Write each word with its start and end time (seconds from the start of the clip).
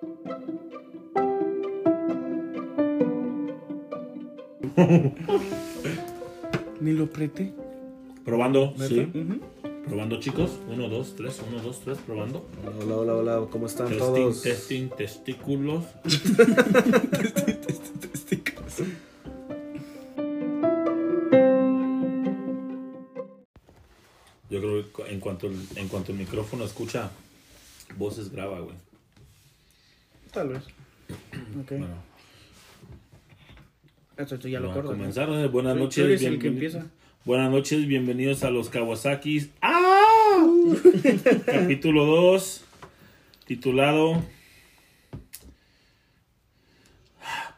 Ni 6.80 6.92
lo 6.92 7.06
prete. 7.10 7.52
Probando, 8.24 8.72
sí. 8.88 9.00
Ujú. 9.14 9.40
Probando, 9.86 10.18
chicos. 10.20 10.52
Uno, 10.68 10.88
dos, 10.88 11.14
tres, 11.16 11.40
uno, 11.48 11.60
dos, 11.62 11.80
tres, 11.80 11.98
probando. 11.98 12.46
Hola, 12.82 12.96
hola, 12.96 13.14
hola, 13.14 13.46
¿cómo 13.50 13.66
están 13.66 13.88
Testing, 13.88 14.06
todos? 14.06 14.42
testing, 14.42 14.88
testículos. 14.90 15.84
Yo 24.50 24.60
creo 24.60 24.92
que 24.92 25.12
en 25.12 25.20
cuanto, 25.20 25.46
el- 25.46 25.66
en 25.76 25.88
cuanto 25.88 26.12
el 26.12 26.18
micrófono 26.18 26.64
escucha 26.64 27.10
voces, 27.96 28.30
graba, 28.30 28.60
güey. 28.60 28.74
Tal 30.32 30.48
vez. 30.50 30.62
Ok. 31.60 31.70
Bueno, 31.70 31.86
Esto, 34.16 34.34
esto 34.36 34.48
ya 34.48 34.60
lo 34.60 34.68
vamos 34.68 34.78
a 34.78 34.82
corto. 34.82 34.92
¿no? 34.92 34.98
comenzar. 34.98 35.28
eh. 35.30 35.46
Buenas 35.48 35.76
noches. 35.76 35.94
tú 35.96 36.08
eres 36.08 36.22
el 36.22 36.38
que 36.38 36.48
bienveni- 36.50 36.52
empieza. 36.54 36.86
Buenas 37.24 37.50
noches, 37.50 37.86
bienvenidos 37.86 38.44
a 38.44 38.50
los 38.50 38.68
Kawasakis. 38.70 39.50
¡Ah! 39.62 40.46
Capítulo 41.46 42.06
2, 42.06 42.64
titulado. 43.46 44.22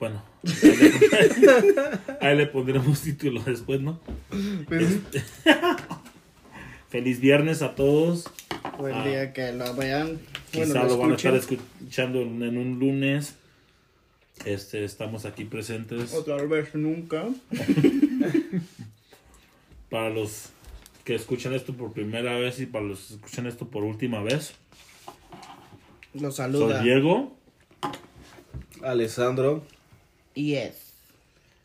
Bueno, 0.00 0.20
ahí 0.42 1.30
le, 1.40 2.26
ahí 2.26 2.36
le 2.36 2.46
pondremos 2.46 3.00
título 3.02 3.40
después, 3.44 3.80
¿no? 3.80 4.00
Este, 4.68 5.22
Feliz 6.88 7.20
viernes 7.20 7.62
a 7.62 7.76
todos. 7.76 8.24
Buen 8.82 8.94
Ah. 8.96 9.06
día 9.06 9.32
que 9.32 9.52
lo 9.52 9.72
vean. 9.74 10.18
Quizá 10.50 10.66
Bueno, 10.66 10.88
lo 10.88 10.98
van 10.98 11.12
a 11.12 11.14
estar 11.14 11.34
escuchando 11.36 12.20
en, 12.20 12.42
en 12.42 12.58
un 12.58 12.80
lunes. 12.80 13.36
Este, 14.44 14.84
estamos 14.84 15.24
aquí 15.24 15.44
presentes. 15.44 16.12
Otra 16.12 16.34
vez 16.42 16.74
nunca. 16.74 17.28
Para 19.88 20.10
los 20.10 20.48
que 21.04 21.14
escuchan 21.14 21.54
esto 21.54 21.74
por 21.74 21.92
primera 21.92 22.36
vez 22.38 22.58
y 22.58 22.66
para 22.66 22.84
los 22.84 22.98
que 23.06 23.14
escuchan 23.14 23.46
esto 23.46 23.68
por 23.68 23.84
última 23.84 24.20
vez. 24.22 24.54
Lo 26.14 26.32
Soy 26.32 26.32
saluda. 26.32 26.82
Diego, 26.82 27.36
Alessandro. 28.82 29.64
Yes. 30.34 30.92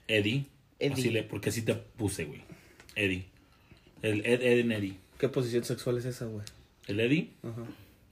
Eddie. 0.07 0.45
Eddie. 0.77 0.93
Así 0.93 1.09
le, 1.09 1.23
porque 1.23 1.49
así 1.49 1.63
te 1.63 1.73
puse, 1.73 2.25
güey. 2.25 2.43
Eddie. 2.95 3.25
El 4.03 4.23
Ed, 4.23 4.41
Ed 4.43 4.59
en 4.59 4.71
Eddie. 4.71 4.97
¿Qué 5.17 5.29
posición 5.29 5.63
sexual 5.63 5.97
es 5.97 6.05
esa, 6.05 6.25
güey? 6.25 6.45
El 6.87 6.99
Eddie. 6.99 7.31
Ajá. 7.43 7.63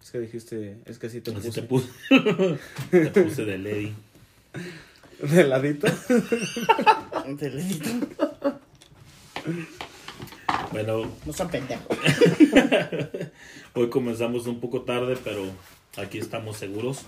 Es 0.02 0.12
que 0.12 0.20
dijiste, 0.20 0.78
es 0.86 1.00
que 1.00 1.08
así 1.08 1.22
te 1.22 1.32
Así 1.32 1.48
puse. 1.48 1.62
te 1.62 1.68
puse. 1.68 1.90
te 2.92 3.24
puse 3.24 3.46
del 3.46 3.66
Eddie. 3.66 3.94
¿De 5.22 5.44
ladito? 5.46 5.88
Un 7.26 7.38
teledito. 7.38 7.90
Bueno, 10.72 11.12
No 11.26 11.34
sean 11.34 11.50
pendejos. 11.50 11.98
hoy 13.74 13.90
comenzamos 13.90 14.46
un 14.48 14.60
poco 14.60 14.82
tarde, 14.82 15.18
pero 15.24 15.44
aquí 15.98 16.18
estamos 16.20 16.58
seguros. 16.58 17.06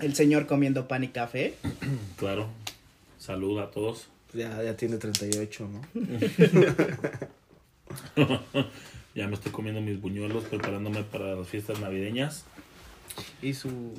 El 0.00 0.14
señor 0.14 0.46
comiendo 0.46 0.88
pan 0.88 1.04
y 1.04 1.08
café. 1.08 1.54
Claro. 2.16 2.48
Salud 3.18 3.58
a 3.60 3.70
todos. 3.70 4.06
Ya, 4.32 4.62
ya 4.62 4.76
tiene 4.76 4.96
38, 4.96 5.68
¿no? 5.68 5.82
Ya 9.14 9.28
me 9.28 9.34
estoy 9.34 9.52
comiendo 9.52 9.80
mis 9.80 10.00
buñuelos 10.00 10.44
preparándome 10.44 11.02
para 11.02 11.34
las 11.34 11.46
fiestas 11.48 11.80
navideñas. 11.80 12.44
Y 13.42 13.54
su. 13.54 13.92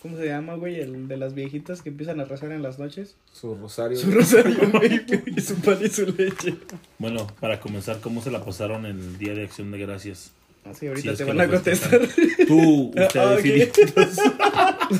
¿Cómo 0.00 0.16
se 0.16 0.26
llama, 0.26 0.54
güey? 0.54 0.78
El 0.78 1.08
de 1.08 1.16
las 1.16 1.34
viejitas 1.34 1.82
que 1.82 1.88
empiezan 1.88 2.20
a 2.20 2.24
rezar 2.24 2.52
en 2.52 2.62
las 2.62 2.78
noches. 2.78 3.16
Su 3.32 3.56
rosario. 3.56 3.98
Su 3.98 4.12
rosario, 4.12 4.70
güey. 4.72 5.00
Y 5.36 5.40
su 5.40 5.56
pan 5.56 5.78
y 5.84 5.88
su 5.88 6.06
leche. 6.06 6.54
Bueno, 6.98 7.26
para 7.40 7.58
comenzar, 7.58 8.00
¿cómo 8.00 8.22
se 8.22 8.30
la 8.30 8.44
pasaron 8.44 8.86
el 8.86 9.18
Día 9.18 9.34
de 9.34 9.42
Acción 9.44 9.72
de 9.72 9.78
Gracias? 9.78 10.30
Así 10.64 10.86
ahorita 10.86 11.02
Sí, 11.02 11.08
es 11.08 11.18
te 11.18 11.24
van 11.24 11.40
a 11.40 11.48
contestar. 11.48 12.00
Tú, 12.46 12.88
usted, 12.90 13.20
Ah. 13.20 14.78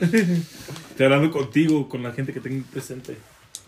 Estoy 0.00 1.04
hablando 1.06 1.30
contigo, 1.30 1.88
con 1.88 2.02
la 2.02 2.12
gente 2.12 2.32
que 2.32 2.40
tengo 2.40 2.64
presente. 2.70 3.16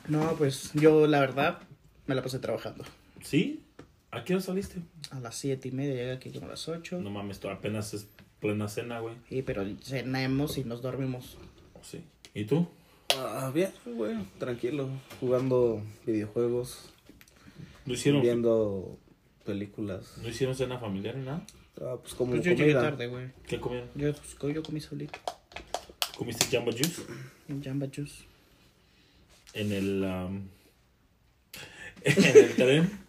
No, 0.08 0.34
pues 0.36 0.70
yo 0.74 1.06
la 1.06 1.20
verdad 1.20 1.60
me 2.06 2.14
la 2.14 2.22
pasé 2.22 2.38
trabajando. 2.38 2.84
¿Sí? 3.22 3.60
¿A 4.12 4.24
qué 4.24 4.34
hora 4.34 4.42
saliste? 4.42 4.80
A 5.10 5.20
las 5.20 5.34
siete 5.36 5.68
y 5.68 5.72
media 5.72 5.94
llegué 5.94 6.12
aquí 6.12 6.30
como 6.30 6.46
a 6.46 6.50
las 6.50 6.68
ocho. 6.68 7.00
No 7.00 7.10
mames, 7.10 7.40
tú 7.40 7.48
apenas 7.48 7.94
es 7.94 8.06
plena 8.40 8.68
cena, 8.68 9.00
güey. 9.00 9.14
Sí, 9.28 9.40
pero 9.42 9.64
cenamos 9.82 10.58
y 10.58 10.64
nos 10.64 10.82
dormimos. 10.82 11.38
Sí. 11.80 12.04
¿Y 12.34 12.44
tú? 12.44 12.68
Ah, 13.16 13.50
bien, 13.54 13.70
güey, 13.86 14.16
tranquilo. 14.38 14.88
Jugando 15.18 15.82
videojuegos, 16.06 16.90
¿No 17.86 17.94
hicieron, 17.94 18.20
viendo 18.22 18.98
películas. 19.44 20.18
¿no 20.22 20.28
hicieron 20.28 20.54
cena 20.54 20.78
familiar 20.78 21.16
ni 21.16 21.24
nada? 21.24 21.44
Ah, 21.80 21.96
pues 22.00 22.12
como 22.14 22.32
Pues 22.32 22.44
yo 22.44 22.50
llegué 22.52 22.72
comida. 22.74 22.82
tarde, 22.82 23.06
güey. 23.06 23.30
¿Qué 23.46 23.58
comieron? 23.58 23.88
Yo, 23.94 24.12
pues, 24.12 24.54
yo 24.54 24.62
comí 24.62 24.80
solito. 24.80 25.18
¿Comiste 26.18 26.44
Jamba 26.54 26.72
Juice? 26.72 27.02
Jamba 27.64 27.86
Juice. 27.92 28.24
En 29.54 29.72
el... 29.72 30.04
am, 30.04 30.48
en 32.04 32.24
el 32.24 32.54
tren. 32.54 33.01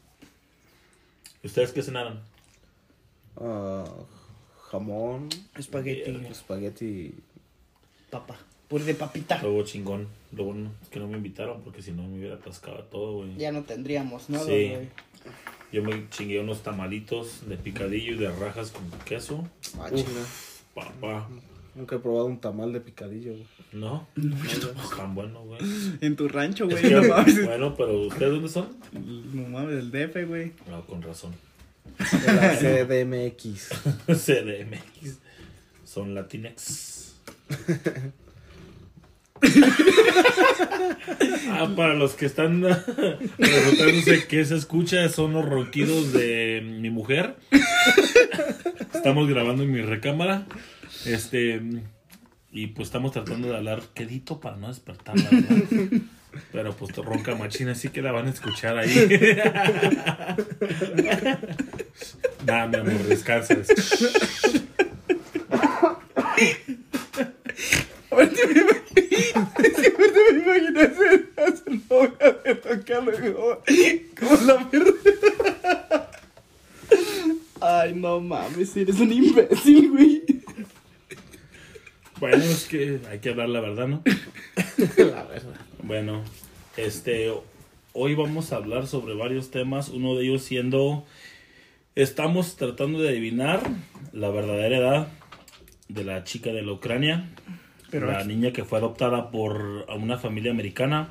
¿Ustedes 1.43 1.71
qué 1.71 1.81
cenaron? 1.83 2.19
Ah, 3.37 3.85
jamón, 4.71 5.29
Espagueti. 5.57 6.11
espagueti. 6.29 7.13
Papa. 8.09 8.37
Puré 8.67 8.85
de 8.85 8.95
papita. 8.95 9.39
Luego 9.41 9.63
chingón. 9.63 10.07
Lo 10.31 10.45
bueno 10.45 10.71
es 10.81 10.89
que 10.89 10.99
no 10.99 11.07
me 11.07 11.17
invitaron 11.17 11.61
porque 11.61 11.81
si 11.81 11.91
no 11.91 12.03
me 12.03 12.17
hubiera 12.17 12.35
atascado 12.35 12.83
todo, 12.85 13.17
güey. 13.17 13.35
Ya 13.37 13.51
no 13.51 13.63
tendríamos 13.63 14.29
nada, 14.29 14.45
Sí. 14.45 14.69
güey. 14.69 14.89
Yo 15.71 15.83
me 15.83 16.07
chingué 16.09 16.39
unos 16.39 16.61
tamalitos 16.61 17.47
de 17.49 17.57
picadillo 17.57 18.13
y 18.13 18.17
de 18.17 18.31
rajas 18.31 18.71
con 18.71 18.89
queso. 19.05 19.47
Ah, 19.79 19.89
Uf. 19.91 20.61
Papá. 20.73 21.27
Nunca 21.75 21.95
he 21.95 21.99
probado 21.99 22.25
un 22.25 22.39
tamal 22.39 22.71
de 22.71 22.79
picadillo, 22.81 23.31
güey. 23.33 23.47
No, 23.71 24.07
no 24.15 24.35
es 24.45 24.59
tan 24.95 25.15
bueno, 25.15 25.41
güey. 25.43 25.59
En 26.01 26.15
tu 26.15 26.27
rancho, 26.27 26.67
güey. 26.67 26.81
que- 26.81 26.91
No 26.91 27.03
mames. 27.03 27.45
bueno, 27.45 27.75
pero 27.75 27.99
¿ustedes 28.01 28.31
dónde 28.31 28.49
son? 28.49 28.67
No 28.91 29.49
mames, 29.49 29.79
el 29.79 29.91
DF, 29.91 30.25
güey. 30.27 30.51
No, 30.69 30.85
con 30.85 31.01
razón. 31.01 31.33
De 31.97 32.33
la 32.33 32.55
CDMX. 32.57 33.69
CDMX. 34.07 35.17
Son 35.85 36.13
Latinex. 36.13 37.15
ah, 41.51 41.69
para 41.75 41.95
los 41.95 42.13
que 42.13 42.25
están 42.25 42.61
preguntándose 43.37 44.25
qué 44.27 44.45
se 44.45 44.55
escucha, 44.55 45.09
son 45.09 45.33
los 45.33 45.43
ronquidos 45.45 46.13
de 46.13 46.61
mi 46.63 46.89
mujer. 46.89 47.35
Estamos 48.93 49.27
grabando 49.29 49.63
en 49.63 49.71
mi 49.71 49.81
recámara. 49.81 50.45
Este. 51.05 51.61
Y 52.51 52.67
pues 52.67 52.89
estamos 52.89 53.11
tratando 53.11 53.49
de 53.49 53.57
hablar 53.57 53.81
quedito 53.95 54.39
para 54.39 54.55
no 54.57 54.67
despertarla, 54.67 55.27
¿verdad? 55.31 55.63
Pero 56.51 56.75
pues 56.75 56.95
ronca 56.95 57.35
machina, 57.35 57.73
así 57.73 57.89
que 57.89 58.01
la 58.01 58.11
van 58.11 58.25
a 58.27 58.29
escuchar 58.29 58.77
ahí. 58.77 58.93
Nada, 62.45 62.67
mi 62.67 62.75
amor, 62.77 63.03
descansa. 63.07 63.55
Ahorita 68.11 68.41
me 68.47 68.61
imagino, 68.61 69.51
me 69.57 69.67
imagino 70.39 70.79
hacer, 70.81 71.29
hacer 71.37 71.81
novia 71.89 72.31
de 72.43 72.55
tocarlo 72.55 73.11
como, 73.31 73.57
como 74.19 74.41
la 74.45 74.69
mierda. 74.71 76.11
Ay, 77.61 77.93
no 77.95 78.19
mames, 78.19 78.75
eres 78.75 78.99
un 78.99 79.11
imbécil, 79.11 79.89
güey. 79.91 80.23
Bueno, 82.19 82.37
es 82.43 82.65
que 82.65 82.99
hay 83.09 83.19
que 83.19 83.29
hablar 83.29 83.49
la 83.49 83.59
verdad, 83.61 83.87
¿no? 83.87 84.03
la 84.97 85.23
verdad. 85.23 85.55
Bueno, 85.81 86.23
este, 86.77 87.31
hoy 87.93 88.15
vamos 88.15 88.51
a 88.51 88.57
hablar 88.57 88.87
sobre 88.87 89.13
varios 89.13 89.49
temas, 89.51 89.89
uno 89.89 90.15
de 90.15 90.25
ellos 90.25 90.43
siendo, 90.43 91.05
estamos 91.95 92.55
tratando 92.55 92.99
de 93.01 93.09
adivinar 93.09 93.61
la 94.13 94.29
verdadera 94.29 94.77
edad 94.77 95.07
de 95.89 96.03
la 96.03 96.23
chica 96.23 96.51
de 96.51 96.61
la 96.61 96.71
Ucrania, 96.73 97.29
Pero 97.91 98.07
la 98.07 98.19
aquí- 98.19 98.27
niña 98.29 98.51
que 98.53 98.63
fue 98.63 98.77
adoptada 98.77 99.31
por 99.31 99.85
a 99.89 99.95
una 99.95 100.17
familia 100.17 100.51
americana, 100.51 101.09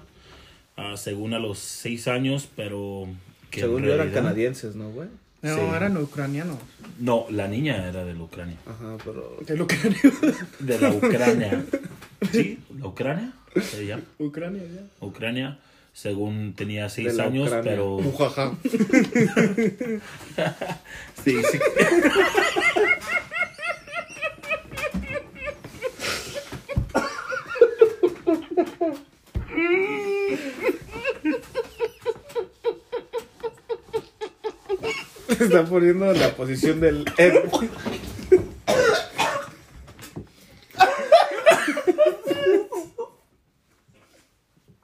ah, 0.77 0.97
según 0.97 1.35
a 1.35 1.39
los 1.39 1.59
seis 1.59 2.09
años, 2.09 2.49
pero 2.57 3.07
que 3.51 3.61
Según 3.61 3.83
yo 3.85 3.93
eran 3.95 4.11
canadienses, 4.11 4.75
¿no, 4.77 4.91
güey? 4.91 5.09
No, 5.43 5.55
Sí. 5.57 5.61
eran 5.75 5.97
ucranianos. 5.97 6.59
No, 7.01 7.27
la 7.31 7.49
niña 7.49 7.89
era 7.89 8.05
de 8.09 8.15
la 8.15 8.23
Ucrania. 8.23 8.57
Ajá, 8.67 8.97
pero. 9.05 9.37
De 9.47 9.61
ucraniano. 9.61 10.13
De 10.61 10.79
la 10.79 10.91
Ucrania. 10.91 11.65
¿Sí? 12.31 12.59
¿La 12.79 12.87
Ucrania? 12.87 13.33
Se 13.61 13.85
llama. 13.87 14.03
Ucrania, 14.19 14.63
ya. 14.63 14.83
Ucrania, 15.07 15.59
según 15.93 16.55
tenía 16.55 16.85
De 16.85 16.91
seis 16.91 17.15
la 17.17 17.25
años, 17.25 17.49
Ucrania. 17.49 17.71
pero... 17.71 17.97
Ujaja. 17.97 18.53
Sí, 21.25 21.37
sí. 21.51 21.59
Se 35.43 35.49
está 35.49 35.65
poniendo 35.65 36.09
en 36.09 36.21
la 36.21 36.29
posición 36.37 36.81
del 36.81 37.05
M. 37.17 37.43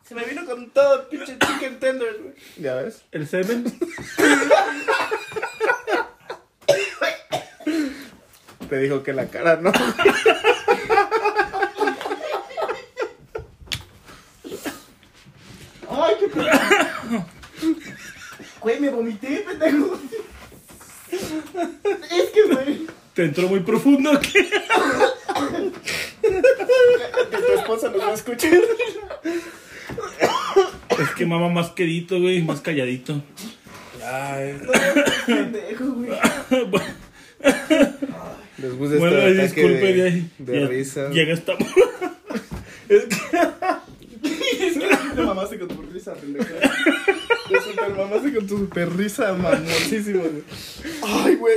Se 0.03 0.15
me 0.17 0.25
vino 0.25 0.45
con 0.45 0.69
todo 0.71 1.03
el 1.03 1.07
pinche 1.07 1.39
chicken 1.39 1.79
tender, 1.79 2.17
güey. 2.21 2.35
¿Ya 2.57 2.75
ves? 2.75 3.05
El 3.13 3.29
semen. 3.29 3.67
Te 8.69 8.79
dijo 8.79 9.05
que 9.05 9.13
la 9.13 9.29
cara 9.29 9.61
no. 9.63 9.71
Ay, 15.89 16.15
qué 16.19 16.27
pedo. 16.27 17.27
Güey, 18.61 18.81
me 18.81 18.91
vomité, 18.91 19.45
pendejo. 19.47 20.01
Es 21.11 22.31
que, 22.31 22.43
güey. 22.43 22.87
Te 23.19 23.25
entró 23.25 23.49
muy 23.49 23.59
profundo. 23.59 24.13
¿qué? 24.21 24.49
Que 26.23 27.37
tu 27.37 27.53
esposa 27.59 27.89
nos 27.91 28.01
va 28.01 28.11
a 28.11 28.15
escuchar. 28.15 28.53
Es 31.01 31.11
que 31.17 31.27
mama 31.27 31.49
más 31.49 31.71
quedito, 31.71 32.21
güey, 32.21 32.41
más 32.43 32.61
calladito. 32.61 33.21
Ay, 34.07 34.57
Pendejo, 35.27 35.85
güey. 35.95 36.11
después 38.57 38.91
de 38.93 38.99
Bueno, 38.99 39.17
este 39.19 39.43
ataque 39.43 39.63
disculpe, 39.63 39.93
de, 39.95 40.11
ya, 40.13 40.29
de 40.39 40.61
ya- 40.61 40.67
risa. 40.69 41.09
Llega 41.09 41.33
esta. 41.35 41.55
Es 42.89 43.05
que 44.75 44.87
te 45.17 45.23
mamaste 45.23 45.59
con 45.59 45.67
tu 45.69 45.83
risa, 45.93 46.15
pendejo. 46.15 46.47
Te 46.47 47.61
super 47.63 47.91
mamaste 47.97 48.33
con 48.35 48.47
tu 48.47 48.59
super 48.59 48.97
risa, 48.97 49.33
mamosísimo, 49.35 50.21
güey. 50.21 50.43
Ay, 51.03 51.35
güey. 51.35 51.57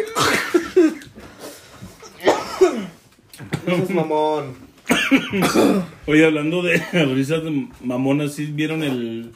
Mamón. 3.93 4.53
Oye, 6.07 6.25
hablando 6.25 6.61
de 6.61 6.77
risas 7.13 7.43
de 7.43 7.67
mamonas, 7.83 8.33
¿sí 8.33 8.45
vieron 8.45 8.83
el 8.83 9.31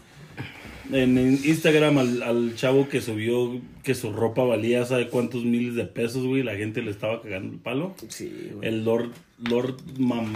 en 0.91 1.17
Instagram 1.17 1.97
al, 1.97 2.21
al 2.21 2.55
chavo 2.55 2.87
que 2.87 3.01
subió 3.01 3.59
que 3.83 3.95
su 3.95 4.13
ropa 4.13 4.43
valía 4.43 4.85
sabe 4.85 5.09
cuántos 5.09 5.43
miles 5.43 5.75
de 5.75 5.85
pesos, 5.85 6.25
güey? 6.25 6.43
La 6.43 6.55
gente 6.55 6.81
le 6.81 6.91
estaba 6.91 7.21
cagando 7.21 7.53
el 7.53 7.59
palo. 7.59 7.95
Sí, 8.07 8.51
güey. 8.53 8.67
El 8.67 8.85
Lord 8.85 9.11
Lord 9.49 9.77
Mam 9.97 10.33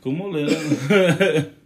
¿Cómo 0.00 0.32
le 0.32 0.46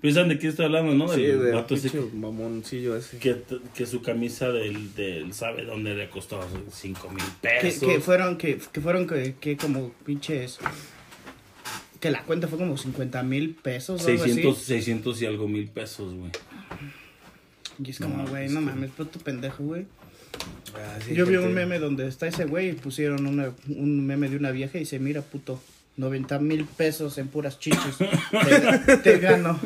Piensan 0.00 0.28
de 0.28 0.38
quién 0.38 0.50
estoy 0.50 0.66
hablando, 0.66 0.94
¿no? 0.94 1.08
Sí, 1.12 1.22
Del 1.22 1.42
de 1.42 1.50
vato 1.52 1.74
ese 1.74 1.90
pinche 1.90 2.16
mamoncillo 2.16 2.96
ese. 2.96 3.18
que, 3.18 3.36
que 3.74 3.84
su 3.86 4.00
camisa 4.00 4.50
del, 4.52 4.94
del 4.94 5.32
sabe 5.32 5.64
dónde 5.64 5.94
le 5.94 6.08
costó 6.08 6.40
5 6.70 7.10
mil 7.10 7.24
pesos. 7.40 7.80
que 7.80 8.00
fueron, 8.00 8.38
que, 8.38 8.58
que 8.72 8.80
fueron, 8.80 9.06
que, 9.08 9.34
que 9.40 9.56
como 9.56 9.90
pinches. 10.04 10.58
Que 11.98 12.12
la 12.12 12.22
cuenta 12.22 12.46
fue 12.46 12.58
como 12.58 12.76
50 12.76 13.22
mil 13.24 13.56
pesos 13.56 14.04
o 14.04 14.08
algo 14.08 14.24
600, 14.24 14.56
así. 14.56 14.64
600 14.66 15.22
y 15.22 15.26
algo 15.26 15.48
mil 15.48 15.66
pesos, 15.68 16.14
güey. 16.14 16.30
Y 17.84 17.90
es 17.90 17.98
como, 17.98 18.24
güey, 18.28 18.48
no 18.48 18.60
mames, 18.60 18.90
puto 18.90 19.18
pendejo, 19.18 19.64
güey. 19.64 19.86
Ah, 20.76 20.98
sí, 21.04 21.14
Yo 21.14 21.26
vi 21.26 21.36
un 21.36 21.52
meme 21.52 21.80
donde 21.80 22.06
está 22.06 22.28
ese 22.28 22.44
güey 22.44 22.70
y 22.70 22.72
pusieron 22.74 23.26
una, 23.26 23.52
un 23.68 24.06
meme 24.06 24.28
de 24.28 24.36
una 24.36 24.52
vieja 24.52 24.76
y 24.78 24.80
dice, 24.80 25.00
mira, 25.00 25.22
puto, 25.22 25.60
90 25.98 26.38
mil 26.38 26.64
pesos 26.64 27.18
en 27.18 27.28
puras 27.28 27.58
chichis. 27.58 27.98
Te, 28.86 28.96
te 28.98 29.18
gano. 29.18 29.58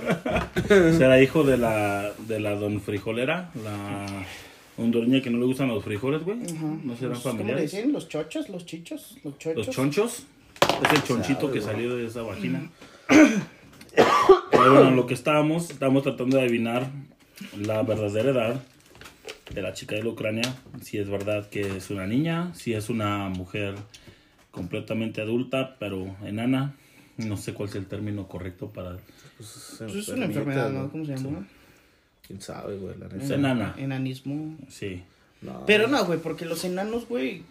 Será 0.67 1.23
hijo 1.23 1.45
de 1.45 1.57
la, 1.59 2.13
de 2.27 2.41
la 2.41 2.57
don 2.57 2.81
frijolera, 2.81 3.51
la 3.63 4.07
hondureña 4.77 5.21
que 5.23 5.31
no 5.31 5.39
le 5.39 5.45
gustan 5.45 5.69
los 5.69 5.85
frijoles, 5.85 6.25
güey. 6.25 6.39
No 6.39 6.97
serán 6.97 7.11
Los- 7.13 7.23
¿Cómo 7.23 7.35
le 7.35 7.39
familiares. 7.39 7.71
dicen? 7.71 7.93
¿Los 7.93 8.09
chochos? 8.09 8.49
¿Los 8.49 8.67
chichos? 8.67 9.17
¿Los 9.23 9.39
chochos? 9.39 9.67
Los 9.67 9.77
chonchos. 9.77 10.23
Es 10.85 10.93
el 10.93 11.03
chonchito 11.05 11.53
que 11.53 11.61
salió 11.61 11.95
de 11.97 12.07
esa 12.07 12.23
vagina. 12.23 12.71
Pero 14.51 14.73
bueno, 14.75 14.91
lo 14.93 15.07
que 15.07 15.15
estábamos, 15.15 15.71
estábamos 15.71 16.03
tratando 16.03 16.37
de 16.39 16.45
adivinar 16.45 16.89
la 17.61 17.83
verdadera 17.83 18.31
edad 18.31 18.63
de 19.53 19.63
la 19.63 19.73
chica 19.75 19.97
de 19.97 20.03
la 20.05 20.11
Ucrania. 20.11 20.55
Si 20.83 20.99
es 20.99 21.09
verdad 21.11 21.49
que 21.51 21.77
es 21.77 21.91
una 21.91 22.07
niña, 22.07 22.55
si 22.55 22.73
es 22.73 22.89
una 22.89 23.29
mujer 23.29 23.75
completamente 24.53 25.21
adulta, 25.21 25.77
pero 25.81 26.15
enana. 26.25 26.77
No 27.17 27.37
sé 27.37 27.53
cuál 27.53 27.69
es 27.69 27.75
el 27.75 27.87
término 27.87 28.29
correcto 28.29 28.69
para... 28.69 28.99
Pues, 29.37 29.77
Pues 29.79 29.95
es 29.95 30.09
una 30.09 30.27
enfermedad, 30.27 30.71
¿no? 30.71 30.91
¿Cómo 30.91 31.05
se 31.05 31.17
llama? 31.17 31.47
¿Quién 32.27 32.41
sabe, 32.41 32.77
güey? 32.77 32.95
La 32.99 33.07
Es 33.23 33.31
enana. 33.31 33.75
Enanismo. 33.77 34.57
Sí. 34.69 35.03
No. 35.41 35.67
Pero 35.67 35.89
no, 35.89 36.05
güey, 36.07 36.21
porque 36.21 36.45
los 36.45 36.65
enanos, 36.65 37.09
güey, 37.09 37.43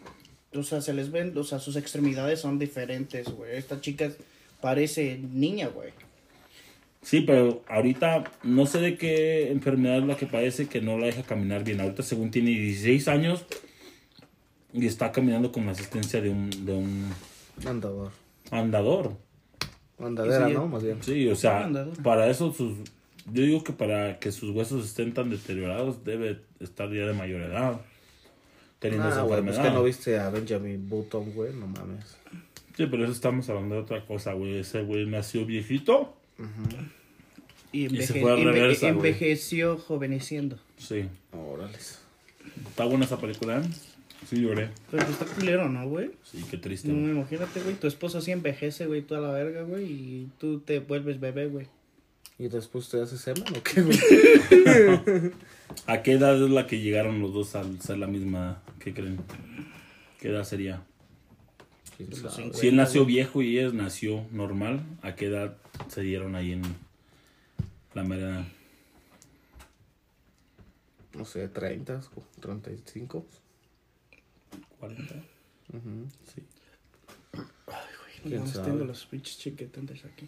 o 0.53 0.63
sea, 0.63 0.81
se 0.81 0.93
les 0.93 1.11
ven, 1.11 1.37
o 1.37 1.43
sea, 1.43 1.59
sus 1.59 1.75
extremidades 1.75 2.39
son 2.39 2.57
diferentes, 2.57 3.27
güey. 3.29 3.57
Esta 3.57 3.81
chica 3.81 4.09
parece 4.61 5.19
niña, 5.33 5.67
güey. 5.67 5.91
Sí, 7.01 7.21
pero 7.21 7.63
ahorita 7.67 8.23
no 8.43 8.65
sé 8.65 8.79
de 8.79 8.95
qué 8.95 9.51
enfermedad 9.51 9.97
es 9.97 10.05
la 10.05 10.17
que 10.17 10.27
padece 10.27 10.67
que 10.67 10.81
no 10.81 10.97
la 10.97 11.07
deja 11.07 11.23
caminar 11.23 11.63
bien. 11.63 11.81
Ahorita 11.81 12.03
según 12.03 12.31
tiene 12.31 12.51
16 12.51 13.07
años 13.07 13.45
y 14.73 14.85
está 14.85 15.11
caminando 15.11 15.51
con 15.51 15.65
la 15.65 15.71
asistencia 15.73 16.21
de 16.21 16.29
un, 16.29 16.49
de 16.65 16.73
un 16.73 17.09
Andador. 17.65 18.11
andador. 18.51 19.13
Andadera, 19.99 20.47
Sí, 20.47 20.53
¿no? 20.53 20.67
Más 20.67 20.83
bien. 20.83 20.97
Sí, 21.03 21.27
o 21.27 21.35
sea, 21.35 21.69
para 22.03 22.29
eso 22.29 22.51
sus... 22.53 22.73
Yo 23.31 23.43
digo 23.43 23.63
que 23.63 23.71
para 23.73 24.17
que 24.17 24.31
sus 24.31 24.49
huesos 24.49 24.83
estén 24.85 25.13
tan 25.13 25.29
deteriorados 25.29 26.03
debe 26.03 26.39
estar 26.59 26.89
ya 26.91 27.05
de 27.05 27.13
mayor 27.13 27.41
edad. 27.41 27.79
Teniendo 28.79 29.09
esa 29.09 29.19
Ah, 29.19 29.23
güey, 29.23 29.41
pues 29.43 29.49
enfermedad. 29.57 29.69
que 29.69 29.77
no 29.77 29.83
viste 29.83 30.17
a 30.19 30.29
Benjamin 30.31 30.89
Button, 30.89 31.31
güey, 31.33 31.53
no 31.53 31.67
mames. 31.67 32.17
Sí, 32.75 32.87
pero 32.87 33.03
eso 33.03 33.11
estamos 33.13 33.47
hablando 33.49 33.75
de 33.75 33.81
otra 33.81 34.03
cosa, 34.07 34.33
güey. 34.33 34.57
Ese 34.57 34.81
güey 34.81 35.05
nació 35.05 35.45
viejito. 35.45 36.15
Y, 37.71 37.85
Y 37.85 37.89
se 38.01 38.13
enveje- 38.15 38.21
fue 38.21 38.31
a 38.31 38.35
enve- 38.37 38.43
reversa, 38.53 38.87
envejeció 38.87 39.77
joveneciendo. 39.77 40.57
Sí. 40.77 41.05
Órales. 41.31 41.99
¿Está 42.67 42.85
buena 42.85 43.05
esa 43.05 43.19
película? 43.19 43.59
eh? 43.59 43.69
Sí, 44.29 44.41
lloré. 44.41 44.69
Pero 44.89 45.03
está 45.03 45.25
culero, 45.25 45.67
¿no, 45.67 45.87
güey? 45.87 46.11
Sí, 46.23 46.43
qué 46.49 46.57
triste. 46.57 46.87
No, 46.87 46.99
güey. 46.99 47.11
imagínate, 47.11 47.61
güey, 47.61 47.75
tu 47.75 47.87
esposo 47.87 48.19
así 48.19 48.31
envejece, 48.31 48.85
güey, 48.85 49.01
toda 49.01 49.21
la 49.21 49.31
verga, 49.31 49.63
güey, 49.63 49.85
y 49.85 50.29
tú 50.39 50.59
te 50.59 50.79
vuelves 50.79 51.19
bebé, 51.19 51.47
güey. 51.47 51.67
¿Y 52.37 52.47
después 52.47 52.89
te 52.89 53.01
haces 53.01 53.21
semen 53.21 53.43
o 53.55 53.61
qué, 53.61 53.81
güey? 53.81 53.97
¿A 55.85 56.01
qué 56.01 56.13
edad 56.13 56.41
es 56.41 56.49
la 56.49 56.65
que 56.65 56.79
llegaron 56.79 57.21
los 57.21 57.33
dos 57.33 57.55
al 57.55 57.79
ser 57.81 57.97
la 57.97 58.07
misma? 58.07 58.63
¿Qué 58.79 58.93
creen? 58.93 59.19
¿Qué 60.19 60.29
edad 60.29 60.43
sería? 60.43 60.83
Si 62.53 62.67
él 62.67 62.75
nació 62.75 63.05
viejo 63.05 63.41
y 63.41 63.59
ella 63.59 63.71
nació 63.73 64.25
normal, 64.31 64.81
¿a 65.01 65.15
qué 65.15 65.27
edad 65.27 65.57
se 65.87 66.01
dieron 66.01 66.35
ahí 66.35 66.53
en 66.53 66.63
la 67.93 68.03
mera? 68.03 68.47
No 71.13 71.25
sé, 71.25 71.47
30, 71.47 72.01
35. 72.39 73.25
40? 74.81 75.15
Ujú. 75.73 76.07
Sí. 76.33 76.41
¿Quién 78.23 78.41
No, 78.41 78.47
sabe? 78.47 78.71
tengo 78.71 78.85
los 78.85 79.05
pinches 79.05 79.37
chiquetantes 79.37 80.03
aquí. 80.05 80.27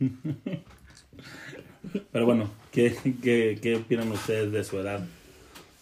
Pero 2.12 2.26
bueno, 2.26 2.50
¿qué, 2.72 2.96
qué, 3.22 3.58
¿qué 3.60 3.76
opinan 3.76 4.10
ustedes 4.12 4.50
de 4.52 4.64
su 4.64 4.78
edad? 4.78 5.06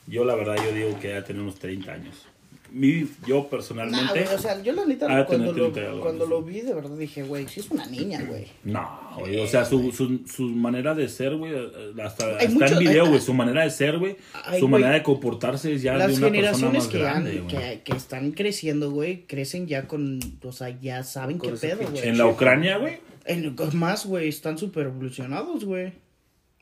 Yo 0.07 0.25
la 0.25 0.35
verdad 0.35 0.57
yo 0.57 0.73
digo 0.73 0.99
que 1.01 1.09
ya 1.11 1.25
tiene 1.25 1.41
unos 1.41 1.59
30 1.59 1.93
años. 1.93 2.27
Mi, 2.73 3.07
yo 3.27 3.43
Nah, 3.43 3.49
personalmente... 3.51 4.29
o 4.35 4.39
sea, 4.39 4.63
yo 4.63 4.73
la 4.73 4.85
neta, 4.85 5.07
Ah, 5.09 5.25
cuando, 5.27 5.53
tener 5.53 5.63
lo, 5.69 5.73
30 5.73 5.91
algo, 5.91 6.03
cuando 6.03 6.27
lo 6.27 6.43
vi, 6.43 6.61
de 6.61 6.75
verdad 6.75 6.97
dije, 6.97 7.23
güey, 7.23 7.47
sí 7.49 7.61
es 7.61 7.71
una 7.71 7.87
niña, 7.87 8.23
güey. 8.29 8.47
No, 8.65 8.89
güey, 9.19 9.39
o 9.41 9.47
sea, 9.47 9.65
su, 9.65 9.93
su, 9.93 10.21
su 10.27 10.43
manera 10.49 10.95
de 10.95 11.09
ser, 11.09 11.37
güey, 11.37 11.53
eh, 11.55 11.69
hasta, 12.03 12.39
mucho- 12.49 12.67
en 12.67 12.79
video, 12.79 13.07
güey, 13.09 13.21
su 13.21 13.33
manera 13.35 13.63
de 13.65 13.71
ser, 13.71 13.99
güey, 13.99 14.17
su 14.59 14.69
manera 14.69 14.93
de 14.95 15.03
comportarse 15.03 15.75
es 15.75 15.83
ya 15.83 15.93
de 15.93 15.99
Las 15.99 16.19
una 16.19 16.29
persona 16.31 16.33
generaciones 16.37 16.83
más 16.85 16.89
que, 16.93 16.99
grande, 16.99 17.39
han, 17.39 17.47
que, 17.49 17.83
que 17.85 17.97
están 17.97 18.33
creciendo, 18.33 18.91
güey, 18.91 19.27
crecen 19.27 19.67
ya 19.67 19.87
con, 19.87 20.19
o 20.43 20.53
sea, 20.53 20.69
ya 20.81 21.03
saben 21.05 21.39
Con 21.39 21.53
qué 21.53 21.57
pedo, 21.59 21.89
güey. 21.91 22.09
En 22.09 22.19
la 22.19 22.27
Ucrania, 22.27 22.79
güey, 22.79 22.99
En- 23.25 23.55
más, 23.75 24.07
güey, 24.07 24.29
están 24.29 24.59
súper 24.59 24.87
evolucionados, 24.87 25.65
güey. 25.65 25.93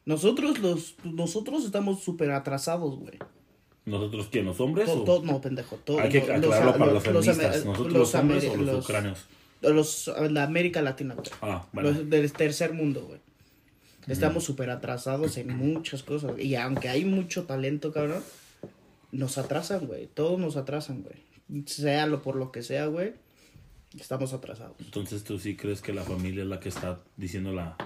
Nosotros, 0.06 0.58
los, 0.58 0.96
nosotros 1.02 1.64
estamos 1.64 2.02
súper 2.02 2.30
atrasados, 2.30 2.98
güey. 2.98 3.18
Nosotros, 3.86 4.28
¿quién, 4.30 4.44
los 4.46 4.60
hombres? 4.60 4.86
To- 4.86 5.02
o- 5.02 5.04
to- 5.04 5.22
no, 5.24 5.40
pendejo. 5.40 5.76
todo 5.76 6.00
Hay 6.00 6.08
que 6.08 6.20
los- 6.20 6.30
aclararlo 6.30 6.72
para 6.72 6.92
los 6.92 6.94
los- 6.94 7.02
feministas. 7.26 7.56
los- 7.56 7.64
¿Nosotros 7.66 7.92
los 7.92 8.00
los 8.00 8.14
hombres 8.14 8.44
o 8.44 8.56
los, 8.56 8.84
ucranios? 8.84 9.18
Los, 9.62 10.10
la 10.30 10.42
América 10.44 10.82
Latina, 10.82 11.14
güey. 11.14 11.26
Ah, 11.42 11.66
bueno. 11.72 11.90
Los 11.90 12.08
del 12.10 12.32
tercer 12.32 12.72
mundo, 12.72 13.04
güey. 13.06 13.20
Estamos 14.06 14.44
súper 14.44 14.68
atrasados 14.70 15.36
en 15.38 15.56
muchas 15.56 16.02
cosas. 16.02 16.38
Y 16.38 16.54
aunque 16.56 16.88
hay 16.90 17.04
mucho 17.06 17.44
talento, 17.44 17.90
cabrón, 17.92 18.22
nos 19.12 19.38
atrasan, 19.38 19.86
güey. 19.86 20.06
Todos 20.12 20.38
nos 20.38 20.56
atrasan, 20.56 21.02
güey. 21.02 21.64
Sea 21.66 22.06
lo 22.06 22.20
por 22.20 22.36
lo 22.36 22.52
que 22.52 22.62
sea, 22.62 22.86
güey. 22.86 23.14
Estamos 23.98 24.32
atrasados. 24.34 24.76
Entonces, 24.80 25.24
¿tú 25.24 25.38
sí 25.38 25.56
crees 25.56 25.80
que 25.80 25.92
la 25.94 26.02
familia 26.02 26.42
es 26.42 26.48
la 26.48 26.60
que 26.60 26.68
está 26.68 27.00
diciendo 27.16 27.52
la 27.52 27.76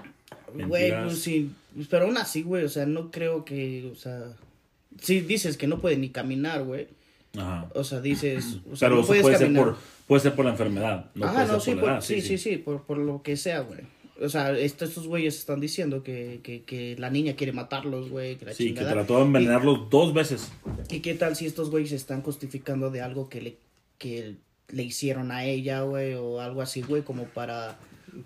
Güey, 0.53 0.91
pues 1.03 1.19
sí. 1.21 1.51
Pero 1.89 2.05
aún 2.07 2.17
así, 2.17 2.41
güey, 2.41 2.63
o 2.65 2.69
sea, 2.69 2.85
no 2.85 3.11
creo 3.11 3.45
que, 3.45 3.89
o 3.91 3.95
sea... 3.95 4.33
Si 5.01 5.21
dices 5.21 5.57
que 5.57 5.67
no 5.67 5.79
puede 5.79 5.97
ni 5.97 6.09
caminar, 6.09 6.63
güey. 6.63 6.87
Ajá. 7.37 7.69
O 7.75 7.83
sea, 7.83 8.01
dices, 8.01 8.57
o 8.71 8.75
sea, 8.75 8.87
Pero 8.87 8.95
no 8.95 9.01
eso 9.01 9.07
puedes 9.07 9.21
puede 9.23 9.37
ser, 9.37 9.53
por, 9.53 9.77
puede 10.07 10.21
ser 10.21 10.35
por 10.35 10.45
la 10.45 10.51
enfermedad. 10.51 11.05
No 11.13 11.25
Ajá, 11.25 11.33
puede 11.35 11.47
no, 11.47 11.59
ser 11.59 11.61
sí, 11.61 11.79
por 11.79 11.87
la 11.89 11.93
edad. 11.95 12.01
sí, 12.01 12.21
sí, 12.21 12.37
sí, 12.37 12.57
por, 12.57 12.83
por 12.83 12.97
lo 12.97 13.21
que 13.21 13.37
sea, 13.37 13.59
güey. 13.61 13.81
O 14.21 14.27
sea, 14.27 14.51
esto- 14.57 14.83
estos 14.83 15.07
güeyes 15.07 15.37
están 15.37 15.61
diciendo 15.61 16.03
que, 16.03 16.41
que, 16.43 16.63
que 16.63 16.95
la 16.97 17.09
niña 17.09 17.35
quiere 17.35 17.53
matarlos, 17.53 18.09
güey, 18.09 18.35
que 18.35 18.45
la 18.45 18.53
Sí, 18.53 18.73
que 18.73 18.81
trató 18.81 19.17
de 19.17 19.21
envenenarlos 19.25 19.89
dos 19.89 20.13
veces. 20.13 20.51
¿Y, 20.89 20.99
qué 20.99 21.13
tal 21.13 21.35
si 21.37 21.45
estos 21.45 21.69
güeyes 21.69 21.91
están 21.93 22.21
justificando 22.21 22.89
de 22.89 22.99
algo 23.01 23.29
que 23.29 23.41
le, 23.41 23.57
que 23.97 24.35
le 24.69 24.83
hicieron 24.83 25.31
a 25.31 25.45
ella, 25.45 25.83
güey, 25.83 26.15
o 26.15 26.41
algo 26.41 26.61
así, 26.61 26.81
güey, 26.81 27.03
como 27.03 27.25
para 27.25 27.77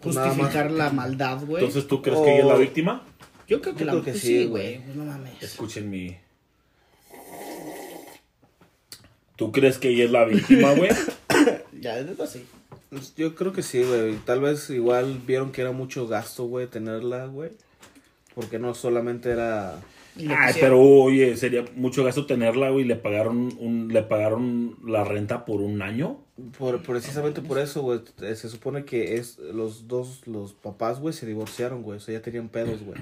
Pues 0.02 0.18
justificar 0.18 0.72
la 0.72 0.90
maldad, 0.90 1.44
güey? 1.46 1.64
Entonces, 1.64 1.88
¿tú 1.88 2.02
crees 2.02 2.20
que 2.22 2.32
ella 2.32 2.40
es 2.40 2.46
la 2.48 2.56
víctima? 2.58 3.04
Yo 3.48 3.62
creo 3.62 3.76
que 3.76 3.82
Yo 3.82 3.86
la 3.86 3.92
creo 3.92 4.04
que 4.06 4.14
sí, 4.14 4.20
sí, 4.20 4.46
güey. 4.46 4.78
güey, 4.78 4.80
pues 4.86 4.96
no 4.96 5.06
mames. 5.06 5.44
Escuchen 5.44 5.90
mi... 5.92 6.16
¿Tú 9.36 9.52
crees 9.52 9.78
que 9.78 9.90
ella 9.90 10.06
es 10.06 10.12
la 10.12 10.26
víctima, 10.26 10.74
güey? 10.74 10.90
Ya, 11.82 12.00
es 12.00 12.20
así. 12.20 12.46
Pues 12.90 13.14
Yo 13.16 13.36
creo 13.36 13.52
que 13.52 13.62
sí, 13.64 13.84
güey. 13.84 14.16
Tal 14.26 14.40
vez 14.40 14.70
igual 14.70 15.20
vieron 15.28 15.52
que 15.52 15.62
era 15.62 15.72
mucho 15.74 16.08
gasto, 16.08 16.46
güey, 16.46 16.68
tenerla, 16.68 17.26
güey. 17.26 17.50
Porque 18.36 18.58
no 18.60 18.74
solamente 18.74 19.32
era... 19.32 19.82
Pusieron- 20.16 20.54
pero 20.62 20.80
oye, 20.80 21.36
sería 21.36 21.66
mucho 21.76 22.04
gasto 22.04 22.26
tenerla, 22.26 22.70
güey. 22.70 22.86
Le 22.86 22.96
pagaron 22.96 23.54
un, 23.60 23.90
le 23.92 24.04
pagaron 24.04 24.78
la 24.86 25.04
renta 25.04 25.44
por 25.44 25.60
un 25.62 25.82
año. 25.82 26.20
Por, 26.58 26.82
precisamente 26.84 27.42
por 27.42 27.58
eso, 27.60 27.82
güey. 27.82 28.00
eh, 28.22 28.36
Se 28.36 28.48
supone 28.48 28.86
que 28.86 29.16
es 29.16 29.40
los 29.40 29.88
dos, 29.88 30.26
los 30.28 30.54
papás, 30.54 31.00
güey, 31.00 31.14
se 31.14 31.26
divorciaron, 31.26 31.82
güey. 31.82 31.98
O 31.98 32.00
sea, 32.00 32.14
ya 32.14 32.22
tenían 32.22 32.48
pedos, 32.48 32.82
güey. 32.84 33.00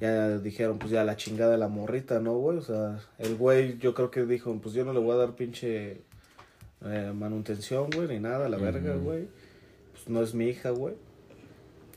Ya 0.00 0.38
dijeron, 0.38 0.78
pues 0.78 0.90
ya 0.90 1.04
la 1.04 1.16
chingada 1.16 1.52
de 1.52 1.58
la 1.58 1.68
morrita, 1.68 2.20
¿no, 2.20 2.34
güey? 2.34 2.58
O 2.58 2.62
sea, 2.62 2.98
el 3.18 3.36
güey 3.36 3.78
yo 3.78 3.94
creo 3.94 4.10
que 4.10 4.24
dijo, 4.24 4.54
pues 4.60 4.74
yo 4.74 4.84
no 4.84 4.92
le 4.92 5.00
voy 5.00 5.12
a 5.12 5.18
dar 5.18 5.36
pinche 5.36 6.02
eh, 6.84 7.12
manutención, 7.14 7.88
güey, 7.94 8.08
ni 8.08 8.18
nada, 8.18 8.48
la 8.48 8.56
verga, 8.56 8.96
güey. 8.96 9.28
Pues 9.92 10.08
no 10.08 10.22
es 10.22 10.34
mi 10.34 10.46
hija, 10.46 10.70
güey. 10.70 10.94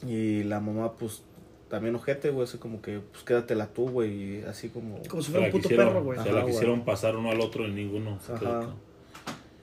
Y 0.05 0.43
la 0.43 0.59
mamá, 0.59 0.93
pues, 0.93 1.23
también 1.69 1.95
ojete, 1.95 2.29
güey, 2.29 2.43
así 2.43 2.57
como 2.57 2.81
que, 2.81 2.99
pues 2.99 3.23
quédatela 3.23 3.67
tú, 3.67 3.89
güey, 3.89 4.11
y 4.11 4.41
así 4.43 4.69
como... 4.69 5.01
Como 5.07 5.21
si 5.21 5.31
fuera 5.31 5.47
un 5.47 5.51
puto 5.51 5.63
quisieron, 5.63 5.87
perro, 5.87 6.03
güey. 6.03 6.19
se 6.19 6.31
la 6.31 6.41
güey. 6.41 6.53
quisieron 6.53 6.85
pasar 6.85 7.15
uno 7.15 7.31
al 7.31 7.41
otro 7.41 7.67
y 7.67 7.71
ninguno. 7.71 8.19
Ajá. 8.29 8.75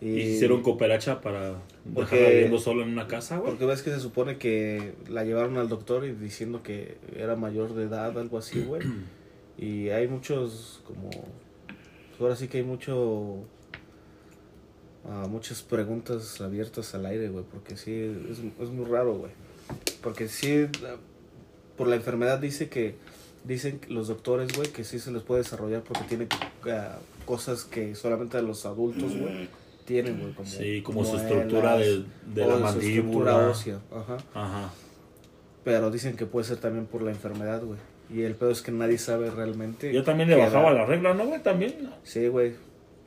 Y 0.01 0.19
hicieron 0.21 0.63
cooperacha 0.63 1.21
para 1.21 1.61
Porque- 1.95 2.17
dejarla 2.17 2.31
viviendo 2.35 2.59
sola 2.59 2.85
en 2.85 2.91
una 2.91 3.07
casa, 3.07 3.37
güey. 3.39 3.51
Porque 3.51 3.67
ves 3.67 3.83
que 3.83 3.91
se 3.91 4.01
supone 4.01 4.39
que 4.39 4.95
la 5.09 5.25
llevaron 5.25 5.59
al 5.59 5.69
doctor 5.69 6.07
y 6.07 6.13
diciendo 6.13 6.63
que 6.63 6.97
era 7.15 7.37
mayor 7.37 7.75
de 7.75 7.85
edad, 7.85 8.19
algo 8.19 8.39
así, 8.39 8.63
güey. 8.63 8.83
Y 9.59 9.91
hay 9.91 10.09
muchos, 10.09 10.81
como. 10.87 11.11
Ahora 12.19 12.35
sí 12.35 12.49
que 12.49 12.59
hay 12.59 12.65
mucho. 12.65 13.45
ah, 15.07 15.27
muchas 15.29 15.63
preguntas 15.63 16.41
abiertas 16.41 16.95
al 16.95 17.05
aire, 17.05 17.29
güey. 17.29 17.45
Porque 17.45 17.77
sí, 17.77 17.93
es, 18.31 18.39
es 18.39 18.71
muy 18.71 18.87
raro, 18.87 19.15
güey. 19.17 19.33
Porque 20.03 20.29
sí, 20.29 20.67
por 21.77 21.89
la 21.89 21.97
enfermedad 21.97 22.39
dice 22.39 22.69
que. 22.71 22.95
Dicen 23.45 23.81
los 23.89 24.09
doctores, 24.09 24.55
güey, 24.55 24.69
que 24.69 24.85
sí 24.85 24.99
se 24.99 25.11
les 25.13 25.23
puede 25.23 25.43
desarrollar 25.43 25.83
porque 25.83 26.05
tiene 26.05 26.27
ah, 26.71 26.99
cosas 27.25 27.65
que 27.65 27.95
solamente 27.95 28.41
los 28.43 28.67
adultos, 28.67 29.17
güey, 29.17 29.49
tienen, 29.91 30.21
güey. 30.21 30.33
Como, 30.33 30.49
Sí, 30.49 30.83
como 30.83 31.05
su 31.05 31.17
estructura 31.17 31.77
de, 31.77 32.05
de 32.35 32.47
la 32.47 32.73
su 32.73 32.79
estructura 32.81 33.33
mandíbula. 33.35 33.37
ósea, 33.49 33.81
ajá. 33.91 34.17
Ajá. 34.35 34.71
Pero 35.65 35.91
dicen 35.91 36.17
que 36.17 36.27
puede 36.27 36.47
ser 36.47 36.59
también 36.59 36.87
por 36.87 37.03
la 37.03 37.11
enfermedad, 37.11 37.63
güey. 37.65 37.79
Y 38.09 38.23
el 38.23 38.35
pedo 38.35 38.51
es 38.51 38.63
que 38.63 38.71
nadie 38.73 38.99
sabe 38.99 39.31
realmente. 39.31 39.93
Yo 39.93 40.03
también 40.05 40.29
le 40.31 40.37
bajaba 40.37 40.71
la 40.73 40.85
regla, 40.87 41.15
¿no, 41.15 41.27
güey? 41.27 41.43
También. 41.43 41.91
Sí, 42.05 42.29
güey. 42.29 42.55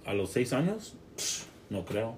A 0.06 0.14
los 0.14 0.30
seis 0.32 0.52
años. 0.54 0.96
No 1.70 1.86
creo. 1.86 2.16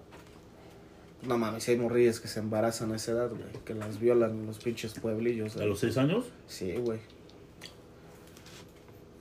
No 1.27 1.37
mames, 1.37 1.63
si 1.63 1.71
hay 1.71 1.77
morrillas 1.77 2.19
que 2.19 2.27
se 2.27 2.39
embarazan 2.39 2.91
a 2.91 2.95
esa 2.97 3.11
edad, 3.13 3.29
güey. 3.29 3.63
Que 3.65 3.73
las 3.73 3.99
violan 3.99 4.31
en 4.31 4.45
los 4.47 4.59
pinches 4.59 4.93
pueblillos. 4.93 5.57
A 5.57 5.65
los 5.65 5.79
seis 5.79 5.97
años. 5.97 6.25
Sí, 6.47 6.73
güey. 6.77 6.99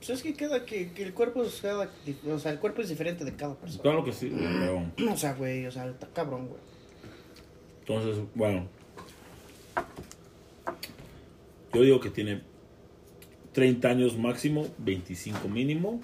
Pues 0.05 0.19
es 0.19 0.23
que 0.23 0.33
queda 0.35 0.65
que, 0.65 0.91
que 0.91 1.01
el 1.01 1.13
cuerpo 1.15 1.43
es 1.43 1.61
cada, 1.61 1.89
o 2.29 2.39
sea, 2.39 2.51
el 2.51 2.59
cuerpo 2.59 2.81
es 2.83 2.89
diferente 2.89 3.25
de 3.25 3.35
cada 3.35 3.55
persona. 3.55 3.81
Claro 3.81 4.03
que 4.03 4.13
sí, 4.13 4.31
pero. 4.31 4.85
O 5.11 5.17
sea, 5.17 5.33
güey, 5.33 5.65
o 5.65 5.71
sea, 5.71 5.87
está 5.87 6.07
cabrón, 6.07 6.47
güey. 6.47 6.59
Entonces, 7.79 8.23
bueno. 8.35 8.67
Yo 11.73 11.81
digo 11.81 11.99
que 11.99 12.11
tiene 12.11 12.43
30 13.53 13.89
años 13.89 14.17
máximo, 14.17 14.67
25 14.77 15.47
mínimo. 15.47 16.01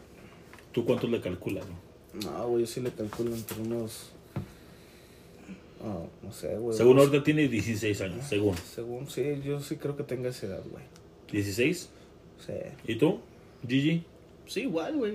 ¿Tú 0.71 0.83
cuántos 0.83 1.09
le 1.11 1.21
calculas? 1.21 1.65
no? 1.67 2.31
No, 2.31 2.47
güey, 2.47 2.61
yo 2.61 2.67
sí 2.67 2.81
le 2.81 2.91
calculo 2.91 3.35
entre 3.35 3.61
unos. 3.61 4.13
ah, 5.83 6.05
no 6.23 6.33
sé, 6.33 6.57
güey. 6.57 6.75
Según 6.75 6.97
ahorita 6.97 7.23
tiene 7.23 7.47
16 7.47 8.01
años, 8.01 8.25
según. 8.27 8.57
Según, 8.57 9.07
sí, 9.07 9.41
yo 9.43 9.59
sí 9.59 9.75
creo 9.75 9.95
que 9.95 10.03
tenga 10.03 10.29
esa 10.29 10.47
edad, 10.47 10.63
güey. 10.71 10.83
¿16? 11.29 11.73
Sí. 11.73 12.53
¿Y 12.87 12.95
tú? 12.95 13.19
Gigi. 13.67 14.03
Sí, 14.45 14.61
igual, 14.61 14.95
güey. 14.97 15.13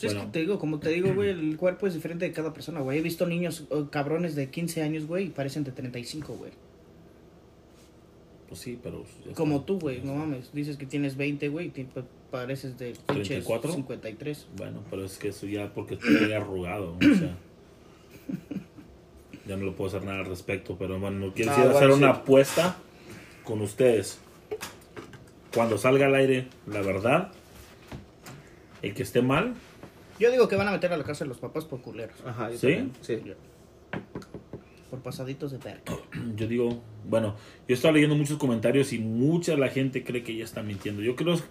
Pues 0.00 0.12
es 0.12 0.14
que 0.14 0.26
te 0.26 0.38
digo, 0.40 0.58
como 0.60 0.78
te 0.78 0.90
digo, 0.90 1.12
güey, 1.12 1.30
el 1.30 1.56
cuerpo 1.56 1.88
es 1.88 1.94
diferente 1.94 2.24
de 2.24 2.32
cada 2.32 2.52
persona, 2.54 2.80
güey. 2.80 2.98
He 2.98 3.02
visto 3.02 3.26
niños 3.26 3.64
eh, 3.70 3.84
cabrones 3.90 4.36
de 4.36 4.48
15 4.48 4.82
años, 4.82 5.06
güey, 5.06 5.26
y 5.26 5.28
parecen 5.30 5.64
de 5.64 5.72
35, 5.72 6.34
güey. 6.34 6.52
Pues 8.48 8.60
sí, 8.60 8.78
pero. 8.82 9.04
Como 9.34 9.56
está. 9.56 9.66
tú, 9.66 9.78
güey, 9.80 10.00
no 10.02 10.14
mames. 10.14 10.52
Dices 10.52 10.76
que 10.76 10.86
tienes 10.86 11.16
20, 11.16 11.48
güey, 11.48 11.72
y 11.74 11.86
pareces 12.30 12.78
de 12.78 12.92
pinches 13.08 13.44
34. 13.44 13.72
53. 13.72 14.46
Bueno, 14.56 14.82
pero 14.88 15.04
es 15.04 15.18
que 15.18 15.28
eso 15.28 15.46
ya 15.46 15.72
porque 15.74 15.94
estoy 15.94 16.32
arrugado, 16.32 16.96
o 16.96 17.18
sea. 17.18 17.36
Ya 19.46 19.56
no 19.56 19.64
le 19.64 19.72
puedo 19.72 19.88
hacer 19.88 20.04
nada 20.04 20.20
al 20.20 20.26
respecto, 20.26 20.76
pero 20.78 21.00
bueno, 21.00 21.32
quiero 21.34 21.52
Ah, 21.52 21.56
decir, 21.56 21.70
hacer 21.76 21.90
una 21.90 22.10
apuesta 22.10 22.76
con 23.44 23.62
ustedes. 23.62 24.18
Cuando 25.54 25.78
salga 25.78 26.06
al 26.06 26.14
aire 26.14 26.48
la 26.66 26.82
verdad, 26.82 27.32
el 28.82 28.94
que 28.94 29.02
esté 29.02 29.22
mal, 29.22 29.54
Yo 30.18 30.30
digo 30.32 30.48
que 30.48 30.56
van 30.56 30.66
a 30.68 30.72
meter 30.72 30.92
a 30.92 30.96
la 30.96 31.04
cárcel 31.04 31.28
los 31.28 31.38
papás 31.38 31.64
por 31.64 31.80
culeros. 31.80 32.16
Ajá, 32.26 32.50
yo 32.50 32.58
¿Sí? 32.58 32.66
también, 32.66 32.92
Sí. 33.02 33.18
Por 34.90 35.00
pasaditos 35.00 35.50
de 35.52 35.58
verga. 35.58 35.82
yo 36.36 36.46
digo, 36.48 36.80
bueno, 37.08 37.34
yo 37.68 37.74
estaba 37.74 37.92
leyendo 37.92 38.16
muchos 38.16 38.38
comentarios 38.38 38.92
y 38.92 38.98
mucha 38.98 39.56
la 39.56 39.68
gente 39.68 40.02
cree 40.02 40.22
que 40.22 40.32
ella 40.32 40.44
está 40.44 40.62
mintiendo. 40.62 41.02
Yo 41.02 41.14
creo 41.14 41.36
que 41.36 41.42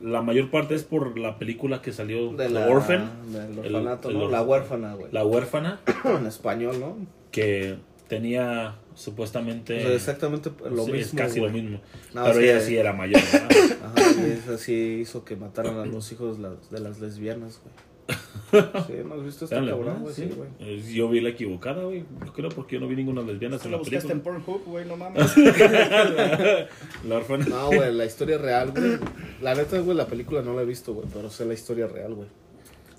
la 0.00 0.22
mayor 0.22 0.50
parte 0.50 0.74
es 0.74 0.82
por 0.82 1.16
la 1.18 1.38
película 1.38 1.80
que 1.82 1.92
salió 1.92 2.32
De 2.32 2.46
The 2.48 2.50
la, 2.50 2.66
Orphan, 2.68 3.10
Del 3.32 3.58
El- 3.64 3.74
orfanato, 3.76 4.10
el 4.10 4.18
¿no? 4.18 4.28
La 4.30 4.42
huérfana, 4.42 4.94
güey. 4.94 5.12
la 5.12 5.24
huérfana, 5.24 5.80
En 6.04 6.26
español, 6.26 6.80
¿no? 6.80 6.96
que 7.30 7.76
tenía 8.16 8.76
supuestamente... 8.94 9.78
O 9.78 9.80
sea, 9.86 9.94
exactamente 9.94 10.50
lo 10.70 10.84
Sí, 10.84 10.92
mismo. 10.92 10.94
es 10.94 11.14
casi 11.26 11.40
güey. 11.40 11.50
lo 11.50 11.58
mismo. 11.62 11.80
No, 12.12 12.24
pero 12.24 12.40
ella 12.40 12.60
sí 12.60 12.76
era 12.76 12.92
mayor, 12.92 13.22
¿verdad? 13.32 13.48
Ajá, 13.96 14.10
y 14.26 14.30
eso 14.32 14.58
sí 14.58 14.98
hizo 15.00 15.24
que 15.24 15.34
mataran 15.34 15.78
a 15.78 15.86
los 15.86 16.12
hijos 16.12 16.36
de 16.36 16.42
las, 16.42 16.70
de 16.70 16.80
las 16.80 17.00
lesbianas, 17.00 17.58
güey. 17.62 17.74
Sí, 18.86 18.92
¿no 19.08 19.14
has 19.14 19.24
visto 19.24 19.44
esta 19.46 19.64
cabrón, 19.64 20.00
güey? 20.02 20.14
sí. 20.14 20.28
Sí, 20.28 20.34
güey. 20.36 20.92
Yo 20.92 21.08
vi 21.08 21.20
la 21.22 21.30
equivocada, 21.30 21.84
güey. 21.84 22.04
Yo 22.26 22.32
creo 22.34 22.50
porque 22.50 22.74
yo 22.74 22.80
no 22.80 22.86
vi 22.88 22.96
ninguna 22.96 23.22
lesbiana 23.22 23.56
en 23.64 23.70
la 23.70 23.78
buscaste 23.78 24.08
película. 24.08 24.36
en 24.36 24.42
Pornhub, 24.44 24.64
güey, 24.66 24.84
no 24.84 24.96
mames. 24.98 25.34
La 27.08 27.16
orfana. 27.16 27.46
No, 27.46 27.66
güey, 27.68 27.94
la 27.94 28.04
historia 28.04 28.36
real, 28.36 28.72
güey. 28.72 28.98
La 29.40 29.54
neta, 29.54 29.78
güey, 29.78 29.96
la 29.96 30.06
película 30.06 30.42
no 30.42 30.54
la 30.54 30.62
he 30.62 30.64
visto, 30.66 30.92
güey, 30.92 31.06
pero 31.14 31.30
sé 31.30 31.46
la 31.46 31.54
historia 31.54 31.86
real, 31.86 32.12
güey. 32.14 32.28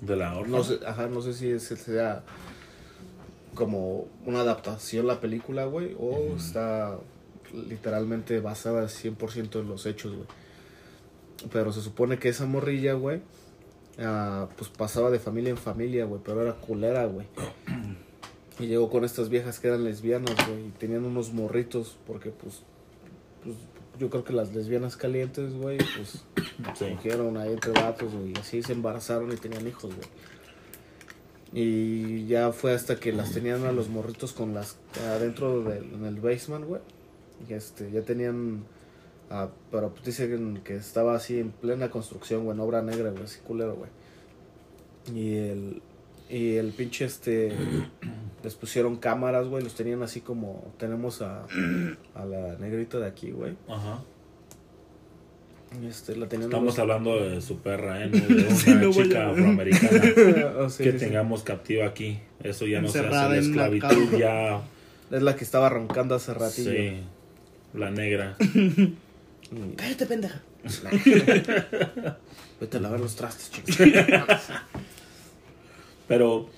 De 0.00 0.16
la 0.16 0.34
orfana. 0.36 0.56
No 0.58 0.64
sé, 0.64 0.78
ajá, 0.84 1.06
no 1.06 1.20
sé 1.22 1.32
si 1.34 1.48
es- 1.50 1.62
sea 1.64 2.24
como 3.54 4.06
una 4.26 4.40
adaptación 4.40 5.06
la 5.06 5.20
película, 5.20 5.64
güey, 5.64 5.94
o 5.98 6.36
está 6.36 6.98
literalmente 7.52 8.40
basada 8.40 8.84
100% 8.84 9.60
en 9.60 9.68
los 9.68 9.86
hechos, 9.86 10.12
güey. 10.14 10.26
Pero 11.52 11.72
se 11.72 11.80
supone 11.80 12.18
que 12.18 12.28
esa 12.28 12.46
morrilla, 12.46 12.94
güey, 12.94 13.20
ah, 13.98 14.48
pues 14.56 14.70
pasaba 14.70 15.10
de 15.10 15.18
familia 15.18 15.50
en 15.50 15.56
familia, 15.56 16.04
güey, 16.04 16.20
pero 16.24 16.42
era 16.42 16.54
culera, 16.54 17.06
güey. 17.06 17.26
Y 18.60 18.66
llegó 18.68 18.88
con 18.88 19.04
estas 19.04 19.30
viejas 19.30 19.58
que 19.58 19.66
eran 19.66 19.82
lesbianas, 19.82 20.36
güey, 20.46 20.68
y 20.68 20.70
tenían 20.78 21.04
unos 21.04 21.32
morritos, 21.32 21.98
porque 22.06 22.30
pues, 22.30 22.62
pues 23.42 23.56
yo 23.98 24.08
creo 24.10 24.22
que 24.22 24.32
las 24.32 24.54
lesbianas 24.54 24.96
calientes, 24.96 25.54
güey, 25.54 25.78
pues 25.78 26.22
Sí. 26.76 26.84
cogieron 26.94 27.36
ahí 27.36 27.52
entre 27.52 27.72
vatos, 27.72 28.14
güey, 28.14 28.32
y 28.32 28.38
así 28.38 28.62
se 28.62 28.72
embarazaron 28.72 29.32
y 29.32 29.36
tenían 29.36 29.66
hijos, 29.66 29.92
güey. 29.92 30.06
Y 31.54 32.26
ya 32.26 32.52
fue 32.52 32.72
hasta 32.72 32.96
que 32.96 33.12
las 33.12 33.32
tenían 33.32 33.64
a 33.64 33.70
los 33.70 33.88
morritos 33.88 34.32
con 34.32 34.54
las 34.54 34.76
adentro 35.08 35.62
del 35.62 35.84
en 35.94 36.04
el 36.04 36.16
basement, 36.16 36.66
güey. 36.66 36.80
Y 37.48 37.52
este, 37.52 37.92
ya 37.92 38.02
tenían 38.02 38.64
ah, 39.30 39.48
pero 39.70 39.90
pues 39.90 40.04
dicen 40.04 40.60
que 40.64 40.74
estaba 40.74 41.14
así 41.14 41.38
en 41.38 41.52
plena 41.52 41.90
construcción, 41.90 42.44
güey, 42.44 42.56
en 42.56 42.60
obra 42.60 42.82
negra, 42.82 43.10
güey, 43.10 43.22
así 43.22 43.38
culero, 43.46 43.76
güey. 43.76 43.90
Y 45.14 45.36
el 45.36 45.82
y 46.28 46.56
el 46.56 46.72
pinche 46.72 47.04
este 47.04 47.52
les 48.42 48.54
pusieron 48.56 48.96
cámaras, 48.96 49.46
güey, 49.46 49.62
los 49.62 49.74
tenían 49.74 50.02
así 50.02 50.20
como 50.22 50.72
tenemos 50.76 51.22
a, 51.22 51.46
a 52.16 52.24
la 52.24 52.56
negrita 52.58 52.98
de 52.98 53.06
aquí, 53.06 53.30
güey. 53.30 53.56
Ajá. 53.68 54.02
Este, 55.88 56.16
la 56.16 56.26
Estamos 56.26 56.78
hablando 56.78 57.18
de 57.22 57.40
su 57.40 57.58
perra, 57.58 58.04
¿eh? 58.04 58.08
No 58.08 58.18
de 58.26 58.42
una 58.46 58.54
Sí, 58.54 58.70
no 58.74 58.92
voy 58.92 59.04
chica 59.04 59.26
a- 59.26 59.30
afroamericana 59.30 60.02
Oh, 60.58 60.70
sí, 60.70 60.84
que 60.84 60.92
sí, 60.92 60.98
sí. 60.98 61.04
tengamos 61.06 61.42
captiva 61.42 61.86
aquí. 61.86 62.18
Eso 62.42 62.66
ya 62.66 62.80
no 62.80 62.88
se 62.88 63.00
hace 63.00 63.10
la 63.10 63.36
esclavitud, 63.36 64.16
ya. 64.18 64.60
Es 65.10 65.22
la 65.22 65.36
que 65.36 65.44
estaba 65.44 65.68
roncando 65.68 66.14
hace 66.14 66.32
ratillo. 66.34 66.70
Sí, 66.70 66.92
la 67.74 67.90
negra. 67.90 68.36
Cállate, 69.76 70.06
pendeja. 70.06 70.40
Vete 72.60 72.76
a 72.76 72.80
lavar 72.80 73.00
los 73.00 73.14
trastes, 73.16 73.50
chicos. 73.50 73.76
Pero, 76.08 76.48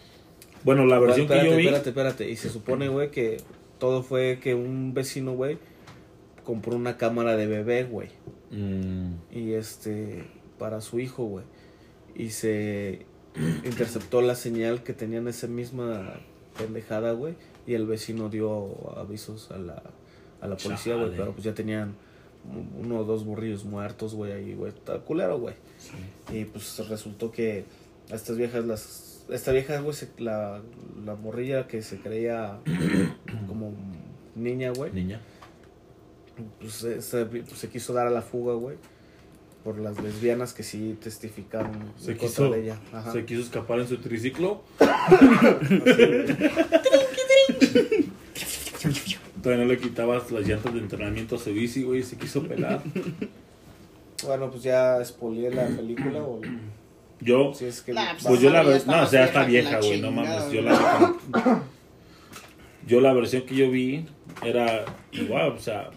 bueno, 0.64 0.84
la 0.86 0.98
versión 0.98 1.22
espérate, 1.26 1.46
que 1.46 1.50
yo 1.52 1.56
vi. 1.58 1.64
espérate, 1.66 1.88
espérate. 1.90 2.30
Y 2.30 2.36
se 2.36 2.50
supone, 2.50 2.88
güey, 2.88 3.10
que 3.10 3.38
todo 3.78 4.02
fue 4.02 4.38
que 4.42 4.54
un 4.54 4.94
vecino, 4.94 5.32
güey, 5.32 5.58
compró 6.44 6.76
una 6.76 6.96
cámara 6.96 7.36
de 7.36 7.46
bebé, 7.46 7.84
güey. 7.84 8.08
Mm, 8.50 9.14
Y 9.32 9.52
este, 9.52 10.24
para 10.58 10.80
su 10.80 10.98
hijo, 11.00 11.24
güey. 11.24 11.44
Y 12.14 12.30
se 12.30 13.06
interceptó 13.64 14.20
la 14.22 14.34
señal 14.34 14.82
que 14.82 14.92
tenían 14.92 15.28
esa 15.28 15.46
misma 15.46 16.20
pendejada, 16.58 17.12
güey. 17.12 17.34
Y 17.66 17.74
el 17.74 17.86
vecino 17.86 18.28
dio 18.28 18.96
avisos 18.98 19.50
a 19.50 19.58
la, 19.58 19.82
a 20.40 20.46
la 20.46 20.56
policía, 20.56 20.94
güey. 20.96 21.10
Pero 21.16 21.32
pues 21.32 21.44
ya 21.44 21.54
tenían 21.54 21.94
uno 22.78 23.00
o 23.00 23.04
dos 23.04 23.24
burrillos 23.24 23.64
muertos, 23.64 24.14
güey, 24.14 24.32
ahí, 24.32 24.54
güey. 24.54 24.72
Está 24.72 24.98
culero, 25.00 25.38
güey. 25.38 25.54
sí. 25.78 26.36
Y 26.36 26.44
pues 26.44 26.78
resultó 26.88 27.30
que 27.32 27.64
a 28.10 28.14
estas 28.14 28.36
viejas 28.36 28.64
las... 28.64 29.24
Esta 29.28 29.50
vieja, 29.50 29.80
güey, 29.80 29.96
la, 30.18 30.62
la 31.04 31.16
morrilla 31.16 31.66
que 31.66 31.82
se 31.82 31.98
creía 31.98 32.60
como 33.48 33.72
niña, 34.36 34.70
güey. 34.70 34.92
Niña. 34.92 35.20
Pues 36.60 36.72
se, 36.74 37.00
se- 37.02 37.26
pues, 37.26 37.48
se 37.54 37.68
quiso 37.68 37.92
dar 37.92 38.06
a 38.06 38.10
la 38.10 38.22
fuga, 38.22 38.54
güey. 38.54 38.76
Por 39.64 39.78
las 39.78 40.00
lesbianas 40.00 40.52
que 40.52 40.62
sí 40.62 40.96
testificaron 41.02 41.72
Se 41.98 42.12
en 42.12 42.18
quiso, 42.18 42.50
de 42.50 42.62
ella. 42.62 42.78
Ajá. 42.92 43.12
se 43.12 43.24
quiso 43.24 43.40
escapar 43.42 43.80
en 43.80 43.88
su 43.88 43.96
triciclo. 43.98 44.62
Todavía 49.42 49.64
no 49.64 49.70
le 49.70 49.78
quitabas 49.78 50.30
las 50.30 50.46
llantas 50.46 50.72
de 50.74 50.80
entrenamiento 50.80 51.36
a 51.36 51.38
su 51.38 51.52
bici, 51.52 51.82
güey. 51.82 52.02
Se 52.02 52.16
quiso 52.16 52.42
pelar. 52.46 52.80
Bueno, 54.24 54.50
pues 54.50 54.62
ya 54.62 55.04
spoileé 55.04 55.50
la 55.52 55.66
película 55.66 56.20
o 56.22 56.40
Yo, 57.20 57.52
si 57.54 57.66
es 57.66 57.82
que 57.82 57.92
pues, 57.92 58.06
pues 58.26 58.40
yo 58.40 58.50
la 58.50 58.62
está 58.74 58.96
No, 58.96 59.02
o 59.02 59.06
sea, 59.06 59.24
está 59.26 59.44
vieja 59.44 59.78
güey. 59.78 60.00
No 60.00 60.10
mames. 60.10 60.50
Yo 60.50 60.62
la. 60.62 61.16
Yo 62.86 63.00
la 63.00 63.12
versión 63.12 63.42
que 63.42 63.54
yo 63.56 63.70
vi 63.70 64.06
era 64.44 64.84
igual, 65.12 65.48
o 65.52 65.58
sea. 65.58 65.90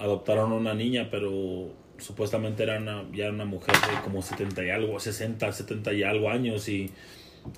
Adoptaron 0.00 0.50
a 0.52 0.54
una 0.56 0.74
niña, 0.74 1.08
pero 1.10 1.68
supuestamente 1.98 2.62
era 2.62 2.78
una, 2.78 3.04
ya 3.12 3.24
era 3.26 3.32
una 3.34 3.44
mujer 3.44 3.74
de 3.74 4.02
como 4.02 4.22
70 4.22 4.64
y 4.64 4.70
algo, 4.70 4.98
60, 4.98 5.52
70 5.52 5.92
y 5.92 6.02
algo 6.02 6.30
años 6.30 6.68
y 6.68 6.90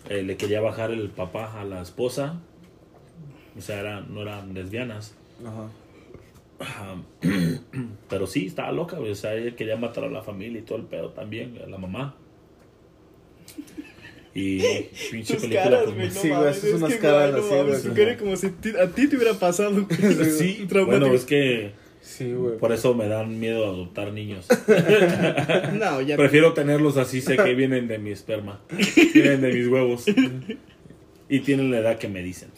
eh, 0.08 0.22
le 0.22 0.36
quería 0.36 0.60
bajar 0.60 0.90
el 0.90 1.08
papá 1.10 1.60
a 1.60 1.64
la 1.64 1.80
esposa. 1.80 2.40
O 3.56 3.60
sea, 3.60 3.80
era, 3.80 4.00
no 4.00 4.22
eran 4.22 4.54
lesbianas. 4.54 5.14
Ajá. 5.44 5.68
Ajá. 6.58 6.96
Pero 8.08 8.26
sí, 8.26 8.46
estaba 8.46 8.72
loca. 8.72 8.98
O 8.98 9.14
sea, 9.14 9.34
ella 9.34 9.54
quería 9.54 9.76
matar 9.76 10.04
a 10.04 10.08
la 10.10 10.22
familia 10.22 10.58
y 10.60 10.62
todo 10.62 10.78
el 10.78 10.84
pedo 10.84 11.10
también, 11.10 11.58
a 11.64 11.68
la 11.68 11.78
mamá. 11.78 12.16
Y 14.34 14.58
pinche 15.10 15.34
Tus 15.34 15.42
película 15.42 15.62
caras, 15.64 15.84
como- 15.84 15.96
no 16.04 16.10
Sí, 16.10 16.28
güey, 16.30 16.48
es 16.50 16.64
unas 16.74 16.92
que, 16.94 16.98
caras 16.98 17.34
así, 17.34 17.88
güey, 17.88 18.16
como- 18.16 18.36
si 18.36 18.46
a 18.46 18.88
ti 18.88 19.08
te 19.08 19.16
hubiera 19.16 19.34
pasado. 19.34 19.86
Sí, 20.38 20.64
Traumático. 20.68 20.86
bueno, 20.86 21.06
es 21.14 21.24
que 21.24 21.72
Sí, 22.02 22.32
güey. 22.32 22.58
por 22.58 22.72
eso 22.72 22.94
me 22.94 23.06
dan 23.06 23.38
miedo 23.38 23.64
a 23.64 23.68
adoptar 23.68 24.12
niños. 24.12 24.46
No, 25.72 26.00
ya. 26.00 26.16
Prefiero 26.16 26.52
tenerlos 26.52 26.96
así, 26.96 27.20
sé 27.20 27.36
que 27.36 27.54
vienen 27.54 27.88
de 27.88 27.98
mi 27.98 28.10
esperma, 28.10 28.60
vienen 29.14 29.40
de 29.40 29.52
mis 29.52 29.68
huevos 29.68 30.04
y 31.28 31.40
tienen 31.40 31.70
la 31.70 31.78
edad 31.78 31.98
que 31.98 32.08
me 32.08 32.22
dicen. 32.22 32.50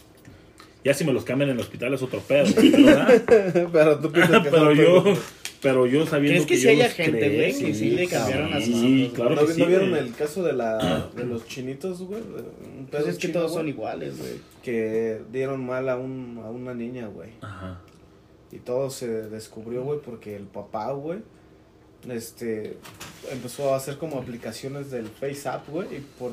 Ya 0.82 0.92
si 0.92 1.04
me 1.04 1.12
los 1.12 1.24
cambian 1.24 1.50
en 1.50 1.56
el 1.56 1.62
hospital 1.62 1.94
es 1.94 2.02
otro 2.02 2.20
pedo, 2.20 2.46
¿verdad? 2.54 3.22
Pero 3.72 3.98
tú 4.00 4.12
piensas 4.12 4.42
que 4.42 4.50
pero 4.50 4.72
yo, 4.72 5.04
pero 5.62 5.86
yo 5.86 6.06
sabiendo 6.06 6.44
¿Crees 6.44 6.46
que 6.46 6.54
que, 6.54 6.60
sí 6.60 6.64
yo 6.64 6.70
haya 6.70 6.90
gente, 6.90 7.36
güey, 7.36 7.58
que 7.58 7.74
sí 7.74 7.90
le 7.90 8.06
cambiaron 8.06 8.52
a 8.52 8.60
sus 8.60 8.80
Sí, 8.80 9.12
claro 9.14 9.34
¿No, 9.34 9.40
que 9.42 9.46
¿no 9.46 9.54
sí, 9.54 9.64
vieron 9.64 9.94
el 9.94 10.14
caso 10.14 10.42
de, 10.42 10.52
la, 10.52 11.08
de 11.16 11.24
los 11.24 11.46
chinitos, 11.46 12.02
güey? 12.02 12.20
Un 12.20 12.86
pedo 12.86 13.02
Pues 13.02 13.14
es 13.14 13.18
que 13.18 13.28
chino, 13.28 13.40
todos 13.40 13.54
son 13.54 13.66
iguales, 13.68 14.18
güey. 14.18 14.32
Que 14.62 15.20
dieron 15.32 15.64
mal 15.64 15.88
a, 15.88 15.96
un, 15.96 16.38
a 16.44 16.50
una 16.50 16.74
niña, 16.74 17.06
güey. 17.06 17.30
Ajá. 17.40 17.80
Y 18.54 18.58
todo 18.60 18.88
se 18.88 19.08
descubrió, 19.28 19.82
güey, 19.82 19.98
porque 20.00 20.36
el 20.36 20.44
papá, 20.44 20.92
güey, 20.92 21.18
este, 22.08 22.76
empezó 23.32 23.74
a 23.74 23.76
hacer 23.76 23.96
como 23.98 24.18
aplicaciones 24.18 24.90
del 24.90 25.06
FaceApp, 25.08 25.68
güey, 25.68 25.88
y 25.96 26.00
por, 26.18 26.32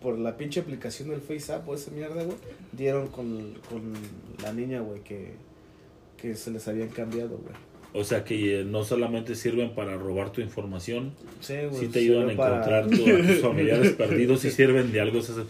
por 0.00 0.18
la 0.18 0.36
pinche 0.36 0.60
aplicación 0.60 1.10
del 1.10 1.20
FaceApp 1.20 1.68
o 1.68 1.74
esa 1.74 1.90
mierda, 1.90 2.22
güey, 2.24 2.36
dieron 2.72 3.08
con, 3.08 3.54
con 3.68 3.92
la 4.42 4.52
niña, 4.52 4.80
güey, 4.80 5.02
que, 5.02 5.34
que 6.16 6.34
se 6.34 6.50
les 6.50 6.66
habían 6.68 6.88
cambiado, 6.88 7.38
güey. 7.38 7.54
O 7.94 8.04
sea 8.04 8.24
que 8.24 8.60
eh, 8.60 8.64
no 8.64 8.84
solamente 8.84 9.34
sirven 9.34 9.74
para 9.74 9.96
robar 9.98 10.32
tu 10.32 10.40
información, 10.40 11.12
Sí, 11.40 11.54
te 11.92 11.98
ayudan 11.98 12.30
a 12.30 12.36
para- 12.36 12.54
encontrar 12.56 12.88
tu- 12.88 13.04
a 13.04 13.26
tus 13.26 13.40
familiares 13.40 13.92
perdidos 13.98 14.44
y 14.46 14.50
sirven 14.50 14.90
de 14.92 15.00
algo. 15.02 15.18
o 15.18 15.22
sea, 15.22 15.44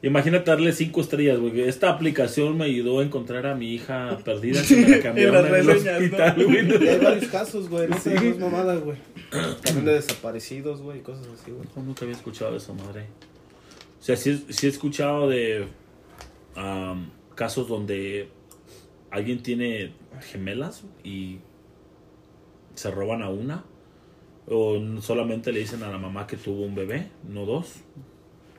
Imagínate 0.00 0.48
darle 0.48 0.72
cinco 0.72 1.00
estrellas, 1.00 1.40
güey. 1.40 1.62
Esta 1.62 1.90
aplicación 1.90 2.56
me 2.56 2.66
ayudó 2.66 3.00
a 3.00 3.02
encontrar 3.02 3.46
a 3.46 3.54
mi 3.56 3.74
hija 3.74 4.18
perdida 4.24 4.62
que 4.68 4.76
me 4.76 4.88
la 4.88 5.00
cambiaron 5.02 5.36
en, 5.36 5.42
las 5.52 5.60
el 5.60 5.66
reseñas, 5.66 5.96
hospital, 6.02 6.34
¿no? 6.38 6.44
güey. 6.44 6.84
Y 6.84 6.88
hay 6.88 6.98
varios 6.98 7.26
casos, 7.30 7.68
güey, 7.68 7.88
no 7.88 7.98
Sí. 7.98 8.10
es 8.14 8.38
mamada, 8.38 8.76
güey. 8.76 8.96
También 9.62 9.84
de 9.86 9.94
desaparecidos, 9.94 10.80
güey, 10.82 11.02
cosas 11.02 11.26
así, 11.26 11.50
güey. 11.50 11.68
No, 11.74 11.82
nunca 11.82 12.04
había 12.04 12.14
escuchado 12.16 12.56
eso, 12.56 12.74
madre. 12.74 13.06
O 14.00 14.02
sea, 14.02 14.16
sí, 14.16 14.46
sí 14.50 14.66
he 14.66 14.70
escuchado 14.70 15.28
de 15.28 15.66
am, 16.54 17.10
casos 17.34 17.66
donde 17.68 18.28
alguien 19.10 19.42
tiene 19.42 19.92
gemelas 20.30 20.84
y 21.02 21.38
se 22.74 22.90
roban 22.92 23.22
a 23.22 23.30
una. 23.30 23.64
O 24.46 24.80
solamente 25.02 25.52
le 25.52 25.58
dicen 25.60 25.82
a 25.82 25.90
la 25.90 25.98
mamá 25.98 26.26
que 26.28 26.36
tuvo 26.36 26.62
un 26.62 26.74
bebé, 26.76 27.08
no 27.28 27.44
dos. 27.44 27.80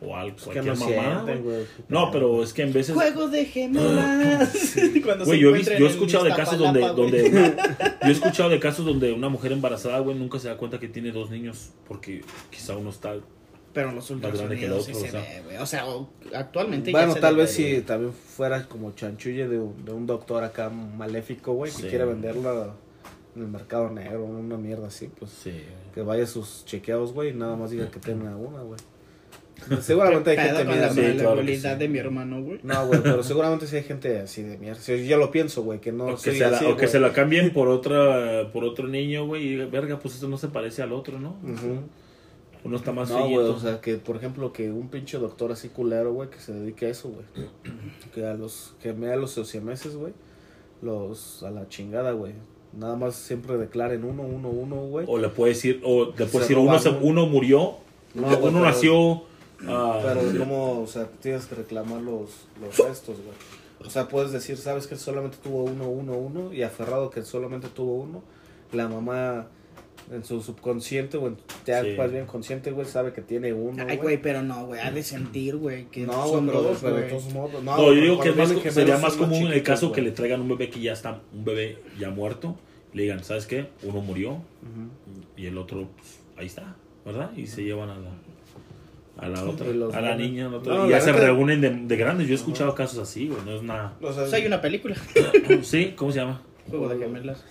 O 0.01 0.15
algo, 0.15 0.37
cualquier 0.41 0.65
no 0.65 0.75
mamá. 0.75 0.91
sienten, 1.25 1.43
güey. 1.43 1.65
No, 1.89 2.09
pero 2.11 2.41
es 2.41 2.53
que 2.53 2.61
en 2.61 2.71
veces... 2.73 2.95
Juego 2.95 3.27
de 3.27 3.45
gemelas. 3.45 4.75
Cuando 5.03 5.25
Güey, 5.25 5.39
se 5.39 5.43
yo, 5.43 5.55
he 5.75 5.79
yo 5.79 5.87
he 5.87 5.89
escuchado 5.89 6.23
de 6.23 6.33
casos 6.33 6.57
donde, 6.57 6.79
donde 6.79 7.29
yo 8.01 8.07
he 8.07 8.11
escuchado 8.11 8.49
de 8.49 8.59
casos 8.59 8.85
donde 8.85 9.11
una 9.11 9.27
mujer 9.29 9.51
embarazada, 9.51 9.99
güey, 9.99 10.17
nunca 10.17 10.39
se 10.39 10.47
da 10.47 10.57
cuenta 10.57 10.79
que 10.79 10.87
tiene 10.87 11.11
dos 11.11 11.29
niños 11.29 11.71
porque 11.87 12.21
quizá 12.49 12.77
uno 12.77 12.91
está 12.91 13.15
Pero 13.73 13.89
en 13.89 13.95
los 13.95 14.09
ultrasonidos 14.09 14.85
sí 14.85 14.93
se 14.93 15.07
o 15.07 15.11
sea. 15.11 15.21
ve, 15.21 15.41
güey. 15.43 15.57
O 15.57 15.65
sea, 15.65 15.85
o- 15.87 16.09
actualmente 16.33 16.91
ya 16.93 16.97
Bueno, 16.99 17.13
se 17.15 17.19
tal 17.19 17.35
ve, 17.35 17.41
vez 17.41 17.51
si 17.51 17.81
también 17.81 18.13
fuera 18.13 18.63
como 18.69 18.93
chanchulle 18.93 19.47
de 19.49 19.59
un, 19.59 19.83
de 19.83 19.91
un 19.91 20.07
doctor 20.07 20.43
acá 20.45 20.69
maléfico, 20.69 21.53
güey, 21.53 21.71
que 21.73 21.81
Sí. 21.81 21.87
quiere 21.89 22.05
venderla 22.05 22.73
en 23.35 23.41
el 23.41 23.47
mercado 23.49 23.89
negro, 23.89 24.23
una 24.23 24.55
mierda 24.57 24.87
así, 24.87 25.09
pues 25.19 25.31
Sí. 25.31 25.51
que 25.93 26.01
vaya 26.03 26.23
a 26.23 26.27
sus 26.27 26.63
chequeos, 26.65 27.11
güey, 27.13 27.29
y 27.31 27.33
nada 27.33 27.55
más 27.57 27.69
diga 27.71 27.91
que 27.91 27.99
tenga 27.99 28.35
una, 28.37 28.61
güey. 28.61 28.79
Seguramente 29.81 30.29
hay 30.31 30.37
Pedo 30.37 30.47
gente 30.47 30.65
con 30.65 30.67
mierda. 30.73 30.87
la 30.87 30.93
Sí, 30.93 30.99
claro 31.01 31.15
que 31.17 31.23
maleabilidad 31.23 31.73
sí. 31.73 31.79
de 31.79 31.87
mi 31.89 31.99
hermano, 31.99 32.41
güey. 32.43 32.59
No, 32.63 32.87
güey, 32.87 33.01
pero 33.01 33.23
seguramente 33.23 33.67
sí 33.67 33.75
hay 33.75 33.83
gente 33.83 34.19
así 34.19 34.41
de 34.43 34.57
mierda. 34.57 34.79
Sí, 34.81 35.05
yo 35.07 35.17
lo 35.17 35.31
pienso, 35.31 35.63
güey, 35.63 35.79
que 35.79 35.91
no 35.91 36.05
O 36.05 36.15
que, 36.15 36.17
soy 36.17 36.35
se 36.37 36.49
la, 36.49 36.55
así, 36.57 36.65
o 36.65 36.69
que 36.69 36.73
güey. 36.75 36.87
se 36.87 36.99
la 36.99 37.13
cambien 37.13 37.51
por 37.53 37.67
otra 37.67 38.49
por 38.51 38.63
otro 38.63 38.87
niño, 38.87 39.25
güey, 39.25 39.47
y 39.47 39.55
verga, 39.65 39.99
pues 39.99 40.15
eso 40.15 40.27
no 40.27 40.37
se 40.37 40.47
parece 40.49 40.81
al 40.81 40.93
otro, 40.93 41.19
¿no? 41.19 41.37
Ujú. 41.43 41.81
Uno 42.61 42.75
está 42.75 42.91
más 42.91 43.09
No, 43.09 43.23
güey, 43.29 43.37
o 43.47 43.57
sea, 43.59 43.79
que 43.79 43.95
por 43.95 44.17
ejemplo, 44.17 44.51
que 44.51 44.69
un 44.69 44.89
pinche 44.89 45.17
doctor 45.17 45.51
así 45.53 45.69
culero, 45.69 46.11
güey, 46.13 46.29
que 46.29 46.39
se 46.39 46.51
dedique 46.53 46.87
a 46.87 46.89
eso, 46.89 47.09
güey. 47.09 47.25
Que 48.13 48.25
a 48.25 48.33
los, 48.33 48.73
que 48.81 48.91
me 48.93 49.11
a 49.11 49.15
los 49.15 49.37
meses, 49.63 49.95
güey, 49.95 50.13
los, 50.81 51.43
a 51.43 51.51
la 51.51 51.67
chingada, 51.69 52.11
güey. 52.11 52.33
Nada 52.77 52.95
más 52.95 53.15
siempre 53.15 53.57
declaren 53.57 54.03
uno, 54.03 54.23
uno, 54.23 54.49
uno, 54.49 54.75
güey. 54.87 55.05
O 55.09 55.17
le 55.17 55.29
puede 55.29 55.53
decir, 55.53 55.81
o 55.83 56.05
le 56.07 56.11
puede 56.11 56.29
Se 56.29 56.39
decir, 56.39 56.57
uno, 56.57 56.77
uno 57.01 57.25
murió, 57.27 57.75
No, 58.13 58.27
uno 58.27 58.39
pero- 58.41 58.59
nació... 58.59 59.23
ah, 59.67 59.99
Pero 60.03 60.21
como, 60.39 60.81
o 60.81 60.87
sea, 60.87 61.07
tienes 61.21 61.45
que 61.45 61.55
reclamar 61.55 62.01
los, 62.01 62.47
los 62.61 62.77
restos, 62.77 63.17
güey. 63.17 63.35
O 63.85 63.89
sea, 63.89 64.07
puedes 64.07 64.31
decir, 64.31 64.57
sabes 64.57 64.87
que 64.87 64.95
solamente 64.97 65.37
tuvo 65.41 65.63
uno, 65.63 65.87
uno, 65.87 66.13
uno, 66.13 66.53
y 66.53 66.63
aferrado 66.63 67.09
que 67.09 67.23
solamente 67.23 67.69
tuvo 67.69 67.95
uno, 67.95 68.21
la 68.73 68.87
mamá 68.89 69.47
en 70.11 70.23
su 70.25 70.41
subconsciente, 70.41 71.17
o 71.17 71.27
en 71.27 71.37
ya 71.65 71.83
Sí. 71.83 71.95
más 71.97 72.11
bien 72.11 72.25
consciente, 72.25 72.71
güey, 72.71 72.85
sabe 72.87 73.13
que 73.13 73.21
tiene 73.21 73.53
uno, 73.53 73.85
Ay, 73.87 73.97
güey, 73.97 74.21
pero 74.21 74.41
no, 74.41 74.65
güey. 74.65 74.79
Ha 74.81 74.91
de 74.91 75.03
sentir, 75.03 75.55
güey, 75.55 75.85
que 75.85 76.05
No, 76.05 76.13
güey, 76.13 76.29
son 76.33 76.45
pero, 76.47 76.61
dos, 76.63 76.77
pero 76.81 76.95
de 76.95 77.01
güey. 77.01 77.11
todos 77.11 77.33
modos. 77.33 77.63
No, 77.63 77.93
yo 77.93 78.01
digo 78.01 78.19
que 78.19 78.31
más, 78.33 78.49
sería 78.73 78.97
más 78.97 79.13
común 79.15 79.45
en 79.47 79.53
el 79.53 79.63
caso 79.63 79.91
que 79.91 80.01
güey. 80.01 80.09
le 80.11 80.15
traigan 80.15 80.41
un 80.41 80.49
bebé 80.49 80.69
que 80.69 80.81
ya 80.81 80.93
está, 80.93 81.21
un 81.31 81.45
bebé 81.45 81.77
ya 81.99 82.09
muerto, 82.09 82.57
le 82.93 83.03
digan, 83.03 83.23
¿sabes 83.23 83.45
qué? 83.45 83.69
Uno 83.83 84.01
murió 84.01 84.41
y 85.37 85.45
el 85.45 85.57
otro, 85.57 85.87
pues, 85.95 86.19
ahí 86.37 86.47
está, 86.47 86.75
¿verdad? 87.05 87.31
Y 87.37 87.47
se 87.47 87.63
llevan 87.63 87.89
a 87.89 87.97
la, 87.99 88.09
a 89.21 89.27
la 89.29 89.43
otra, 89.43 89.67
los 89.67 89.93
a 89.93 90.01
la 90.01 90.15
niña, 90.15 90.47
a 90.47 90.49
la 90.49 90.57
otra, 90.57 90.73
No, 90.75 90.87
y 90.87 90.89
ya 90.91 91.01
se 91.01 91.11
reúnen 91.11 91.61
de, 91.61 91.69
de 91.69 91.95
grandes. 91.97 92.27
Yo 92.27 92.33
he 92.33 92.37
escuchado 92.37 92.73
casos 92.75 92.99
así, 92.99 93.27
güey, 93.27 93.41
no 93.45 93.55
es 93.55 93.63
nada. 93.63 93.93
O 94.01 94.11
sea, 94.13 94.27
sea, 94.27 94.37
hay 94.39 94.45
una 94.47 94.61
película. 94.61 94.95
Sí, 95.63 95.93
¿cómo 95.95 96.11
se 96.11 96.19
llama? 96.19 96.41
Juego 96.69 96.89
de 96.89 96.97
gemelas. 96.97 97.43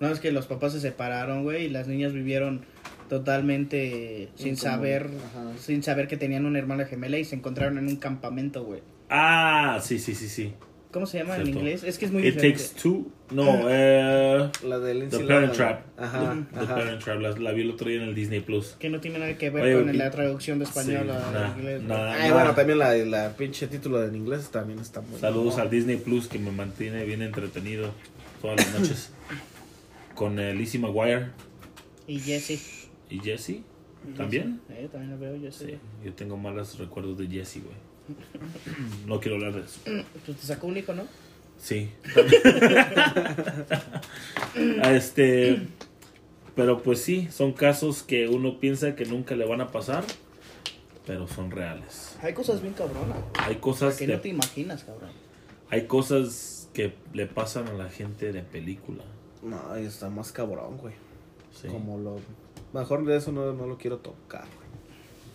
No, 0.00 0.08
es 0.08 0.18
que 0.20 0.32
los 0.32 0.46
papás 0.46 0.72
se 0.72 0.80
separaron, 0.80 1.42
güey, 1.42 1.66
y 1.66 1.68
las 1.68 1.86
niñas 1.86 2.12
vivieron 2.12 2.64
totalmente 3.08 4.30
sin 4.36 4.56
saber, 4.56 5.06
Ajá. 5.30 5.52
sin 5.58 5.82
saber 5.82 6.08
que 6.08 6.16
tenían 6.16 6.46
una 6.46 6.58
hermana 6.58 6.86
gemela 6.86 7.18
y 7.18 7.24
se 7.24 7.36
encontraron 7.36 7.76
en 7.78 7.86
un 7.88 7.96
campamento, 7.96 8.64
güey. 8.64 8.80
Ah, 9.10 9.78
sí, 9.82 9.98
sí, 9.98 10.14
sí, 10.14 10.28
sí. 10.28 10.54
¿Cómo 10.92 11.06
se 11.06 11.18
llama 11.18 11.36
en 11.36 11.44
Cierto. 11.44 11.60
inglés? 11.60 11.84
Es 11.84 11.98
que 11.98 12.06
es 12.06 12.10
muy 12.12 12.26
It 12.26 12.34
diferente. 12.34 12.58
Takes 12.64 12.80
Two. 12.82 13.06
No, 13.30 13.68
eh, 13.68 14.50
La 14.66 14.78
de 14.80 14.94
Lindsay 14.94 15.20
The 15.20 15.26
Parent. 15.26 15.52
Trap. 15.52 15.82
Ajá, 16.00 16.46
The 16.52 16.58
ajá. 16.60 16.74
Parent 16.74 17.04
Trap. 17.04 17.20
La, 17.20 17.30
la 17.38 17.52
vi 17.52 17.62
el 17.62 17.70
otro 17.70 17.88
día 17.88 18.02
en 18.02 18.08
el 18.08 18.14
Disney 18.16 18.40
Plus. 18.40 18.74
Que 18.80 18.90
no 18.90 19.00
tiene 19.00 19.20
nada 19.20 19.38
que 19.38 19.50
ver 19.50 19.62
Oye, 19.62 19.84
con 19.84 19.94
y- 19.94 19.98
la 19.98 20.10
traducción 20.10 20.58
de 20.58 20.64
español 20.64 21.04
Sí, 21.04 21.10
a 21.10 21.30
nada, 21.30 21.54
inglés. 21.56 21.82
nada. 21.82 22.12
Ay, 22.20 22.32
bueno, 22.32 22.54
también 22.56 22.78
la, 22.80 22.92
la 22.96 23.36
pinche 23.36 23.68
título 23.68 24.04
en 24.04 24.16
inglés 24.16 24.50
también 24.50 24.80
está 24.80 25.00
muy 25.00 25.20
Saludos 25.20 25.56
no. 25.58 25.62
al 25.62 25.70
Disney 25.70 25.96
Plus 25.96 26.26
que 26.26 26.40
me 26.40 26.50
mantiene 26.50 27.04
bien 27.04 27.22
entretenido 27.22 27.92
todas 28.42 28.56
las 28.56 28.80
noches. 28.80 29.10
Con 30.16 30.38
eh, 30.40 30.52
Lizzie 30.54 30.80
McGuire 30.80 31.26
Y 32.08 32.18
Jesse. 32.18 32.88
y 33.08 33.20
Jesse. 33.20 33.60
¿También? 34.16 34.60
Eh, 34.70 34.88
también 34.90 35.12
lo 35.12 35.18
veo, 35.18 35.52
sé. 35.52 35.66
Sí, 35.66 35.78
yo 36.04 36.12
tengo 36.14 36.36
malos 36.36 36.78
recuerdos 36.78 37.16
de 37.18 37.26
Jesse, 37.28 37.62
güey. 37.62 37.76
No 39.06 39.20
quiero 39.20 39.36
hablar 39.36 39.54
de 39.54 39.60
eso. 39.62 39.80
Pues 40.26 40.38
te 40.38 40.46
sacó 40.46 40.66
un 40.66 40.76
hijo, 40.76 40.92
¿no? 40.94 41.04
Sí. 41.58 41.90
A 44.82 44.92
este, 44.92 45.66
pero 46.54 46.82
pues 46.82 47.00
sí, 47.02 47.28
son 47.30 47.52
casos 47.52 48.02
que 48.02 48.28
uno 48.28 48.58
piensa 48.58 48.94
que 48.96 49.04
nunca 49.04 49.34
le 49.36 49.46
van 49.46 49.60
a 49.60 49.68
pasar, 49.70 50.04
pero 51.06 51.26
son 51.28 51.50
reales. 51.50 52.16
Hay 52.22 52.32
cosas 52.34 52.62
bien 52.62 52.74
cabronas, 52.74 53.18
Hay 53.38 53.56
cosas 53.56 53.96
que 53.96 54.06
de- 54.06 54.14
no 54.14 54.20
te 54.20 54.28
imaginas, 54.28 54.84
cabrón. 54.84 55.10
hay 55.70 55.86
cosas 55.86 56.68
que 56.72 56.94
le 57.12 57.26
pasan 57.26 57.68
a 57.68 57.72
la 57.72 57.90
gente 57.90 58.32
de 58.32 58.42
película. 58.42 59.04
No, 59.42 59.74
está 59.76 60.08
más 60.10 60.32
cabrón, 60.32 60.76
güey. 60.78 60.94
Sí. 61.60 61.68
Como 61.68 61.98
lo... 61.98 62.20
Mejor 62.72 63.04
de 63.04 63.16
eso 63.16 63.32
no, 63.32 63.52
no 63.52 63.66
lo 63.66 63.76
quiero 63.78 63.98
tocar. 63.98 64.44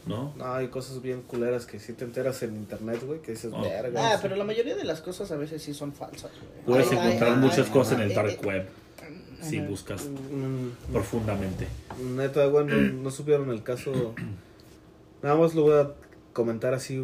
¿No? 0.06 0.34
No, 0.38 0.54
hay 0.54 0.68
cosas 0.68 1.02
bien 1.02 1.22
culeras 1.24 1.65
que 1.65 1.80
si 1.80 1.94
te 1.94 2.06
enteras 2.06 2.44
en 2.44 2.56
internet, 2.56 3.02
güey, 3.06 3.22
que 3.22 3.32
dices, 3.32 3.52
Oh. 3.54 3.62
verga. 3.62 4.13
Ah, 4.13 4.20
pero 4.22 4.36
la 4.36 4.44
mayoría 4.44 4.76
de 4.76 4.84
las 4.84 5.02
cosas 5.02 5.32
a 5.32 5.36
veces 5.36 5.63
sí 5.63 5.74
son 5.74 5.94
falsas, 5.94 6.32
güey. 6.32 6.63
Puedes 6.65 6.91
Ay, 6.91 6.98
encontrar 7.08 7.32
ay, 7.34 7.38
muchas 7.39 7.68
ay, 7.68 7.74
cosas 7.74 7.94
en 7.94 8.02
el 8.02 8.13
dark 8.13 8.39
web 8.46 8.68
si 9.41 9.60
buscas 9.62 10.06
Mm, 10.06 10.91
profundamente. 10.91 11.68
Neta, 12.15 12.46
güey, 12.48 12.65
no, 12.65 12.76
no 13.04 13.10
supieron 13.12 13.50
el 13.50 13.63
caso. 13.63 14.13
Nada 15.24 15.36
más 15.36 15.56
lo 15.56 15.63
voy 15.63 15.74
a 15.80 15.91
comentar 16.34 16.74
así, 16.76 17.04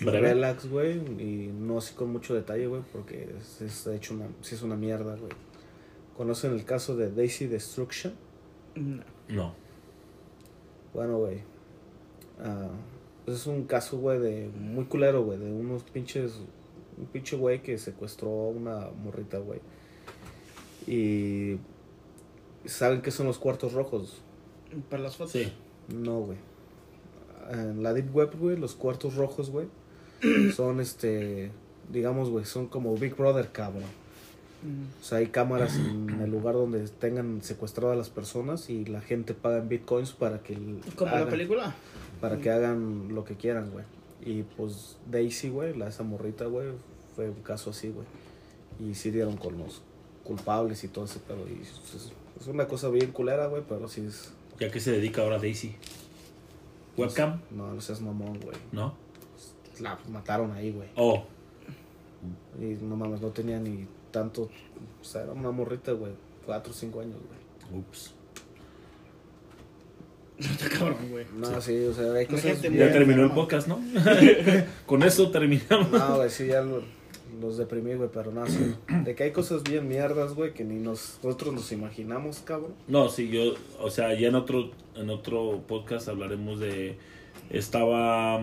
Breve. 0.00 0.20
relax, 0.20 0.68
güey, 0.68 0.98
y 1.18 1.50
no 1.52 1.78
así 1.78 1.94
con 1.94 2.10
mucho 2.12 2.34
detalle, 2.34 2.66
güey, 2.66 2.82
porque 2.92 3.34
es, 3.38 3.60
es 3.62 3.86
hecho 3.86 4.12
una, 4.14 4.26
sí 4.42 4.54
es 4.56 4.62
una 4.62 4.76
mierda, 4.76 5.16
güey. 5.16 5.32
¿Conocen 6.16 6.52
el 6.52 6.64
caso 6.66 6.96
de 6.96 7.10
Daisy 7.10 7.46
Destruction? 7.46 8.12
No. 8.74 9.04
No. 9.28 9.54
Bueno, 10.92 11.18
güey. 11.18 11.38
Ah, 12.44 12.68
pues 13.24 13.38
es 13.38 13.46
un 13.46 13.64
caso, 13.64 13.98
güey, 13.98 14.18
de 14.18 14.48
muy 14.58 14.84
culero, 14.84 15.22
güey, 15.24 15.38
de 15.38 15.52
unos 15.52 15.82
pinches. 15.84 16.34
Un 16.98 17.06
pinche 17.06 17.36
güey 17.36 17.62
que 17.62 17.78
secuestró 17.78 18.28
a 18.28 18.48
una 18.48 18.88
morrita, 19.04 19.38
güey. 19.38 19.60
Y. 20.86 21.58
¿Saben 22.66 23.00
qué 23.00 23.10
son 23.10 23.26
los 23.26 23.38
cuartos 23.38 23.72
rojos? 23.72 24.18
Para 24.90 25.02
las 25.02 25.16
fotos. 25.16 25.32
Sí. 25.32 25.50
No, 25.88 26.20
güey. 26.20 26.38
En 27.50 27.82
la 27.82 27.92
Deep 27.94 28.14
Web, 28.14 28.32
güey, 28.38 28.56
los 28.56 28.74
cuartos 28.74 29.14
rojos, 29.16 29.50
güey, 29.50 29.66
son 30.54 30.80
este. 30.80 31.50
Digamos, 31.90 32.28
güey, 32.30 32.44
son 32.44 32.66
como 32.68 32.94
Big 32.96 33.16
Brother, 33.16 33.50
cabrón. 33.50 33.82
O 35.00 35.04
sea, 35.04 35.18
hay 35.18 35.28
cámaras 35.28 35.76
en 35.76 36.10
el 36.22 36.30
lugar 36.30 36.54
donde 36.54 36.86
tengan 36.88 37.42
secuestradas 37.42 37.94
a 37.94 37.96
las 37.96 38.10
personas 38.10 38.68
y 38.68 38.84
la 38.84 39.00
gente 39.00 39.32
paga 39.34 39.58
en 39.58 39.68
bitcoins 39.68 40.12
para 40.12 40.40
que 40.42 40.52
el- 40.52 40.80
Como 40.96 41.10
la 41.16 41.26
película. 41.26 41.74
Para 42.20 42.38
que 42.38 42.50
hagan 42.50 43.14
lo 43.14 43.24
que 43.24 43.36
quieran, 43.36 43.70
güey. 43.70 43.84
Y 44.22 44.42
pues 44.42 44.96
Daisy, 45.10 45.48
güey, 45.48 45.74
la 45.74 45.88
esa 45.88 46.02
morrita, 46.02 46.44
güey, 46.46 46.68
fue 47.16 47.30
un 47.30 47.42
caso 47.42 47.70
así, 47.70 47.90
güey. 47.90 48.06
Y 48.78 48.94
sí 48.94 49.10
dieron 49.10 49.36
con 49.36 49.58
los 49.58 49.82
culpables 50.24 50.84
y 50.84 50.88
todo 50.88 51.06
ese 51.06 51.18
pedo. 51.20 51.46
Y 51.48 51.62
es, 51.62 52.12
es 52.40 52.46
una 52.46 52.66
cosa 52.68 52.88
bien 52.88 53.12
culera, 53.12 53.46
güey, 53.46 53.62
pero 53.68 53.88
sí 53.88 54.02
es. 54.06 54.32
¿Ya 54.58 54.70
que 54.70 54.80
se 54.80 54.92
dedica 54.92 55.22
ahora 55.22 55.38
Daisy? 55.38 55.74
¿Webcam? 56.96 57.40
No, 57.50 57.72
no 57.72 57.80
seas 57.80 58.00
mamón, 58.00 58.38
güey. 58.40 58.56
¿No? 58.72 58.94
La 59.80 59.98
mataron 60.10 60.52
ahí, 60.52 60.70
güey. 60.70 60.88
Oh, 60.96 61.24
Y 62.60 62.64
no 62.82 62.96
mames, 62.96 63.22
no 63.22 63.28
tenía 63.28 63.58
ni 63.58 63.86
tanto. 64.10 64.50
O 65.00 65.04
sea, 65.04 65.22
era 65.22 65.32
una 65.32 65.50
morrita, 65.50 65.92
güey. 65.92 66.12
Cuatro 66.44 66.72
o 66.72 66.74
cinco 66.74 67.00
años, 67.00 67.16
güey. 67.16 67.80
ups. 67.80 68.14
Está 70.40 70.68
cabrón, 70.68 70.96
güey. 71.10 71.26
No, 71.36 71.60
sí, 71.60 71.76
o 71.84 71.92
sea, 71.94 72.12
hay 72.14 72.26
cosas. 72.26 72.60
Bien- 72.62 72.74
Ya 72.74 72.92
terminó 72.92 73.22
el 73.22 73.28
no. 73.28 73.34
podcast, 73.34 73.68
¿no? 73.68 73.78
Con 74.86 75.02
eso 75.02 75.30
terminamos. 75.30 75.90
No, 75.90 76.16
güey, 76.16 76.30
sí, 76.30 76.46
ya 76.46 76.62
lo- 76.62 76.82
los 77.40 77.56
deprimí, 77.58 77.94
güey, 77.94 78.08
pero 78.12 78.32
no, 78.32 78.46
sí. 78.46 78.74
De 79.04 79.14
que 79.14 79.22
hay 79.24 79.30
cosas 79.32 79.62
bien 79.62 79.88
mierdas, 79.88 80.34
güey, 80.34 80.52
que 80.52 80.64
ni 80.64 80.74
nos, 80.80 81.18
nosotros 81.22 81.54
nos 81.54 81.70
imaginamos, 81.72 82.38
cabrón. 82.40 82.74
No, 82.88 83.08
sí, 83.08 83.28
yo, 83.28 83.54
o 83.80 83.90
sea, 83.90 84.12
ya 84.14 84.28
en 84.28 84.34
otro, 84.34 84.70
en 84.96 85.08
otro 85.10 85.62
podcast 85.66 86.08
hablaremos 86.08 86.58
de, 86.60 86.96
estaba, 87.50 88.40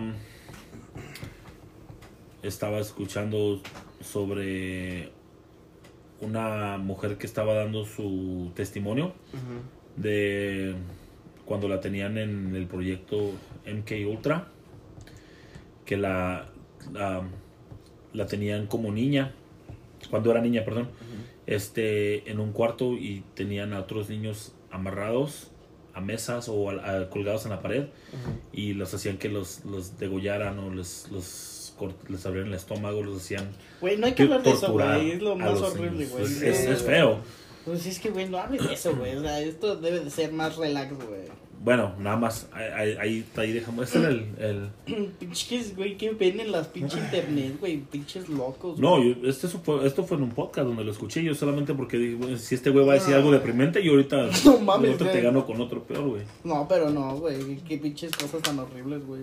estaba 2.42 2.78
escuchando 2.78 3.60
sobre 4.00 5.10
una 6.20 6.78
mujer 6.78 7.18
que 7.18 7.26
estaba 7.26 7.54
dando 7.54 7.84
su 7.84 8.50
testimonio 8.54 9.12
de 9.96 10.74
cuando 11.48 11.66
la 11.66 11.80
tenían 11.80 12.18
en 12.18 12.54
el 12.54 12.66
proyecto 12.66 13.32
MK 13.66 13.90
Ultra, 14.06 14.48
que 15.86 15.96
la, 15.96 16.46
la, 16.92 17.22
la 18.12 18.26
tenían 18.26 18.66
como 18.66 18.92
niña, 18.92 19.32
cuando 20.10 20.30
era 20.30 20.40
niña, 20.42 20.62
perdón, 20.64 20.88
este, 21.46 22.30
en 22.30 22.38
un 22.40 22.52
cuarto 22.52 22.92
y 22.92 23.24
tenían 23.34 23.72
a 23.72 23.80
otros 23.80 24.10
niños 24.10 24.52
amarrados 24.70 25.50
a 25.94 26.00
mesas 26.02 26.48
o 26.50 26.70
a- 26.70 26.74
a- 26.98 27.08
colgados 27.10 27.44
en 27.46 27.50
la 27.50 27.62
pared 27.62 27.86
y 28.52 28.74
los 28.74 28.92
hacían 28.92 29.16
que 29.16 29.28
los, 29.30 29.64
los 29.64 29.98
degollaran 29.98 30.58
o 30.58 30.72
les, 30.72 31.08
los 31.10 31.54
les 32.08 32.26
abrieran 32.26 32.48
el 32.50 32.56
estómago, 32.56 33.02
los 33.02 33.16
hacían 33.22 33.48
Güey, 33.80 33.96
no 33.96 34.06
hay 34.06 34.12
que 34.12 34.24
hablar 34.24 34.42
de 34.42 34.50
eso, 34.50 34.72
güey. 34.72 35.10
Es 35.12 35.22
lo 35.22 35.36
más 35.36 35.48
horrible, 35.72 36.06
güey. 36.06 36.24
Es, 36.24 36.42
es- 36.42 36.66
es 36.66 36.82
feo. 36.82 37.20
Pues 37.68 37.86
es 37.86 37.98
que, 37.98 38.10
güey, 38.10 38.28
no 38.28 38.38
hables 38.38 38.66
de 38.66 38.74
eso, 38.74 38.96
güey. 38.96 39.14
O 39.16 39.20
sea, 39.20 39.40
esto 39.40 39.76
debe 39.76 40.00
de 40.00 40.10
ser 40.10 40.32
más 40.32 40.56
relax, 40.56 40.92
güey. 40.96 41.38
Bueno, 41.60 41.92
nada 41.98 42.16
más, 42.16 42.48
ahí, 42.52 42.94
ahí, 43.00 43.26
ahí, 43.36 43.52
dejamos. 43.52 43.86
Este 43.86 43.98
era 43.98 44.08
el, 44.10 44.70
el- 44.86 45.08
Pinches, 45.18 45.74
güey, 45.74 45.96
que 45.98 46.12
ven 46.12 46.38
en 46.38 46.52
las 46.52 46.68
pinches 46.68 47.00
internet, 47.00 47.56
güey. 47.58 47.78
Pinches 47.78 48.28
locos. 48.28 48.78
No, 48.78 48.96
güey. 48.98 49.20
yo, 49.20 49.28
este 49.28 49.48
fue, 49.48 49.84
esto 49.84 50.04
fue 50.04 50.16
en 50.18 50.22
un 50.22 50.30
podcast 50.30 50.68
donde 50.68 50.84
lo 50.84 50.92
escuché 50.92 51.22
yo 51.22 51.34
solamente 51.34 51.74
porque 51.74 51.96
dije, 51.96 52.14
bueno, 52.14 52.38
si 52.38 52.54
este 52.54 52.70
güey 52.70 52.86
va 52.86 52.92
a 52.92 52.94
decir 52.94 53.12
algo 53.14 53.32
deprimente, 53.32 53.82
yo 53.82 53.90
ahorita 53.92 54.28
No 54.44 54.58
mames, 54.60 54.94
otro 54.94 55.08
te 55.08 55.20
gano 55.20 55.44
con 55.44 55.60
otro 55.60 55.82
peor, 55.82 56.08
güey. 56.08 56.22
No, 56.44 56.66
pero 56.68 56.90
no, 56.90 57.16
güey. 57.16 57.56
Qué 57.66 57.76
pinches 57.78 58.12
cosas 58.12 58.40
tan 58.40 58.58
horribles, 58.60 59.04
güey. 59.04 59.22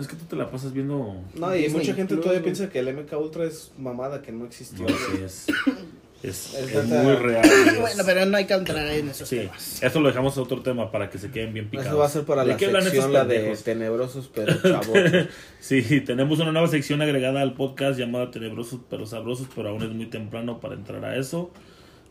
Es 0.00 0.08
que 0.08 0.16
tú 0.16 0.24
te 0.24 0.34
la 0.34 0.50
pasas 0.50 0.72
viendo... 0.72 1.22
No, 1.34 1.54
y 1.56 1.68
mucha 1.68 1.94
gente 1.94 2.16
todavía 2.16 2.40
güey. 2.40 2.42
piensa 2.52 2.68
que 2.68 2.80
el 2.80 2.92
MK 2.96 3.12
Ultra 3.12 3.44
es 3.44 3.70
mamada 3.78 4.22
que 4.22 4.32
no 4.32 4.44
existió. 4.44 4.86
No, 4.88 4.92
güey. 4.92 5.18
sí, 5.18 5.22
es, 5.24 5.46
es, 6.28 6.54
Es 6.54 6.84
muy 6.86 7.14
real. 7.14 7.44
es- 7.68 7.80
Bueno, 7.80 8.02
pero 8.06 8.26
no 8.26 8.36
hay 8.36 8.46
que 8.46 8.54
entrar 8.54 8.86
en 8.88 9.08
esos 9.08 9.28
Sí, 9.28 9.38
temas. 9.38 9.82
esto 9.82 10.00
lo 10.00 10.08
dejamos 10.08 10.36
a 10.38 10.42
otro 10.42 10.62
tema 10.62 10.90
para 10.90 11.10
que 11.10 11.18
se 11.18 11.30
queden 11.30 11.52
bien 11.54 11.68
picados. 11.68 11.88
Eso 11.90 11.98
va 11.98 12.06
a 12.06 12.08
ser 12.08 12.24
para 12.24 12.42
¿De 12.44 12.52
la 12.52 12.58
sección, 12.82 13.12
la 13.12 13.24
de 13.24 13.56
tenebrosos 13.56 14.30
pero 14.34 14.54
chavos. 14.62 14.86
Sí, 15.60 16.00
tenemos 16.00 16.38
una 16.40 16.52
nueva 16.52 16.68
sección 16.68 17.02
agregada 17.02 17.40
al 17.42 17.54
podcast 17.54 17.98
llamada 17.98 18.30
Tenebrosos 18.30 18.80
pero 18.88 19.06
Sabrosos, 19.06 19.48
pero 19.54 19.68
aún 19.70 19.82
es 19.82 19.90
muy 19.90 20.06
temprano 20.06 20.60
para 20.60 20.74
entrar 20.74 21.04
a 21.04 21.16
eso. 21.16 21.50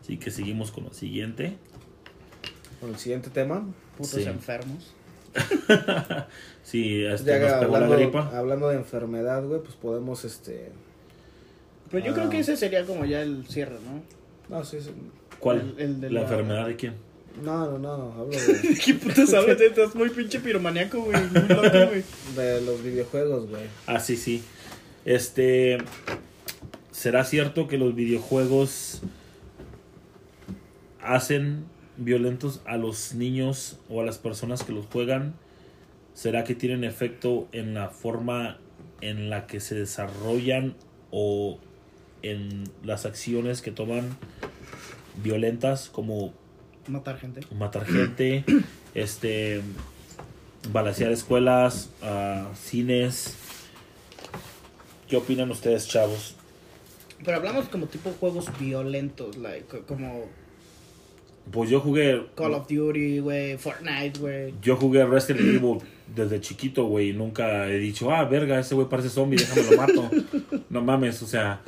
Así 0.00 0.16
que 0.18 0.30
seguimos 0.30 0.70
con 0.70 0.84
lo 0.84 0.92
siguiente. 0.92 1.56
Con 2.80 2.90
el 2.90 2.96
siguiente 2.98 3.30
tema. 3.30 3.66
Putos 3.96 4.10
Sí. 4.12 4.22
enfermos. 4.24 4.94
Sí, 6.62 7.04
este, 7.04 7.30
Ya 7.30 7.38
nos 7.40 7.52
pegó 7.60 7.72
la 7.72 7.84
hablando, 7.84 7.96
gripa. 7.96 8.30
hablando 8.34 8.68
de 8.70 8.76
enfermedad, 8.76 9.44
güey, 9.44 9.60
pues 9.60 9.74
podemos, 9.76 10.24
este... 10.24 10.70
Pero 11.90 12.04
yo 12.06 12.12
Ah. 12.12 12.14
creo 12.14 12.30
que 12.30 12.38
ese 12.40 12.56
sería 12.56 12.84
como 12.84 13.04
ya 13.04 13.22
el 13.22 13.46
cierre, 13.46 13.76
¿no? 13.84 14.02
No, 14.56 14.64
sí, 14.64 14.78
sí. 14.80 14.90
¿Cuál? 15.38 15.74
el- 15.76 15.84
el 15.84 16.00
de 16.00 16.10
¿La 16.10 16.20
la- 16.20 16.26
enfermedad 16.28 16.66
de 16.66 16.76
quién? 16.76 16.94
No, 17.42 17.78
no, 17.78 17.78
no, 17.78 18.12
hablo 18.12 18.26
de, 18.30 18.78
¿Qué 18.84 18.94
putas 18.94 19.34
hablas? 19.34 19.60
Estás 19.60 19.94
muy 19.94 20.08
pinche 20.10 20.38
piromaniaco, 20.40 21.00
güey. 21.02 21.16
Muy 21.30 21.48
loco, 21.48 21.86
güey. 21.88 22.04
de 22.36 22.60
los 22.60 22.82
videojuegos, 22.82 23.48
güey. 23.48 23.62
Ah, 23.86 23.98
sí, 23.98 24.16
sí. 24.16 24.42
Este. 25.04 25.78
¿Será 26.92 27.24
cierto 27.24 27.66
que 27.66 27.76
los 27.76 27.94
videojuegos 27.96 29.02
hacen 31.02 31.64
violentos 31.96 32.60
a 32.66 32.76
los 32.76 33.14
niños 33.14 33.78
o 33.88 34.00
a 34.00 34.04
las 34.04 34.18
personas 34.18 34.62
que 34.62 34.72
los 34.72 34.86
juegan? 34.86 35.34
¿Será 36.14 36.44
que 36.44 36.54
tienen 36.54 36.84
efecto 36.84 37.48
en 37.52 37.74
la 37.74 37.88
forma 37.88 38.58
en 39.00 39.28
la 39.30 39.46
que 39.46 39.58
se 39.60 39.74
desarrollan 39.74 40.76
o 41.10 41.58
en 42.30 42.64
las 42.82 43.06
acciones 43.06 43.62
que 43.62 43.70
toman 43.70 44.16
violentas 45.22 45.88
como 45.90 46.32
Matar 46.88 47.18
gente. 47.18 47.40
matar 47.54 47.86
gente, 47.86 48.44
este, 48.94 49.62
balasear 50.72 51.12
escuelas, 51.12 51.90
ah, 52.02 52.50
cines. 52.54 53.36
¿Qué 55.08 55.16
opinan 55.16 55.50
ustedes, 55.50 55.86
chavos? 55.88 56.34
Pero 57.24 57.36
hablamos 57.38 57.68
como 57.68 57.86
tipo 57.86 58.10
juegos 58.18 58.46
violentos, 58.58 59.36
like, 59.36 59.66
co- 59.66 59.82
como 59.86 60.24
Pues 61.50 61.70
yo 61.70 61.80
jugué, 61.80 62.26
Call 62.34 62.54
of 62.54 62.66
Duty, 62.68 63.18
güey, 63.20 63.56
Fortnite, 63.58 64.18
güey. 64.18 64.54
yo 64.62 64.76
jugué 64.76 65.04
Resident 65.06 65.40
Evil 65.56 65.78
desde 66.14 66.40
chiquito, 66.40 66.84
güey, 66.84 67.12
nunca 67.12 67.68
he 67.68 67.78
dicho, 67.78 68.10
ah, 68.10 68.24
verga, 68.24 68.58
ese 68.58 68.74
güey 68.74 68.88
parece 68.88 69.08
zombie, 69.10 69.36
déjame 69.38 69.62
lo 69.70 69.76
mato. 69.76 70.10
no 70.70 70.82
mames, 70.82 71.22
o 71.22 71.26
sea, 71.26 71.60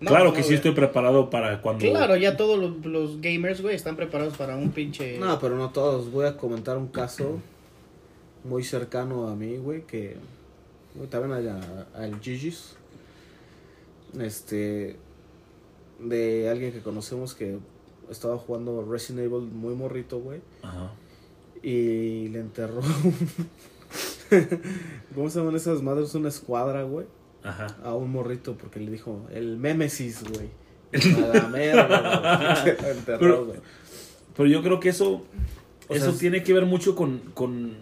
No, 0.00 0.08
claro 0.10 0.26
no, 0.26 0.32
que 0.32 0.42
sí 0.42 0.48
güey. 0.48 0.56
estoy 0.56 0.72
preparado 0.72 1.30
para 1.30 1.62
cuando... 1.62 1.84
Claro, 1.84 2.16
ya 2.16 2.36
todos 2.36 2.58
los, 2.58 2.84
los 2.84 3.20
gamers, 3.20 3.62
güey, 3.62 3.74
están 3.74 3.96
preparados 3.96 4.36
para 4.36 4.56
un 4.56 4.70
pinche... 4.70 5.18
No, 5.18 5.38
pero 5.38 5.56
no 5.56 5.70
todos. 5.70 6.10
Voy 6.10 6.26
a 6.26 6.36
comentar 6.36 6.76
un 6.76 6.88
caso 6.88 7.40
muy 8.44 8.62
cercano 8.62 9.28
a 9.28 9.34
mí, 9.34 9.56
güey, 9.56 9.82
que 9.82 10.16
güey, 10.94 11.08
también 11.08 11.32
allá 11.32 11.58
al 11.94 12.20
Gigi's. 12.20 12.76
Este 14.18 14.96
de 15.98 16.48
alguien 16.48 16.72
que 16.72 16.80
conocemos 16.80 17.34
que 17.34 17.58
estaba 18.10 18.38
jugando 18.38 18.86
Resident 18.88 19.26
Evil 19.26 19.48
muy 19.48 19.74
morrito, 19.74 20.20
güey, 20.20 20.40
Ajá. 20.62 20.92
y 21.62 22.28
le 22.28 22.40
enterró 22.40 22.82
¿Cómo 25.14 25.30
se 25.30 25.38
llaman 25.38 25.56
esas 25.56 25.82
madres? 25.82 26.14
Una 26.14 26.28
escuadra, 26.28 26.82
güey. 26.82 27.06
Ajá. 27.46 27.66
A 27.84 27.94
un 27.94 28.10
morrito 28.10 28.56
porque 28.56 28.80
le 28.80 28.90
dijo 28.90 29.26
el 29.32 29.56
Mémesis, 29.56 30.22
güey. 30.24 30.48
A 31.24 31.34
la 31.36 31.48
mierda, 31.48 32.62
güey. 32.62 32.76
Enterró, 32.92 33.18
Pero- 33.18 33.44
güey. 33.46 33.58
Pero 34.36 34.48
yo 34.50 34.62
creo 34.62 34.80
que 34.80 34.90
eso, 34.90 35.24
O 35.88 35.94
eso 35.94 36.10
sea, 36.10 36.20
tiene 36.20 36.42
que 36.42 36.52
ver 36.52 36.66
mucho 36.66 36.94
con, 36.94 37.20
con 37.32 37.74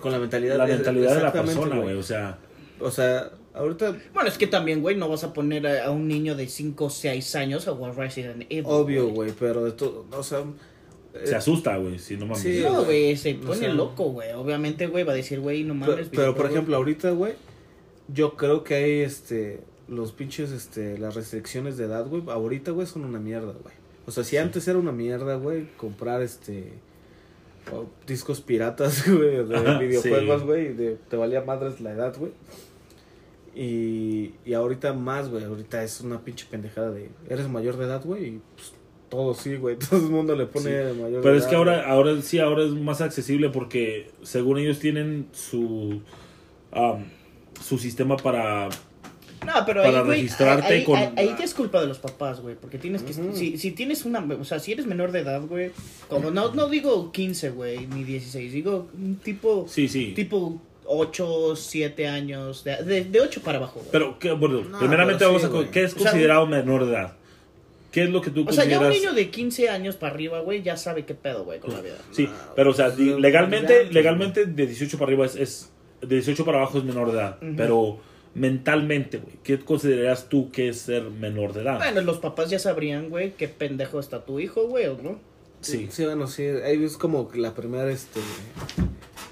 Con 0.00 0.10
la 0.12 0.18
mentalidad, 0.18 0.56
la 0.56 0.66
mentalidad 0.66 1.14
de 1.14 1.22
la 1.22 1.32
persona, 1.32 1.78
güey. 1.78 1.94
O 1.96 2.02
sea, 2.02 2.38
O 2.80 2.90
sea, 2.90 3.30
ahorita, 3.54 3.96
Bueno, 4.12 4.28
es 4.28 4.36
que 4.36 4.46
también, 4.48 4.80
güey, 4.82 4.96
no 4.96 5.08
vas 5.08 5.22
a 5.24 5.32
poner 5.32 5.66
a, 5.66 5.86
a 5.86 5.90
un 5.92 6.08
niño 6.08 6.34
de 6.34 6.48
5 6.48 6.84
o 6.86 6.90
6 6.90 7.36
años 7.36 7.68
a 7.68 7.72
jugar 7.74 7.96
Resident 7.96 8.46
Evil. 8.48 8.64
obvio, 8.66 9.08
güey, 9.10 9.30
pero 9.38 9.64
de 9.64 9.72
todo, 9.72 10.06
o 10.10 10.22
sea, 10.24 10.40
eh, 11.14 11.20
se 11.26 11.36
asusta, 11.36 11.76
güey, 11.76 11.98
si 12.00 12.16
no 12.16 12.26
mames. 12.26 12.42
Sí, 12.42 12.62
No, 12.64 12.84
güey, 12.84 13.16
se 13.16 13.34
O 13.34 13.40
pone 13.42 13.58
sea, 13.60 13.68
loco, 13.72 14.04
güey. 14.10 14.32
Obviamente, 14.32 14.86
güey, 14.88 15.04
va 15.04 15.12
a 15.12 15.16
decir, 15.16 15.38
güey, 15.38 15.62
no 15.62 15.74
pero, 15.78 15.92
mames. 15.92 16.08
pero, 16.08 16.08
por 16.08 16.16
videojuegos. 16.48 16.50
ejemplo, 16.50 16.76
ahorita, 16.78 17.10
güey, 17.10 17.34
yo 18.08 18.36
creo 18.36 18.64
que 18.64 18.74
hay, 18.74 19.00
este, 19.00 19.60
los 19.88 20.12
pinches, 20.12 20.50
este, 20.50 20.98
las 20.98 21.14
restricciones 21.14 21.76
de 21.76 21.84
edad, 21.84 22.06
güey, 22.06 22.22
ahorita, 22.28 22.70
güey, 22.72 22.86
son 22.86 23.04
una 23.04 23.18
mierda, 23.18 23.52
güey. 23.52 23.74
O 24.06 24.10
sea, 24.10 24.24
si 24.24 24.36
antes 24.36 24.66
era 24.68 24.78
una 24.78 24.92
mierda, 24.92 25.36
güey, 25.36 25.68
comprar, 25.76 26.22
este, 26.22 26.72
discos 28.06 28.40
piratas, 28.40 29.06
güey, 29.10 29.44
de 29.46 29.56
Ajá, 29.56 29.78
videojuegos, 29.78 30.40
sí. 30.40 30.46
güey, 30.46 30.72
de- 30.74 30.96
te 31.08 31.16
valía 31.16 31.42
madres 31.42 31.80
la 31.80 31.92
edad, 31.92 32.14
güey. 32.18 32.32
Y, 33.54 34.34
y 34.46 34.54
ahorita 34.54 34.94
más, 34.94 35.28
güey, 35.28 35.44
ahorita 35.44 35.84
es 35.84 36.00
una 36.00 36.24
pinche 36.24 36.46
pendejada 36.50 36.90
de, 36.90 37.10
eres 37.28 37.48
mayor 37.48 37.76
de 37.76 37.84
edad, 37.84 38.02
güey, 38.02 38.24
y 38.26 38.40
pues, 38.56 38.72
todo 39.10 39.34
sí, 39.34 39.56
güey, 39.56 39.76
todo 39.90 40.00
el 40.00 40.10
mundo 40.10 40.34
le 40.34 40.46
pone 40.46 40.70
mayor 40.94 41.16
de 41.16 41.20
Pero 41.20 41.36
es 41.36 41.42
edad, 41.42 41.50
que 41.50 41.56
ahora, 41.56 41.86
ahora 41.90 42.22
sí, 42.22 42.38
ahora 42.38 42.64
es 42.64 42.70
más 42.70 43.02
accesible 43.02 43.50
porque 43.50 44.10
según 44.22 44.56
ellos 44.58 44.78
tienen 44.78 45.28
su 45.32 46.00
am, 46.72 47.04
su 47.60 47.78
sistema 47.78 48.16
para 48.16 48.68
No, 49.44 49.52
pero 49.66 49.82
para 49.82 49.98
ahí, 50.00 50.04
güey, 50.04 50.16
registrarte 50.22 50.72
ahí, 50.74 50.84
con- 50.84 50.96
ahí- 50.98 51.12
ahí 51.16 51.34
ya 51.38 51.44
es 51.44 51.54
culpa 51.54 51.80
de 51.80 51.86
los 51.88 51.98
papás, 51.98 52.40
güey, 52.40 52.54
porque 52.54 52.78
tienes 52.78 53.02
que... 53.02 53.12
Ujú. 53.12 53.34
si, 53.36 53.58
si 53.58 53.72
tienes 53.72 54.04
una... 54.04 54.20
O 54.40 54.44
sea, 54.44 54.58
si 54.60 54.72
eres 54.72 54.86
menor 54.86 55.10
de 55.12 55.20
edad, 55.20 55.42
güey, 55.42 55.70
como 56.08 56.30
no, 56.30 56.54
no 56.54 56.68
digo 56.68 57.10
15, 57.12 57.50
güey, 57.50 57.86
ni 57.88 58.04
16, 58.04 58.52
digo 58.52 58.88
un 58.94 59.16
tipo... 59.16 59.66
sí, 59.68 59.88
sí. 59.88 60.12
Tipo 60.14 60.60
8, 60.84 61.56
7 61.56 62.06
años, 62.08 62.64
de, 62.64 62.76
de, 62.84 63.04
de 63.04 63.20
8 63.20 63.40
para 63.42 63.58
abajo, 63.58 63.80
güey. 63.80 63.88
Pero 63.92 64.18
qué 64.18 64.32
bueno, 64.32 64.62
No, 64.62 64.78
primeramente 64.78 65.20
pero 65.20 65.30
vamos 65.30 65.42
sí, 65.42 65.48
a 65.48 65.50
güey. 65.50 65.70
¿qué 65.70 65.84
es 65.84 65.94
O 65.94 65.98
sea, 65.98 66.10
considerado 66.10 66.46
menor 66.46 66.84
de 66.86 66.92
edad? 66.92 67.16
¿Qué 67.90 68.04
es 68.04 68.10
lo 68.10 68.20
que 68.22 68.30
tú 68.30 68.44
O 68.48 68.52
sea, 68.52 68.64
ya 68.64 68.78
un 68.78 68.84
consideras? 68.84 69.12
niño 69.12 69.12
de 69.24 69.30
15 69.30 69.68
años 69.68 69.96
para 69.96 70.14
arriba, 70.14 70.40
güey, 70.40 70.62
ya 70.62 70.76
sabe 70.76 71.04
qué 71.04 71.14
pedo, 71.14 71.44
güey, 71.44 71.60
con 71.60 71.72
la 71.72 71.80
vida. 71.82 71.96
Sí, 72.10 72.26
Ah, 72.30 72.52
pero 72.56 72.70
o 72.70 72.74
sea, 72.74 72.86
pues, 72.86 72.98
legalmente, 72.98 73.84
legalmente 73.92 74.46
de 74.46 74.66
18 74.66 74.96
para 74.98 75.08
arriba 75.10 75.26
es, 75.26 75.36
es 75.36 75.70
de 76.02 76.16
18 76.16 76.44
para 76.44 76.58
abajo 76.58 76.78
es 76.78 76.84
menor 76.84 77.10
de 77.12 77.18
edad, 77.18 77.38
pero 77.56 77.98
mentalmente, 78.34 79.18
güey, 79.18 79.34
¿qué 79.44 79.58
consideras 79.58 80.28
tú 80.28 80.50
que 80.50 80.68
es 80.68 80.78
ser 80.80 81.04
menor 81.04 81.52
de 81.52 81.62
edad? 81.62 81.78
Bueno, 81.78 82.00
los 82.02 82.18
papás 82.18 82.50
ya 82.50 82.58
sabrían, 82.58 83.08
güey, 83.10 83.32
qué 83.32 83.48
pendejo 83.48 84.00
está 84.00 84.24
tu 84.24 84.40
hijo, 84.40 84.66
güey, 84.68 84.86
¿o 84.86 84.98
¿no? 85.02 85.18
sí. 85.60 85.88
Sí, 85.90 86.04
bueno, 86.04 86.26
sí, 86.26 86.42
ahí 86.44 86.82
es 86.84 86.96
como 86.96 87.30
la 87.34 87.54
primera, 87.54 87.88
este, 87.90 88.20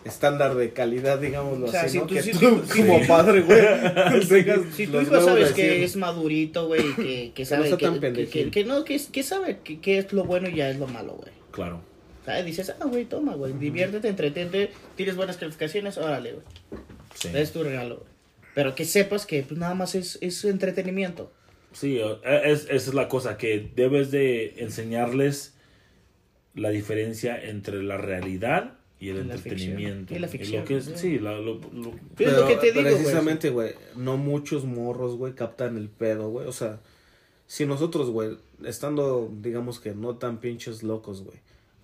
estándar 0.04 0.54
de 0.54 0.72
calidad, 0.72 1.18
digámoslo 1.18 1.66
O 1.66 1.70
sea, 1.70 1.82
así, 1.82 1.90
si 1.92 1.98
¿no? 1.98 2.06
tú- 2.06 2.14
que 2.14 2.22
si- 2.22 2.32
tú, 2.32 2.62
como 2.76 3.06
padre, 3.06 3.40
güey, 3.42 3.60
Si 4.76 4.86
tu 4.86 5.00
hijo 5.00 5.20
sabes 5.20 5.52
que 5.52 5.84
es 5.84 5.96
madurito, 5.96 6.66
güey, 6.68 6.94
que, 6.94 7.32
que 7.34 7.44
sabe 7.44 7.64
está 7.64 7.76
que, 7.76 7.86
tan 7.86 8.00
que, 8.14 8.26
que, 8.28 8.50
que 8.50 8.64
no, 8.64 8.84
que, 8.84 9.00
que 9.12 9.22
sabe 9.22 9.58
que, 9.64 9.80
que 9.80 9.98
es 9.98 10.12
lo 10.12 10.24
bueno 10.24 10.48
y 10.48 10.54
ya 10.56 10.70
es 10.70 10.78
lo 10.78 10.86
malo, 10.86 11.14
güey. 11.14 11.32
Claro. 11.50 11.80
¿Sabes? 12.30 12.44
Dices, 12.46 12.74
ah, 12.80 12.84
güey, 12.86 13.04
toma, 13.04 13.34
güey, 13.34 13.52
diviértete, 13.54 14.08
entretente, 14.08 14.70
tienes 14.96 15.16
buenas 15.16 15.36
calificaciones, 15.36 15.98
órale, 15.98 16.32
güey. 16.32 16.44
Sí. 17.14 17.28
Es 17.34 17.52
tu 17.52 17.62
regalo, 17.62 17.96
güey. 17.96 18.08
Pero 18.54 18.74
que 18.74 18.84
sepas 18.84 19.26
que 19.26 19.42
pues, 19.42 19.58
nada 19.58 19.74
más 19.74 19.94
es, 19.94 20.18
es 20.20 20.44
entretenimiento. 20.44 21.32
Sí, 21.72 21.98
eh, 21.98 22.18
es, 22.44 22.64
esa 22.64 22.74
es 22.90 22.94
la 22.94 23.08
cosa, 23.08 23.36
que 23.36 23.70
debes 23.76 24.10
de 24.10 24.54
enseñarles 24.58 25.54
la 26.54 26.70
diferencia 26.70 27.40
entre 27.42 27.82
la 27.82 27.96
realidad 27.96 28.74
y 28.98 29.08
el 29.10 29.18
Y 29.18 29.24
la 29.24 29.34
entretenimiento. 29.34 30.14
ficción. 30.14 30.16
Y 30.16 30.20
la 30.20 30.28
ficción, 30.28 30.60
lo 30.62 30.66
que 30.68 30.76
es, 30.78 30.84
sí. 30.84 30.92
sí, 30.96 31.18
la- 31.20 31.38
lo- 31.38 31.60
lo- 31.72 31.94
Es 32.18 32.32
lo 32.32 32.46
que 32.48 32.56
te 32.56 32.72
digo, 32.72 32.82
güey. 32.82 32.94
precisamente, 32.96 33.50
güey, 33.50 33.74
no 33.96 34.16
muchos 34.16 34.64
morros, 34.64 35.16
güey, 35.16 35.34
captan 35.34 35.76
el 35.76 35.88
pedo, 35.88 36.28
güey, 36.30 36.46
o 36.48 36.52
sea, 36.52 36.80
si 37.46 37.66
nosotros, 37.66 38.10
güey, 38.10 38.36
estando, 38.64 39.32
digamos 39.40 39.80
que 39.80 39.94
no 39.94 40.16
tan 40.16 40.38
pinches 40.38 40.82
locos, 40.82 41.22
güey, 41.22 41.38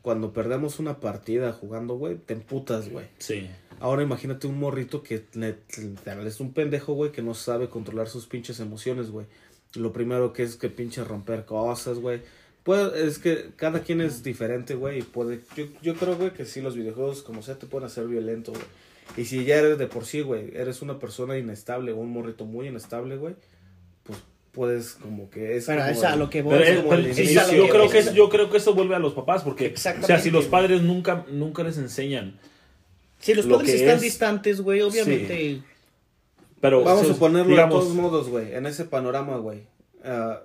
cuando 0.06 0.32
perdemos 0.32 0.78
una 0.78 1.00
partida 1.00 1.52
jugando, 1.52 1.96
güey, 1.96 2.14
te 2.14 2.34
emputas, 2.34 2.88
güey. 2.88 3.06
sí. 3.18 3.50
Ahora 3.80 4.04
imagínate 4.04 4.46
un 4.46 4.56
morrito 4.56 5.02
que 5.02 5.24
es 5.34 6.40
un 6.40 6.52
pendejo, 6.52 6.92
güey, 6.92 7.10
que 7.10 7.22
no 7.22 7.34
sabe 7.34 7.68
controlar 7.68 8.08
sus 8.08 8.28
pinches 8.28 8.60
emociones, 8.60 9.10
güey. 9.10 9.26
Lo 9.74 9.92
primero 9.92 10.32
que 10.32 10.44
es 10.44 10.54
que 10.54 10.68
pinche 10.68 11.02
romper 11.02 11.44
cosas, 11.44 11.98
güey. 11.98 12.20
Pues 12.62 12.94
es 12.94 13.18
que 13.18 13.50
cada 13.56 13.80
quien 13.80 14.00
es 14.00 14.22
diferente, 14.22 14.76
güey, 14.76 15.00
y 15.00 15.02
puede... 15.02 15.40
Yo, 15.56 15.64
yo 15.82 15.96
creo, 15.96 16.16
güey, 16.16 16.32
que 16.32 16.44
sí, 16.44 16.60
los 16.60 16.76
videojuegos, 16.76 17.22
como 17.22 17.42
sea, 17.42 17.58
te 17.58 17.66
pueden 17.66 17.86
hacer 17.86 18.06
violento, 18.06 18.52
güey. 18.52 18.64
Y 19.16 19.24
si 19.24 19.44
ya 19.44 19.56
eres 19.56 19.76
de 19.76 19.88
por 19.88 20.04
sí, 20.04 20.20
güey, 20.20 20.52
eres 20.54 20.82
una 20.82 21.00
persona 21.00 21.36
inestable 21.36 21.90
o 21.90 21.96
un 21.96 22.12
morrito 22.12 22.44
muy 22.44 22.68
inestable, 22.68 23.16
güey, 23.16 23.34
puedes 24.56 24.94
como 24.94 25.30
que 25.30 25.56
es... 25.56 25.66
Pero 25.66 25.80
como 25.82 25.92
es 25.92 26.02
a 26.02 26.16
lo 26.16 26.28
que 26.30 26.42
voy. 26.42 26.58
Como 26.82 26.96
yo, 26.96 27.68
creo 27.68 27.88
que 27.90 27.98
es- 27.98 28.12
yo 28.14 28.28
creo 28.28 28.50
que 28.50 28.56
eso 28.56 28.74
vuelve 28.74 28.96
a 28.96 28.98
los 28.98 29.12
papás 29.12 29.44
porque 29.44 29.74
o 29.76 29.76
sea 29.78 30.18
si 30.18 30.30
los 30.32 30.46
padres 30.46 30.82
nunca 30.82 31.24
nunca 31.30 31.62
les 31.62 31.76
enseñan 31.78 32.38
Si 33.20 33.34
los 33.34 33.44
lo 33.46 33.58
padres 33.58 33.74
están 33.74 33.96
es- 33.96 34.02
distantes, 34.02 34.60
güey, 34.62 34.80
obviamente... 34.82 35.62
pero 36.60 36.82
Vamos 36.82 37.08
o 37.08 37.12
a 37.12 37.16
ponerlo 37.16 37.50
digamos, 37.50 37.74
de 37.74 37.80
todos 37.80 37.94
modos, 37.94 38.28
güey, 38.28 38.54
en 38.54 38.66
ese 38.66 38.84
panorama, 38.86 39.36
güey. 39.36 39.62
ah, 40.04 40.40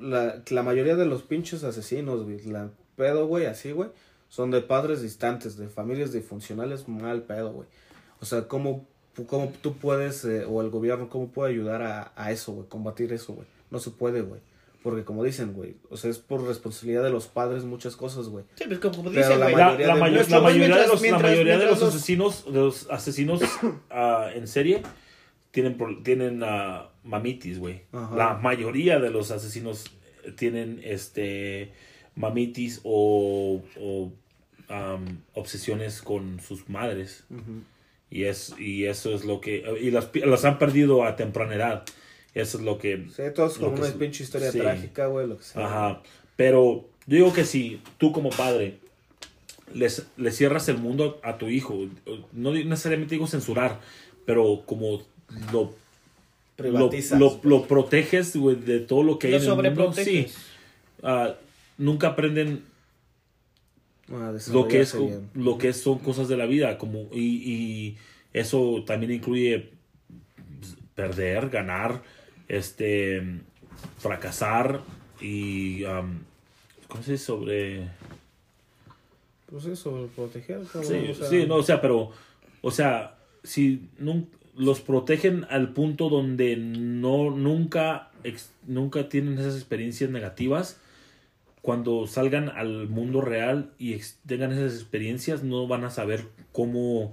la, 0.00 0.42
la 0.48 0.62
mayoría 0.62 0.96
de 0.96 1.04
los 1.04 1.22
pinches 1.22 1.62
asesinos, 1.64 2.24
güey, 2.24 2.40
la 2.44 2.70
pedo, 2.96 3.26
güey, 3.26 3.44
así, 3.46 3.72
güey, 3.72 3.90
son 4.30 4.50
de 4.50 4.60
padres 4.62 5.02
distantes, 5.02 5.56
de 5.58 5.68
familias 5.68 6.12
disfuncionales, 6.12 6.88
mal 6.88 7.22
pedo, 7.22 7.52
güey. 7.52 7.68
O 8.20 8.24
sea, 8.24 8.48
¿cómo, 8.48 8.86
cómo 9.26 9.52
tú 9.62 9.76
puedes, 9.76 10.24
eh, 10.24 10.44
o 10.44 10.60
el 10.62 10.70
gobierno, 10.70 11.08
cómo 11.08 11.28
puede 11.28 11.50
ayudar 11.52 11.82
a, 11.82 12.12
a 12.16 12.30
eso, 12.32 12.52
güey, 12.52 12.68
combatir 12.68 13.12
eso, 13.12 13.32
güey? 13.34 13.46
No 13.70 13.78
se 13.80 13.90
puede, 13.90 14.20
güey. 14.22 14.40
Porque 14.82 15.04
como 15.04 15.24
dicen, 15.24 15.52
güey, 15.54 15.76
o 15.90 15.96
sea, 15.96 16.08
es 16.10 16.18
por 16.18 16.40
responsabilidad 16.46 17.02
de 17.02 17.10
los 17.10 17.26
padres 17.26 17.64
muchas 17.64 17.96
cosas, 17.96 18.28
güey. 18.28 18.44
Sí, 18.54 18.64
pues 18.68 18.78
como 18.78 19.02
Pero 19.02 19.10
dicen, 19.10 19.40
la 19.40 19.48
mayoría 19.48 19.86
la 19.88 19.94
mayo- 19.96 20.00
mayoría 20.00 20.22
de 20.22 20.58
mientras- 20.58 20.88
los 20.88 21.02
la 21.02 21.18
mayoría 21.18 21.58
de 21.58 21.66
los 21.66 21.80
los- 21.80 21.88
asesinos 21.94 22.44
de 22.46 22.52
los 22.60 22.88
asesinos 22.90 23.40
ah, 23.90 24.28
en 24.34 24.46
serie 24.46 24.82
tienen 25.50 25.76
pro- 25.76 26.00
tienen 26.04 26.42
ah, 26.44 26.90
mamitis 27.02 27.58
güey 27.58 27.82
la 27.92 28.34
mayoría 28.40 29.00
de 29.00 29.10
los 29.10 29.30
asesinos 29.32 29.86
tienen 30.36 30.80
este 30.84 31.72
mamitis 32.14 32.80
o, 32.84 33.62
o, 33.80 34.12
obsesiones 35.34 36.02
con 36.02 36.40
sus 36.40 36.68
madres 36.68 37.24
Ujú. 37.30 37.62
Y 38.10 38.24
es 38.24 38.54
y 38.58 38.84
eso 38.86 39.14
es 39.14 39.24
lo 39.24 39.40
que 39.40 39.64
y 39.80 39.90
las, 39.90 40.08
las 40.14 40.44
han 40.44 40.58
perdido 40.58 41.04
a 41.04 41.16
temprana 41.16 41.54
edad 41.54 41.84
eso 42.34 42.58
es 42.58 42.64
lo 42.64 42.78
que 42.78 43.06
Sí, 43.14 43.22
todos 43.34 43.58
Lo 43.58 43.66
con 43.66 43.74
que 43.74 43.80
una 43.82 43.88
es- 43.90 43.96
pinche 43.96 44.22
historia 44.24 44.52
sí. 44.52 44.58
trágica, 44.58 45.06
güey, 45.06 45.26
lo 45.26 45.36
que 45.38 45.42
sea. 45.44 45.66
Ajá. 45.66 46.02
Pero 46.36 46.86
yo 47.06 47.16
digo 47.16 47.32
que 47.32 47.44
si 47.44 47.80
tú 47.98 48.12
como 48.12 48.30
padre 48.30 48.78
les, 49.74 50.06
le 50.16 50.30
cierras 50.30 50.68
el 50.68 50.78
mundo 50.78 51.18
a, 51.22 51.36
tu 51.38 51.48
hijo, 51.48 51.88
no 52.32 52.52
necesariamente 52.52 53.14
digo 53.16 53.26
censurar, 53.26 53.80
pero 54.24 54.62
como 54.66 55.02
lo, 55.52 55.52
lo, 55.62 55.74
Privatizas. 56.56 57.18
lo, 57.18 57.40
lo 57.42 57.66
proteges 57.66 58.36
güey, 58.36 58.56
de 58.56 58.80
todo 58.80 59.02
lo 59.02 59.18
que 59.18 59.28
hay 59.28 59.34
en 59.34 59.42
el 59.64 59.74
mundo, 59.74 59.92
sí. 59.94 60.26
Ah, 61.02 61.34
nunca 61.76 62.08
aprenden 62.08 62.62
a 64.12 64.32
lo 64.52 64.68
que 64.68 64.80
es 64.80 64.98
bien. 64.98 65.28
lo 65.34 65.58
que 65.58 65.72
son 65.72 65.98
cosas 65.98 66.28
de 66.28 66.36
la 66.36 66.46
vida 66.46 66.78
como 66.78 67.08
y, 67.12 67.18
y 67.52 67.96
eso 68.32 68.82
también 68.86 69.12
incluye 69.12 69.70
perder 70.94 71.50
ganar 71.50 72.02
este 72.48 73.22
fracasar 73.98 74.80
y 75.20 75.84
um, 75.84 76.18
cómo 76.88 77.02
se 77.02 77.12
dice 77.12 77.24
sobre 77.24 77.88
Pues 79.50 79.64
eso, 79.66 80.08
proteger, 80.16 80.62
cabrón, 80.72 80.84
sí, 80.90 81.10
o 81.10 81.14
sea, 81.14 81.28
sí 81.28 81.44
no 81.46 81.56
o 81.56 81.62
sea 81.62 81.80
pero 81.80 82.10
o 82.62 82.70
sea 82.70 83.16
si 83.44 83.88
nun- 84.00 84.26
los 84.56 84.80
protegen 84.80 85.46
al 85.50 85.72
punto 85.72 86.08
donde 86.08 86.56
no 86.56 87.30
nunca 87.30 88.10
ex- 88.24 88.50
nunca 88.66 89.08
tienen 89.08 89.38
esas 89.38 89.54
experiencias 89.54 90.10
negativas 90.10 90.80
cuando 91.62 92.06
salgan 92.06 92.48
al 92.48 92.88
mundo 92.88 93.20
real 93.20 93.72
y 93.78 93.96
tengan 94.26 94.52
esas 94.52 94.74
experiencias 94.74 95.42
no 95.42 95.66
van 95.66 95.84
a 95.84 95.90
saber 95.90 96.26
cómo 96.52 97.12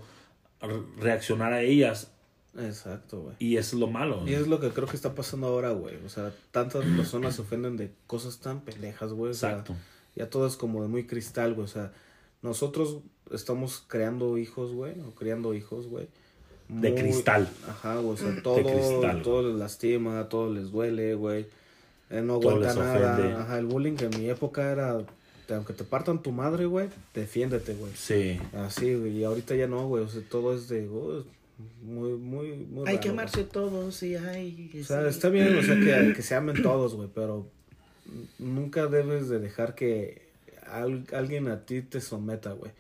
re- 0.62 0.84
reaccionar 1.00 1.54
a 1.54 1.62
ellas 1.62 2.12
Exacto, 2.58 3.20
güey. 3.22 3.36
y 3.40 3.58
eso 3.58 3.76
es 3.76 3.80
lo 3.82 3.88
malo 3.88 4.24
Y 4.26 4.34
es 4.34 4.48
lo 4.48 4.60
que 4.60 4.70
creo 4.70 4.88
que 4.88 4.96
está 4.96 5.14
pasando 5.14 5.48
ahora, 5.48 5.72
güey. 5.72 5.96
O 6.06 6.10
sea, 6.10 6.32
tantas 6.52 6.86
personas 6.96 7.36
se 7.36 7.42
ofenden 7.42 7.76
de 7.78 7.92
cosas 8.08 8.40
tan 8.40 8.62
pendejas, 8.62 9.12
güey. 9.14 9.32
O 9.32 9.34
sea, 9.34 9.50
exacto 9.52 9.76
ya 10.16 10.30
todo 10.30 10.48
es 10.48 10.56
como 10.56 10.82
de 10.82 10.88
muy 10.88 11.06
cristal, 11.06 11.54
güey. 11.54 11.66
O 11.66 11.68
sea, 11.68 11.92
nosotros 12.42 13.00
estamos 13.32 13.84
creando 13.88 14.38
hijos, 14.38 14.72
güey. 14.72 14.94
O 15.02 15.12
criando 15.14 15.54
hijos, 15.54 15.88
güey. 15.88 16.08
de 16.70 16.96
cristal 16.96 17.50
Ajá, 17.68 17.98
güey. 17.98 18.14
O 18.14 18.18
sea, 18.18 18.34
todo, 18.44 18.64
cristal, 18.64 19.22
todo 19.22 19.50
les 19.50 19.58
lastima, 19.60 20.30
todo 20.30 20.54
les 20.54 20.72
duele, 20.72 21.16
güey. 21.16 21.48
Eh, 22.10 22.22
no 22.22 22.36
aguanta 22.36 22.74
nada. 22.76 23.42
Ajá, 23.42 23.58
el 23.60 23.66
bullying 23.66 23.96
en 24.00 24.20
mi 24.20 24.30
época 24.30 24.72
era, 24.72 24.98
aunque 25.50 25.74
te 25.74 25.84
partan 25.84 26.22
tu 26.22 26.32
madre, 26.32 26.66
güey, 26.66 26.90
defiéndete, 27.14 27.74
güey. 27.76 27.92
sí 27.96 28.40
Así, 28.54 28.94
güey. 28.94 29.18
Y 29.18 29.24
ahorita 29.24 29.56
ya 29.56 29.68
no, 29.68 29.88
güey. 29.88 30.04
O 30.04 30.08
sea, 30.08 30.22
todo 30.30 30.54
es 30.54 30.68
de, 30.70 30.88
oh, 30.88 31.24
muy, 31.82 32.12
muy, 32.14 32.50
muy 32.58 32.82
Hay 32.88 32.96
raro, 32.96 33.00
que 33.02 33.10
güey. 33.10 33.20
amarse 33.20 33.44
todos 33.44 34.04
y 34.04 34.16
hay... 34.16 34.72
O 34.82 34.84
sea, 34.84 35.08
está 35.08 35.30
bien, 35.30 35.58
o 35.58 35.64
sea, 35.64 35.76
que, 35.76 36.14
que 36.14 36.22
se 36.22 36.36
amen 36.36 36.62
todos, 36.62 36.96
güey, 36.96 37.10
pero 37.14 37.48
nunca 38.40 38.86
debes 38.88 39.30
de 39.30 39.40
dejar 39.40 39.74
que 39.74 40.22
al- 40.68 41.08
alguien 41.14 41.48
a 41.48 41.66
ti 41.66 41.82
te 41.82 42.02
someta, 42.02 42.52
güey. 42.52 42.72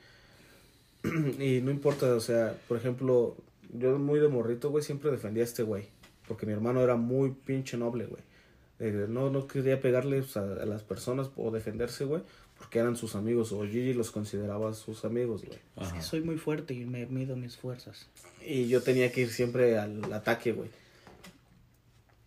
y 1.39 1.61
no 1.61 1.71
importa, 1.71 2.13
o 2.15 2.19
sea, 2.19 2.55
por 2.67 2.77
ejemplo, 2.77 3.35
yo 3.73 3.97
muy 3.97 4.19
de 4.19 4.27
morrito, 4.27 4.69
güey, 4.69 4.83
siempre 4.83 5.09
defendía 5.11 5.43
a 5.43 5.45
este 5.45 5.63
güey, 5.63 5.87
porque 6.27 6.45
mi 6.45 6.53
hermano 6.53 6.81
era 6.81 6.95
muy 6.95 7.31
pinche 7.31 7.77
noble, 7.77 8.05
güey. 8.05 8.21
Eh, 8.79 9.05
no, 9.07 9.29
no 9.29 9.47
quería 9.47 9.79
pegarle 9.79 10.23
a 10.35 10.65
las 10.65 10.83
personas 10.83 11.29
o 11.35 11.51
defenderse, 11.51 12.05
güey, 12.05 12.21
porque 12.57 12.79
eran 12.79 12.95
sus 12.95 13.15
amigos, 13.15 13.51
o 13.51 13.63
Gigi 13.63 13.93
los 13.93 14.11
consideraba 14.11 14.73
sus 14.73 15.05
amigos, 15.05 15.45
güey. 15.45 16.01
Soy 16.01 16.21
muy 16.21 16.37
fuerte 16.37 16.73
y 16.73 16.85
me 16.85 17.05
mido 17.05 17.35
mis 17.35 17.57
fuerzas. 17.57 18.07
Y 18.45 18.67
yo 18.67 18.81
tenía 18.81 19.11
que 19.11 19.21
ir 19.21 19.29
siempre 19.29 19.77
al 19.77 20.11
ataque, 20.11 20.51
güey. 20.51 20.69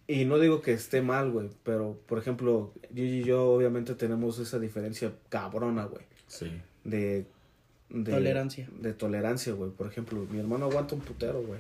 Y 0.06 0.24
no 0.24 0.38
digo 0.38 0.62
que 0.62 0.72
esté 0.72 1.02
mal, 1.02 1.30
güey, 1.30 1.50
pero 1.64 2.00
por 2.06 2.18
ejemplo, 2.18 2.72
Gigi 2.94 3.20
y 3.20 3.24
yo 3.24 3.50
obviamente 3.50 3.94
tenemos 3.94 4.38
esa 4.38 4.58
diferencia 4.58 5.12
cabrona, 5.28 5.84
güey, 5.84 6.06
sí 6.26 6.50
de, 6.88 7.26
de 7.90 8.12
Tolerancia. 8.12 8.68
De 8.81 8.92
tolerancia, 8.92 9.53
güey. 9.55 9.70
Por 9.70 9.87
ejemplo, 9.87 10.27
mi 10.31 10.38
hermano 10.38 10.66
aguanta 10.66 10.94
un 10.94 11.01
putero, 11.01 11.42
güey. 11.42 11.59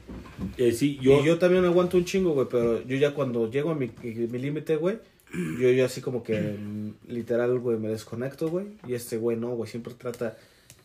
Eh, 0.58 0.72
sí 0.72 0.98
Yo, 1.00 1.20
y 1.20 1.24
yo 1.24 1.38
también 1.38 1.64
aguanto 1.64 1.96
un 1.96 2.04
chingo, 2.04 2.32
güey, 2.32 2.46
pero 2.50 2.82
yo 2.82 2.96
ya 2.96 3.14
cuando 3.14 3.50
llego 3.50 3.70
a 3.70 3.74
mi, 3.74 3.90
mi 4.02 4.38
límite, 4.38 4.76
güey, 4.76 4.98
yo, 5.32 5.70
yo 5.70 5.84
así 5.86 6.00
como 6.02 6.22
que 6.22 6.38
mm, 6.38 7.10
literal, 7.10 7.58
güey, 7.58 7.78
me 7.78 7.88
desconecto, 7.88 8.48
güey, 8.48 8.66
y 8.86 8.94
este 8.94 9.16
güey 9.16 9.38
no, 9.38 9.54
güey, 9.54 9.70
siempre 9.70 9.94
trata, 9.94 10.36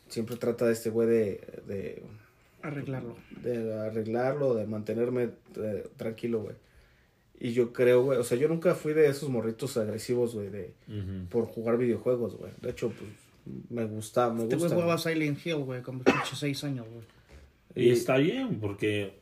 siempre 0.08 0.38
trata 0.38 0.72
este 0.72 0.90
güey 0.90 1.08
de, 1.08 1.42
de, 1.68 2.04
Arreglarlo. 2.62 3.18
de 3.42 3.74
arreglarlo, 3.82 4.56
de 4.56 4.66
mantenerme 4.66 5.30
eh, 5.58 5.88
tranquilo, 5.98 6.42
güey. 6.42 6.56
Y 7.40 7.52
yo 7.52 7.74
creo, 7.74 8.04
güey, 8.04 8.18
o 8.18 8.24
sea, 8.24 8.38
yo 8.38 8.48
nunca 8.48 8.76
fui 8.76 8.94
de 8.94 9.08
esos 9.08 9.28
morritos 9.28 9.76
agresivos, 9.76 10.34
güey, 10.34 10.50
de 10.50 10.74
por 11.30 11.46
jugar 11.46 11.78
videojuegos, 11.78 12.38
güey. 12.38 12.54
De 12.62 12.70
hecho, 12.70 12.90
pues 12.90 13.10
me 13.70 13.86
gusta, 13.86 14.30
me 14.30 14.44
Este 14.44 14.56
gusta. 14.56 14.74
jugaba 14.76 14.98
Silent 14.98 15.46
Hill, 15.46 15.56
güey, 15.58 15.82
con 15.82 16.00
pinche 16.00 16.36
6 16.36 16.64
años, 16.64 16.86
güey. 16.90 17.06
y 17.76 17.90
está 17.92 18.18
bien 18.18 18.60
porque 18.60 19.20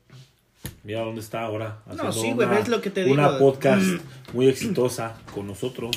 mira 0.83 1.01
dónde 1.01 1.21
está 1.21 1.41
ahora 1.43 1.81
haciendo 1.85 2.11
sí, 2.13 2.31
güey, 2.33 2.47
una- 2.47 2.59
es 2.59 2.67
lo 2.67 2.81
que 2.81 2.89
te 2.91 3.05
una 3.11 3.27
digo. 3.33 3.39
podcast 3.39 3.83
muy 4.33 4.47
exitosa 4.47 5.17
con 5.33 5.47
nosotros 5.47 5.91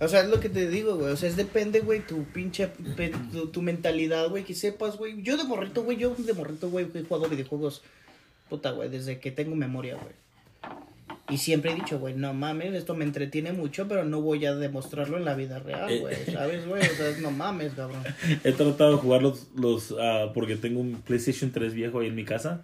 O 0.00 0.08
sea, 0.08 0.20
es 0.22 0.28
lo 0.28 0.38
que 0.40 0.48
te 0.50 0.68
digo, 0.68 0.96
güey. 0.96 1.12
O 1.12 1.16
sea, 1.16 1.28
es 1.28 1.36
depende, 1.36 1.80
güey, 1.80 2.04
tu 2.04 2.24
pinche, 2.24 2.66
pe- 2.66 3.12
tu, 3.32 3.46
tu 3.46 3.62
mentalidad, 3.62 4.28
güey, 4.28 4.44
que 4.44 4.52
sepas, 4.54 4.96
güey. 4.98 5.22
Yo 5.22 5.36
de 5.36 5.44
morrito, 5.44 5.82
güey, 5.84 5.96
yo 5.96 6.14
de 6.14 6.32
morrito, 6.34 6.68
güey, 6.68 6.86
he 6.92 7.04
jugado 7.04 7.28
videojuegos, 7.30 7.80
puta, 8.50 8.72
güey, 8.72 8.88
desde 8.90 9.18
que 9.20 9.30
tengo 9.30 9.54
memoria, 9.56 9.94
güey. 9.94 10.12
Y 11.30 11.38
siempre 11.38 11.72
he 11.72 11.74
dicho, 11.74 11.98
güey, 11.98 12.14
no 12.14 12.34
mames, 12.34 12.74
esto 12.74 12.94
me 12.94 13.04
entretiene 13.04 13.52
mucho, 13.52 13.88
pero 13.88 14.04
no 14.04 14.20
voy 14.20 14.44
a 14.44 14.54
demostrarlo 14.54 15.16
en 15.16 15.24
la 15.24 15.34
vida 15.34 15.58
real, 15.58 15.90
Eh. 15.90 16.00
güey. 16.00 16.16
¿Sabes, 16.30 16.66
güey? 16.66 16.82
O 16.82 16.94
sea, 16.94 17.12
no 17.22 17.30
mames, 17.30 17.72
cabrón. 17.72 18.02
He 18.44 18.52
tratado 18.52 18.92
de 18.92 18.96
jugar 18.98 19.22
los, 19.22 19.48
los 19.56 19.94
ah, 19.98 20.32
porque 20.34 20.56
tengo 20.56 20.80
un 20.80 21.00
PlayStation 21.00 21.50
3 21.50 21.72
viejo 21.72 22.00
ahí 22.00 22.08
en 22.08 22.14
mi 22.14 22.24
casa. 22.24 22.62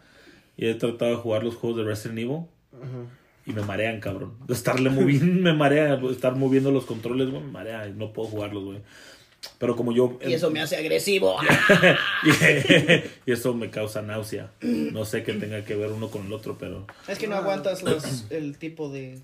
Y 0.58 0.66
he 0.66 0.74
tratado 0.74 1.12
de 1.12 1.16
jugar 1.16 1.42
los 1.42 1.54
juegos 1.54 1.78
de 1.78 1.84
Resident 1.84 2.18
Evil. 2.18 2.40
Y 3.46 3.52
me 3.52 3.62
marean, 3.62 3.98
cabrón. 4.00 4.34
Estarle 4.48 4.90
moviendo, 4.90 5.40
me 5.42 5.54
marea. 5.54 5.98
Estar 6.10 6.36
moviendo 6.36 6.70
los 6.70 6.84
controles, 6.84 7.30
güey, 7.30 7.42
me 7.42 7.50
marea. 7.50 7.86
No 7.88 8.12
puedo 8.12 8.28
jugarlos, 8.28 8.64
güey. 8.64 8.78
Pero 9.58 9.76
como 9.76 9.92
yo... 9.92 10.18
Y 10.26 10.32
eso 10.34 10.50
me 10.50 10.60
hace 10.60 10.76
agresivo. 10.76 11.36
y 13.26 13.32
eso 13.32 13.54
me 13.54 13.70
causa 13.70 14.02
náusea. 14.02 14.50
No 14.60 15.04
sé 15.04 15.22
qué 15.22 15.32
tenga 15.34 15.64
que 15.64 15.74
ver 15.76 15.90
uno 15.92 16.10
con 16.10 16.26
el 16.26 16.32
otro, 16.32 16.56
pero... 16.58 16.86
Es 17.08 17.18
que 17.18 17.26
no 17.26 17.36
aguantas 17.36 17.82
los, 17.82 18.26
el 18.30 18.58
tipo 18.58 18.90
de... 18.90 19.18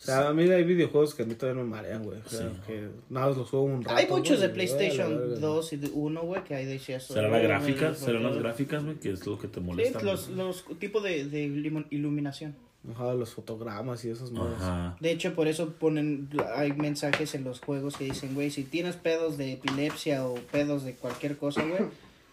O 0.00 0.04
sea, 0.04 0.28
a 0.28 0.32
mí 0.34 0.42
hay 0.50 0.64
videojuegos 0.64 1.14
que 1.14 1.22
a 1.22 1.26
mí 1.26 1.34
todavía 1.34 1.62
me 1.62 1.68
marean, 1.70 2.02
güey. 2.02 2.18
O 2.26 2.28
sea, 2.28 2.40
Sí. 2.50 2.56
que 2.66 2.88
nada 3.08 3.28
más 3.28 3.36
los 3.36 3.48
juego 3.50 3.66
un 3.66 3.84
rato. 3.84 3.96
Hay 3.96 4.08
muchos 4.08 4.40
de 4.40 4.48
güey, 4.48 4.54
PlayStation 4.66 5.14
vale. 5.16 5.38
2 5.40 5.72
y 5.72 5.76
de 5.76 5.90
1, 5.92 6.22
güey, 6.22 6.42
que 6.42 6.54
hay 6.56 6.64
de 6.66 6.74
eso. 6.74 7.14
¿Serán 7.14 7.30
las 7.30 7.40
güey, 7.40 7.42
gráficas? 7.44 7.92
güey, 8.00 8.04
¿Serán 8.06 8.22
las 8.24 8.32
güey. 8.32 8.42
gráficas, 8.42 8.84
güey? 8.84 8.96
Que 8.96 9.10
es 9.12 9.24
lo 9.24 9.38
que 9.38 9.46
te 9.46 9.60
Sí, 9.60 9.66
molesta. 9.66 10.02
los, 10.02 10.26
güey? 10.26 10.38
los 10.38 10.64
tipos 10.80 11.04
de, 11.04 11.24
de 11.26 11.46
ilum- 11.46 11.86
iluminación. 11.90 12.56
Ajá, 12.90 13.14
los 13.14 13.30
fotogramas 13.32 14.04
y 14.04 14.10
esas 14.10 14.32
madres. 14.32 14.56
Ajá. 14.60 14.96
De 15.00 15.12
hecho, 15.12 15.34
por 15.34 15.46
eso 15.46 15.70
ponen, 15.74 16.28
hay 16.56 16.72
mensajes 16.72 17.34
en 17.36 17.44
los 17.44 17.60
juegos 17.60 17.96
que 17.96 18.04
dicen, 18.04 18.34
güey, 18.34 18.50
si 18.50 18.64
tienes 18.64 18.96
pedos 18.96 19.38
de 19.38 19.52
epilepsia 19.52 20.26
o 20.26 20.34
pedos 20.50 20.84
de 20.84 20.94
cualquier 20.94 21.36
cosa, 21.36 21.62
güey, 21.62 21.82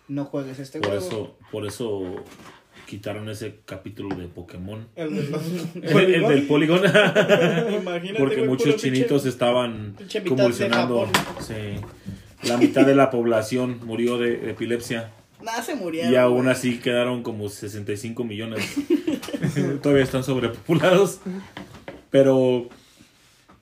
no 0.08 0.26
juegues 0.26 0.58
este 0.58 0.80
Por 0.80 0.90
juego. 0.90 1.06
eso, 1.08 1.36
por 1.52 1.66
eso 1.68 2.16
quitaron 2.88 3.30
ese 3.30 3.60
capítulo 3.66 4.16
de 4.16 4.26
Pokémon. 4.28 4.88
El 4.96 5.16
de 5.16 5.24
los- 5.30 5.76
El, 5.76 6.16
el 6.16 6.28
del 6.28 6.48
Polygon. 6.48 6.80
Imagínate, 6.84 8.18
Porque 8.18 8.42
muchos 8.48 8.76
pinche- 8.76 8.80
chinitos 8.80 9.26
estaban 9.28 9.94
pinche 9.98 10.24
convulsionando. 10.24 11.08
Sí. 11.40 11.76
La 12.48 12.58
mitad 12.58 12.86
de 12.88 12.96
la 12.96 13.12
población 13.12 13.80
murió 13.86 14.18
de 14.18 14.50
epilepsia. 14.50 15.12
Nah, 15.42 15.62
se 15.62 15.76
murieron. 15.76 16.12
Y 16.12 16.16
aún 16.16 16.44
güey. 16.44 16.50
así 16.50 16.80
quedaron 16.80 17.24
como 17.24 17.50
65 17.50 18.24
millones. 18.24 18.76
Todavía 19.82 20.04
están 20.04 20.24
sobrepopulados. 20.24 21.22
Pero 22.10 22.70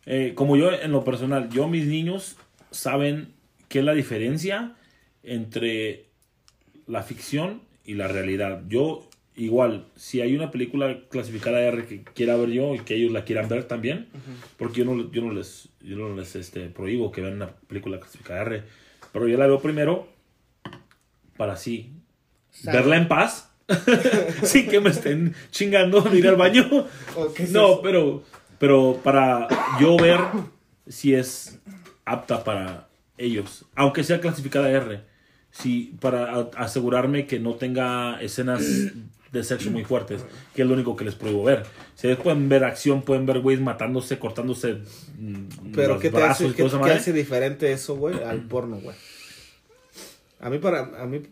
eh, 0.06 0.34
como 0.36 0.56
yo 0.56 0.72
en 0.72 0.92
lo 0.92 1.04
personal, 1.04 1.50
yo 1.50 1.68
mis 1.68 1.86
niños 1.86 2.38
saben 2.72 3.34
qué 3.68 3.80
es 3.80 3.86
la 3.86 3.94
diferencia 3.94 4.76
entre 5.24 6.06
la 6.88 7.04
ficción 7.04 7.62
y 7.86 7.94
la 7.96 8.08
realidad. 8.08 8.63
Yo 8.68 9.08
igual, 9.36 9.86
si 9.96 10.21
hay 10.21 10.36
una 10.36 10.50
película 10.50 11.02
clasificada 11.10 11.62
R 11.62 11.86
que 11.86 12.04
quiera 12.04 12.36
ver 12.36 12.50
yo 12.50 12.73
y 12.73 12.80
que 12.80 12.96
ellos 12.96 13.12
la 13.12 13.23
quieran 13.23 13.48
ver 13.48 13.65
también, 13.65 14.08
porque 14.58 14.80
yo 14.80 14.86
no, 14.86 15.12
yo 15.12 15.21
no 15.21 15.32
les, 15.32 15.69
yo 15.82 15.96
no 15.96 16.15
les 16.15 16.36
este, 16.36 16.69
prohíbo 16.69 17.12
que 17.12 17.21
vean 17.21 17.36
una 17.36 17.50
película 17.67 18.00
clasificada 18.00 18.42
R, 18.42 18.63
pero 19.13 19.28
yo 19.28 19.38
la 19.38 19.46
veo 19.46 19.62
primero 19.62 20.08
para 21.38 21.54
así 21.54 21.92
verla 22.63 22.98
en 22.98 23.08
paz, 23.08 23.52
sin 24.44 24.67
que 24.69 24.79
me 24.79 24.90
estén 24.90 25.35
chingando 25.52 26.02
de 26.02 26.17
ir 26.17 26.27
al 26.27 26.35
baño. 26.35 26.88
¿O 27.15 27.33
qué 27.33 27.44
es 27.44 27.52
No, 27.52 27.73
eso? 27.73 27.81
pero, 27.81 28.23
pero 28.60 29.00
para 29.04 29.48
yo 29.79 29.98
ver 29.98 30.19
si 30.88 31.13
es 31.13 31.60
apta 32.06 32.44
para 32.44 32.88
ellos, 33.17 33.65
aunque 33.75 34.04
sea 34.04 34.19
clasificada 34.21 34.69
R, 34.69 35.02
si 35.52 35.96
para 36.00 36.33
a- 36.33 36.50
asegurarme 36.58 37.25
que 37.27 37.40
no 37.40 37.56
tenga 37.56 38.21
escenas 38.21 38.63
de 39.31 39.44
sexo 39.44 39.69
muy 39.71 39.83
fuertes, 39.83 40.23
que 40.56 40.62
es 40.62 40.67
lo 40.67 40.73
único 40.73 40.96
que 40.96 41.04
les 41.04 41.15
prohíbo 41.15 41.44
ver. 41.44 41.63
Si 41.96 42.08
ellos 42.08 42.19
pueden 42.23 42.48
ver 42.48 42.63
acción, 42.63 43.02
pueden 43.02 43.25
ver 43.25 43.40
güeyes 43.40 43.62
matándose, 43.62 44.17
cortándose 44.19 44.77
mm, 45.17 45.73
Pero 45.75 45.94
los 45.96 46.02
¿qué 46.02 46.10
te 46.10 46.15
brazos 46.15 46.48
hace, 46.54 46.56
qué, 46.63 46.69
qué 46.85 46.92
hace 46.92 47.12
diferente 47.12 47.71
eso, 47.73 47.96
güey, 47.98 48.23
al 48.23 48.44
porno, 48.44 48.77
güey? 48.77 48.96
A 50.40 50.50
mí 50.50 50.60
para, 50.60 51.02
a 51.02 51.06
mí 51.06 51.23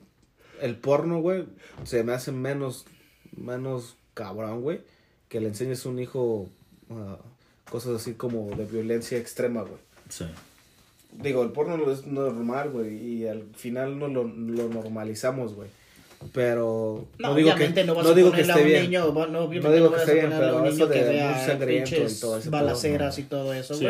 el 0.62 0.76
porno, 0.78 1.20
güey, 1.22 1.45
se 1.84 2.03
me 2.03 2.14
hace 2.14 2.32
menos, 2.32 2.86
menos 3.36 3.97
cabrón, 4.14 4.62
güey, 4.62 4.82
que 5.30 5.39
le 5.39 5.47
enseñes 5.47 5.86
a 5.86 5.89
un 5.89 5.99
hijo 5.99 6.49
ah, 6.89 7.18
cosas 7.70 8.01
así 8.01 8.14
como 8.14 8.49
de 8.56 8.66
violencia 8.66 9.18
extrema, 9.18 9.62
güey. 9.62 9.80
Sí. 10.10 10.26
digo, 11.12 11.43
el 11.43 11.51
porno 11.51 11.78
no 11.78 11.91
es 11.91 12.06
normal, 12.06 12.70
güey, 12.72 12.95
y 12.95 13.28
al 13.28 13.43
final 13.56 13.97
no 13.99 14.08
lo, 14.08 14.24
lo 14.24 14.70
normalizamos, 14.70 15.53
güey. 15.56 15.70
Pero 16.34 17.06
No, 17.20 17.30
no, 17.30 17.36
digo 17.36 17.49
obviamente 17.51 17.82
que 17.82 17.88
no 17.88 17.93
vas 17.95 18.06
no 18.06 18.12
a 18.12 18.16
digo 18.16 18.32
que 18.32 18.38
a 18.38 18.41
esté 18.41 18.62
un 18.62 18.66
bien. 18.68 18.84
niño, 18.84 19.12
no, 19.14 19.28
No 19.28 19.47
digo 19.49 19.70
no 19.89 19.91
que 19.91 19.97
esté 19.99 20.14
bien, 20.14 20.30
pero 20.30 20.66
eso 20.66 20.88
de 20.88 21.01
muy 21.01 21.45
sangriento 21.45 21.95
y 21.95 22.14
todo 22.20 22.39
pedo, 22.39 22.51
balaceras 22.51 23.18
no. 23.18 23.24
y 23.24 23.28
todo 23.28 23.53
eso, 23.53 23.74
Sí. 23.76 23.86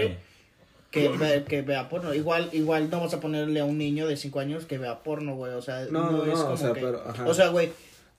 Que, 1.01 1.09
ve- 1.09 1.43
que 1.47 1.61
vea 1.61 1.89
porno. 1.89 2.13
Igual, 2.13 2.49
igual 2.53 2.89
no 2.89 2.99
vas 3.01 3.13
a 3.13 3.19
ponerle 3.19 3.59
a 3.59 3.65
un 3.65 3.77
niño 3.77 4.07
de 4.07 4.17
5 4.17 4.39
años 4.39 4.65
que 4.65 4.77
vea 4.77 5.03
porno, 5.03 5.35
güey. 5.35 5.53
O 5.53 5.61
sea, 5.61 5.85
No, 5.91 6.11
no, 6.11 6.25
no, 6.25 6.31
es 6.33 6.39
como 6.39 6.53
o 6.53 6.57
sea, 6.57 6.73
que... 6.73 6.81
pero, 6.81 7.03
ajá. 7.07 7.25
O 7.27 7.33
sea, 7.33 7.49
güey, 7.49 7.69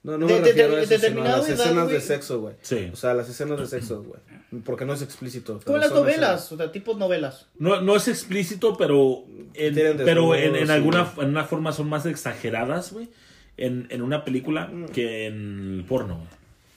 No, 0.02 0.16
no 0.18 0.26
De- 0.28 0.34
me 0.34 0.40
de- 0.40 0.46
refiero 0.46 0.74
de- 0.74 0.76
a 0.76 0.82
eso, 0.82 0.86
sino 0.88 0.96
a 0.96 1.00
determinada 1.00 1.36
las 1.38 1.48
edad, 1.48 1.60
escenas 1.66 1.84
güey. 1.84 1.94
de 1.96 2.00
sexo, 2.00 2.40
güey. 2.40 2.54
Sí. 2.60 2.90
O 2.92 2.96
sea, 2.96 3.14
las 3.14 3.28
escenas 3.28 3.58
de 3.58 3.66
sexo, 3.66 4.02
güey. 4.04 4.20
Porque 4.64 4.84
no 4.84 4.92
es 4.94 5.02
explícito. 5.02 5.58
como 5.64 5.78
las 5.78 5.90
novelas, 5.92 6.52
o 6.52 6.56
sea, 6.56 6.70
tipos 6.70 6.96
novelas. 6.96 7.46
No, 7.58 7.80
no 7.80 7.96
es 7.96 8.06
explícito, 8.06 8.76
pero 8.76 9.24
en, 9.54 9.74
Tienen 9.74 9.96
pero 9.96 10.34
en, 10.36 10.52
desnudos, 10.52 10.60
en 10.60 10.66
sí. 10.68 10.72
alguna 10.72 11.12
en 11.18 11.28
una 11.30 11.44
forma 11.44 11.72
son 11.72 11.88
más 11.88 12.06
exageradas, 12.06 12.92
güey, 12.92 13.08
en, 13.56 13.86
en 13.90 14.02
una 14.02 14.24
película 14.24 14.66
Mm. 14.68 14.84
que 14.90 15.26
en 15.26 15.78
el 15.78 15.84
porno, 15.84 16.16
güey. 16.18 16.28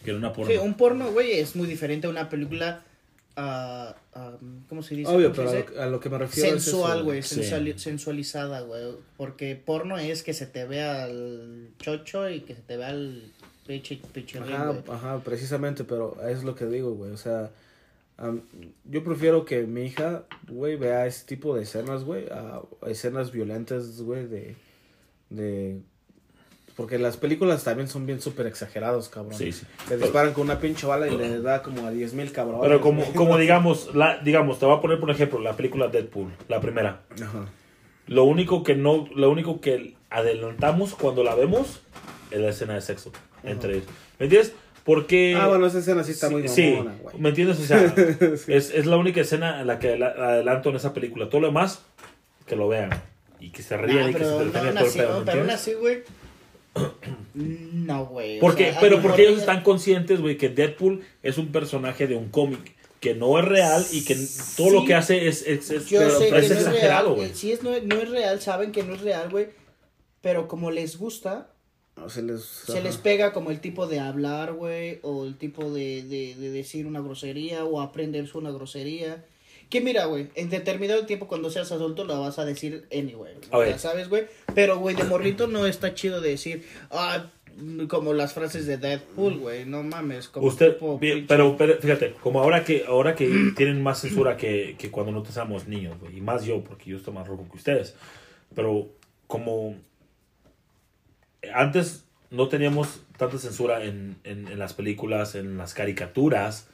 Que 0.04 0.12
en 0.12 0.18
una 0.18 0.34
porno. 0.34 0.52
Sí, 0.52 0.58
un 0.58 0.74
porno, 0.76 1.12
güey, 1.12 1.34
es 1.40 1.56
muy 1.56 1.68
diferente 1.68 2.08
a 2.08 2.10
una 2.10 2.30
película... 2.30 2.84
ah, 3.42 3.96
ah, 4.14 4.38
¿Cómo 4.68 4.84
se 4.84 4.96
dice? 4.96 5.10
Obvio, 5.12 5.34
¿Cómo 5.34 5.50
se 5.50 5.64
pero 5.64 5.74
a 5.74 5.76
lo, 5.76 5.82
a 5.84 5.92
lo 5.92 6.00
que 6.00 6.10
me 6.10 6.18
refiero 6.18 6.50
sensual, 6.50 7.00
es 7.00 7.04
güey, 7.06 7.20
eso, 7.20 7.36
Sí. 7.36 7.42
sensuali- 7.42 7.78
sensualizada, 7.78 8.62
güey. 8.62 8.96
Porque 9.18 9.56
porno 9.56 9.98
es 9.98 10.24
que 10.24 10.34
se 10.34 10.46
te 10.46 10.66
vea 10.66 11.06
el 11.08 11.72
chocho 11.80 12.30
y 12.30 12.42
que 12.42 12.56
se 12.56 12.62
te 12.62 12.78
vea 12.78 12.92
el 12.92 13.32
pinche 13.66 14.02
Ajá, 14.42 14.76
ajá, 14.90 15.20
precisamente, 15.24 15.84
pero 15.84 16.18
es 16.28 16.44
lo 16.44 16.56
que 16.56 16.66
digo, 16.66 16.94
güey. 16.96 17.12
O 17.12 17.18
sea, 17.18 17.52
am, 18.18 18.42
yo 18.86 19.04
prefiero 19.04 19.46
que 19.46 19.64
mi 19.68 19.84
hija, 19.86 20.24
güey, 20.48 20.76
vea 20.76 21.06
ese 21.06 21.26
tipo 21.26 21.56
de 21.56 21.64
escenas, 21.64 22.04
güey, 22.04 22.28
a 22.30 22.62
a 22.82 22.90
escenas 22.90 23.32
violentas, 23.32 24.02
güey, 24.02 24.26
de, 24.28 24.56
de... 25.30 25.82
Porque 26.80 26.98
las 26.98 27.18
películas 27.18 27.62
también 27.66 27.90
son 27.90 28.06
bien 28.06 28.22
súper 28.22 28.48
exagerados, 28.48 29.10
cabrón. 29.10 29.34
Sí, 29.38 29.52
sí. 29.52 29.66
Te 29.90 29.98
disparan 29.98 30.32
con 30.32 30.46
una 30.46 30.60
pinche 30.62 30.88
bala 30.88 31.10
y 31.10 31.18
le 31.18 31.42
da 31.42 31.62
como 31.62 31.86
a 31.86 31.92
10 31.92 32.14
mil 32.14 32.32
cabrones. 32.32 32.62
Pero 32.64 32.80
como, 32.80 33.04
como 33.16 33.38
digamos, 33.38 33.94
la, 33.94 34.20
digamos, 34.20 34.60
te 34.60 34.66
voy 34.66 34.78
a 34.78 34.80
poner 34.80 34.98
por 34.98 35.12
ejemplo 35.12 35.40
la 35.40 35.58
película 35.58 35.90
Deadpool, 35.90 36.32
la 36.48 36.62
primera. 36.62 37.02
Ajá. 37.22 37.48
Lo 38.08 38.24
único 38.24 38.64
que 38.64 38.76
no, 38.76 39.10
lo 39.14 39.30
único 39.30 39.60
que 39.60 39.96
adelantamos 40.10 40.96
cuando 40.96 41.22
la 41.22 41.36
vemos 41.36 41.82
es 42.32 42.40
la 42.40 42.48
escena 42.48 42.76
de 42.76 42.82
sexo 42.82 43.12
entre 43.44 43.74
ellos. 43.74 43.88
¿Me 44.18 44.28
entiendes? 44.28 44.54
Porque 44.86 45.36
Ah, 45.38 45.48
bueno, 45.50 45.66
esa 45.66 45.80
escena 45.80 46.06
sí 46.06 46.14
está 46.14 46.30
muy 46.30 46.48
sí, 46.48 46.72
mamona, 46.78 46.96
güey. 47.02 47.18
¿me 47.20 47.28
entiendes? 47.28 47.60
O 47.60 47.64
sea, 47.66 47.84
es, 48.48 48.48
es 48.74 48.86
la 48.86 48.96
única 48.96 49.20
escena 49.20 49.60
en 49.60 49.68
la 49.68 49.80
que 49.80 49.98
la- 49.98 50.12
adelanto 50.12 50.70
en 50.70 50.78
esa 50.78 50.94
película. 50.94 51.28
Todo 51.28 51.42
lo 51.42 51.48
demás, 51.48 51.82
que 52.48 52.56
lo 52.56 52.70
vean 52.70 52.90
y 53.42 53.50
que 53.52 53.64
se 53.64 53.76
rían 53.76 54.04
Nah, 54.06 54.10
y 54.12 54.14
que 54.14 54.20
se 54.24 54.30
no, 54.32 54.42
entretengan 54.44 54.78
aún 54.78 54.78
todo 54.78 54.86
el 54.88 54.94
pedo. 54.94 55.14
no, 55.20 55.26
¿me 55.26 55.32
pero 55.34 55.52
así, 55.54 55.74
güey. 55.74 56.04
No, 57.34 58.06
güey. 58.08 58.38
o 58.38 58.42
Porque, 58.42 58.72
sea, 58.72 58.80
pero 58.80 59.02
porque 59.02 59.24
ellos 59.28 59.40
están 59.40 59.62
conscientes, 59.64 60.20
güey, 60.22 60.38
que 60.38 60.50
Deadpool 60.50 61.02
es 61.24 61.38
un 61.38 61.52
personaje 61.52 62.08
de 62.08 62.16
un 62.16 62.30
cómic 62.30 62.76
que 63.00 63.16
no 63.16 63.40
es 63.40 63.46
real 63.46 63.86
y 63.92 64.04
que 64.04 64.16
todo 64.58 64.72
lo 64.72 64.82
Sí. 64.82 64.88
que 64.88 64.96
hace 64.96 65.28
es, 65.28 65.44
es, 65.48 65.70
es- 65.72 65.86
Yo 65.88 66.00
pero 66.00 66.18
sé 66.20 66.26
que 66.26 66.32
no 66.32 66.38
es 66.38 66.52
es 66.52 66.58
exagerado, 66.58 67.16
güey. 67.16 67.34
Si 67.34 67.52
es, 67.52 67.64
no, 67.64 67.72
no 67.82 67.96
es 67.96 68.10
real, 68.10 68.42
saben 68.42 68.72
que 68.72 68.84
no 68.84 68.94
es 68.96 69.02
real, 69.02 69.30
güey. 69.30 69.48
Pero 70.22 70.48
como 70.50 70.70
les 70.70 70.98
gusta, 70.98 71.50
No, 71.96 72.10
se 72.10 72.22
les, 72.22 72.44
se 72.44 72.74
ajá. 72.74 72.82
les 72.82 72.98
pega 72.98 73.32
como 73.32 73.52
el 73.52 73.62
tipo 73.62 73.88
de 73.88 74.00
hablar, 74.00 74.52
güey. 74.54 75.00
O 75.04 75.26
el 75.26 75.38
tipo 75.38 75.72
de, 75.72 76.04
de, 76.04 76.36
de 76.36 76.50
decir 76.52 76.86
una 76.88 77.00
grosería 77.00 77.64
o 77.64 77.80
aprenderse 77.82 78.38
una 78.38 78.52
grosería. 78.52 79.24
Que 79.70 79.82
mira, 79.82 80.06
güey, 80.06 80.30
en 80.36 80.50
determinado 80.50 81.06
tiempo 81.06 81.28
cuando 81.28 81.50
seas 81.52 81.72
adulto 81.72 82.04
lo 82.04 82.20
vas 82.22 82.40
a 82.40 82.46
decir 82.46 82.88
anyway. 82.92 83.36
A 83.52 83.58
O 83.58 83.60
ver. 83.60 83.70
sea, 83.70 83.92
¿sabes, 83.92 84.10
güey? 84.10 84.26
Pero, 84.56 84.80
güey, 84.80 84.96
de 84.96 85.04
morrito 85.04 85.46
no 85.48 85.66
está 85.68 85.94
chido 85.94 86.22
de 86.22 86.32
decir, 86.32 86.66
ah, 86.90 87.28
como 87.88 88.14
las 88.14 88.34
frases 88.34 88.66
de 88.66 88.78
Deadpool, 88.78 89.38
güey. 89.38 89.66
No 89.66 89.84
mames, 89.84 90.28
como 90.30 90.48
Usted, 90.48 90.74
tipo 90.74 90.98
bien, 90.98 91.20
pinche- 91.20 91.28
pero, 91.28 91.56
pero 91.58 91.76
fíjate, 91.80 92.14
como 92.14 92.40
ahora 92.42 92.64
que 92.64 92.86
ahora 92.88 93.14
que 93.16 93.52
tienen 93.56 93.84
más 93.84 94.00
censura 94.02 94.38
que, 94.38 94.76
que 94.80 94.90
cuando 94.90 95.12
nosotros 95.12 95.36
éramos 95.38 95.68
niños, 95.68 96.00
güey, 96.00 96.18
y 96.18 96.22
más 96.22 96.46
yo, 96.46 96.64
porque 96.64 96.90
yo 96.90 96.98
estoy 96.98 97.14
más 97.14 97.28
rojo 97.28 97.48
que 97.52 97.58
ustedes, 97.58 97.96
pero 98.56 98.88
como 99.28 99.76
antes 101.54 102.06
no 102.32 102.48
teníamos 102.48 103.02
tanta 103.18 103.38
censura 103.38 103.84
en, 103.84 104.18
en, 104.24 104.48
en 104.48 104.60
las 104.60 104.74
películas, 104.74 105.36
en 105.36 105.58
las 105.58 105.74
caricaturas, 105.74 106.68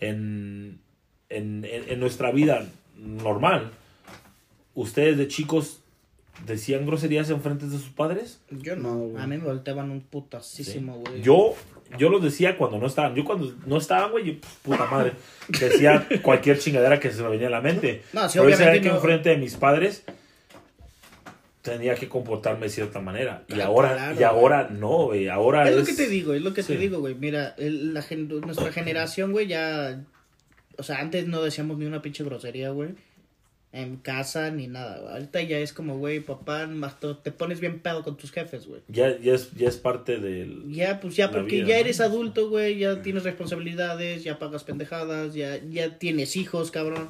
en, 0.00 0.80
en, 1.28 1.64
en, 1.64 1.88
en 1.90 2.00
nuestra 2.00 2.30
vida 2.32 2.66
normal, 2.96 3.70
ustedes 4.74 5.16
de 5.18 5.28
chicos 5.28 5.80
decían 6.46 6.86
groserías 6.86 7.28
en 7.30 7.40
frente 7.42 7.66
de 7.66 7.72
sus 7.78 7.88
padres. 7.90 8.40
Yo 8.50 8.76
No, 8.76 8.94
güey. 8.96 9.22
a 9.22 9.26
mí 9.26 9.36
me 9.38 9.44
volteaban 9.44 9.90
un 9.90 10.00
putasísimo, 10.00 10.98
güey. 10.98 11.20
Yo, 11.22 11.54
yo 11.98 12.08
los 12.10 12.22
decía 12.22 12.56
cuando 12.56 12.78
no 12.78 12.86
estaban. 12.86 13.14
Yo 13.14 13.24
cuando 13.24 13.52
no 13.66 13.76
estaban, 13.76 14.10
güey, 14.12 14.24
yo, 14.24 14.40
pues, 14.40 14.52
puta 14.62 14.86
madre, 14.86 15.12
decía 15.48 16.06
cualquier 16.22 16.58
chingadera 16.58 17.00
que 17.00 17.10
se 17.10 17.22
me 17.22 17.28
venía 17.30 17.48
a 17.48 17.50
la 17.50 17.60
mente. 17.60 18.02
No, 18.12 18.28
sí, 18.28 18.38
Pero 18.38 18.44
obviamente 18.44 18.80
que 18.82 18.88
no. 18.88 18.96
enfrente 18.96 19.30
de 19.30 19.36
mis 19.36 19.56
padres 19.56 20.04
tenía 21.62 21.94
que 21.96 22.08
comportarme 22.08 22.66
de 22.66 22.70
cierta 22.70 23.00
manera. 23.00 23.44
Y 23.48 23.60
Ah, 23.60 23.66
ahora, 23.66 23.92
claro, 23.94 24.20
y 24.20 24.22
ahora 24.22 24.68
no, 24.70 25.06
güey. 25.06 25.28
Ahora 25.28 25.64
Es 25.68 25.70
es... 25.72 25.76
lo 25.80 25.84
que 25.84 25.92
te 25.94 26.08
digo, 26.08 26.32
es 26.34 26.42
lo 26.42 26.54
que 26.54 26.62
Sí. 26.62 26.72
te 26.74 26.78
digo, 26.78 27.00
güey. 27.00 27.14
Mira, 27.14 27.54
el- 27.58 27.92
la 27.92 28.02
gen- 28.02 28.28
nuestra 28.28 28.72
generación, 28.72 29.32
güey, 29.32 29.48
ya... 29.48 30.00
O 30.78 30.82
sea, 30.82 31.00
antes 31.00 31.26
no 31.26 31.42
decíamos 31.42 31.76
ni 31.78 31.84
una 31.86 32.00
pinche 32.02 32.24
grosería, 32.24 32.70
güey. 32.70 32.90
En 33.70 33.96
casa 33.96 34.50
ni 34.50 34.66
nada, 34.66 34.98
güey. 34.98 35.12
Ahorita 35.12 35.42
ya 35.42 35.58
es 35.58 35.74
como, 35.74 35.98
güey, 35.98 36.20
papá, 36.20 36.66
más 36.66 36.94
te 37.00 37.30
pones 37.32 37.60
bien 37.60 37.80
pedo 37.80 38.02
con 38.02 38.16
tus 38.16 38.32
jefes, 38.32 38.66
güey. 38.66 38.80
Ya, 38.88 39.18
ya, 39.18 39.34
es, 39.34 39.52
ya 39.52 39.68
es 39.68 39.76
parte 39.76 40.16
del... 40.18 40.62
Ya, 40.72 41.00
pues 41.00 41.16
ya, 41.16 41.30
porque 41.30 41.56
vida, 41.56 41.66
ya 41.68 41.74
¿no? 41.74 41.80
eres 41.80 42.00
adulto, 42.00 42.48
güey, 42.48 42.78
ya 42.78 43.02
tienes 43.02 43.24
responsabilidades, 43.24 44.24
ya 44.24 44.38
pagas 44.38 44.64
pendejadas, 44.64 45.34
ya, 45.34 45.58
ya 45.70 45.98
tienes 45.98 46.34
hijos, 46.36 46.70
cabrón. 46.70 47.08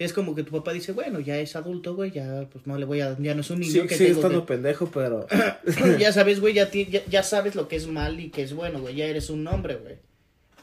Es 0.00 0.12
como 0.12 0.34
que 0.34 0.42
tu 0.42 0.50
papá 0.50 0.72
dice, 0.72 0.90
bueno, 0.92 1.20
ya 1.20 1.38
es 1.38 1.54
adulto, 1.54 1.94
güey, 1.94 2.10
ya, 2.10 2.48
pues 2.52 2.66
no 2.66 2.76
le 2.78 2.84
voy 2.84 3.00
a, 3.00 3.16
ya 3.20 3.34
no 3.36 3.42
es 3.42 3.50
un 3.50 3.60
niño 3.60 3.72
Sí, 3.82 3.86
que 3.86 3.94
sigue 3.94 4.08
tengo 4.08 4.20
estando 4.22 4.40
que- 4.44 4.54
pendejo, 4.54 4.90
pero... 4.92 5.26
ya 6.00 6.12
sabes, 6.12 6.40
güey, 6.40 6.54
ya, 6.54 6.68
ya, 6.70 7.04
ya 7.06 7.22
sabes 7.22 7.54
lo 7.54 7.68
que 7.68 7.76
es 7.76 7.86
mal 7.86 8.18
y 8.18 8.30
que 8.30 8.42
es 8.42 8.52
bueno, 8.54 8.80
güey. 8.80 8.96
Ya 8.96 9.06
eres 9.06 9.30
un 9.30 9.46
hombre, 9.46 9.76
güey. 9.76 9.94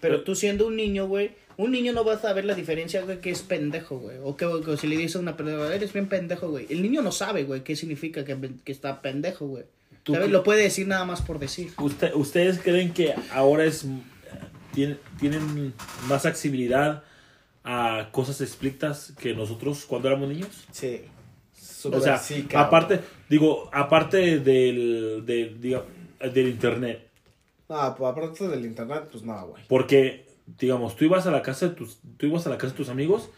Pero 0.10 0.24
tú 0.24 0.36
siendo 0.36 0.68
un 0.68 0.76
niño, 0.76 1.08
güey, 1.08 1.32
un 1.58 1.72
niño 1.72 1.94
no 1.94 2.04
va 2.06 2.14
a 2.14 2.20
saber 2.20 2.46
la 2.46 2.54
diferencia, 2.56 3.02
güey, 3.04 3.20
que 3.22 3.30
es 3.32 3.42
pendejo, 3.42 3.98
güey. 4.00 4.18
O 4.24 4.36
que, 4.38 4.46
o 4.46 4.78
si 4.78 4.88
le 4.88 4.98
dices 4.98 5.16
a 5.16 5.20
una 5.20 5.36
persona, 5.38 5.74
eres 5.74 5.92
bien 5.94 6.08
pendejo, 6.08 6.50
güey. 6.50 6.66
El 6.70 6.82
niño 6.82 7.02
no 7.02 7.12
sabe, 7.12 7.44
güey, 7.44 7.64
qué 7.64 7.76
significa 7.76 8.24
que, 8.26 8.38
que 8.64 8.72
está 8.72 9.02
pendejo, 9.02 9.48
güey. 9.48 9.64
¿Tú 10.04 10.14
¿Sabes? 10.14 10.30
Lo 10.32 10.44
puede 10.44 10.64
decir 10.64 10.88
nada 10.88 11.06
más 11.06 11.22
por 11.22 11.40
decir. 11.40 11.72
Usted- 11.78 12.14
¿Ustedes 12.14 12.60
creen 12.60 12.92
que 12.94 13.14
ahora 13.32 13.64
es 13.66 13.86
tienen, 14.74 14.98
tienen 15.20 15.74
más 16.08 16.26
accesibilidad 16.26 17.04
a 17.64 18.10
cosas 18.12 18.42
explícitas 18.42 19.14
que 19.18 19.34
nosotros 19.34 19.86
cuando 19.86 20.10
éramos 20.10 20.28
niños? 20.30 20.50
Sí. 20.72 21.02
O 21.86 22.00
sea, 22.02 22.18
sí, 22.18 22.48
aparte, 22.56 23.00
digo, 23.30 23.70
aparte 23.74 24.40
del, 24.40 25.24
del, 25.26 25.62
diga- 25.62 25.84
del 26.34 26.48
internet, 26.50 27.08
No, 27.74 27.96
pues 27.96 28.12
aparte 28.12 28.48
del 28.48 28.66
internet, 28.66 29.08
pues 29.12 29.24
no, 29.24 29.48
güey. 29.48 29.64
porque, 29.68 30.26
digamos, 30.60 30.96
tú 30.96 31.06
ibas 31.06 31.26
a 31.28 31.32
la 31.32 31.42
casa 31.42 31.70
de 31.70 31.76
tus, 31.76 31.98
tú 32.18 32.26
ibas 32.28 32.46
a 32.46 32.50
la 32.50 32.58
casa 32.58 32.72
de 32.74 32.78
tus 32.78 32.90
amigos, 32.90 33.30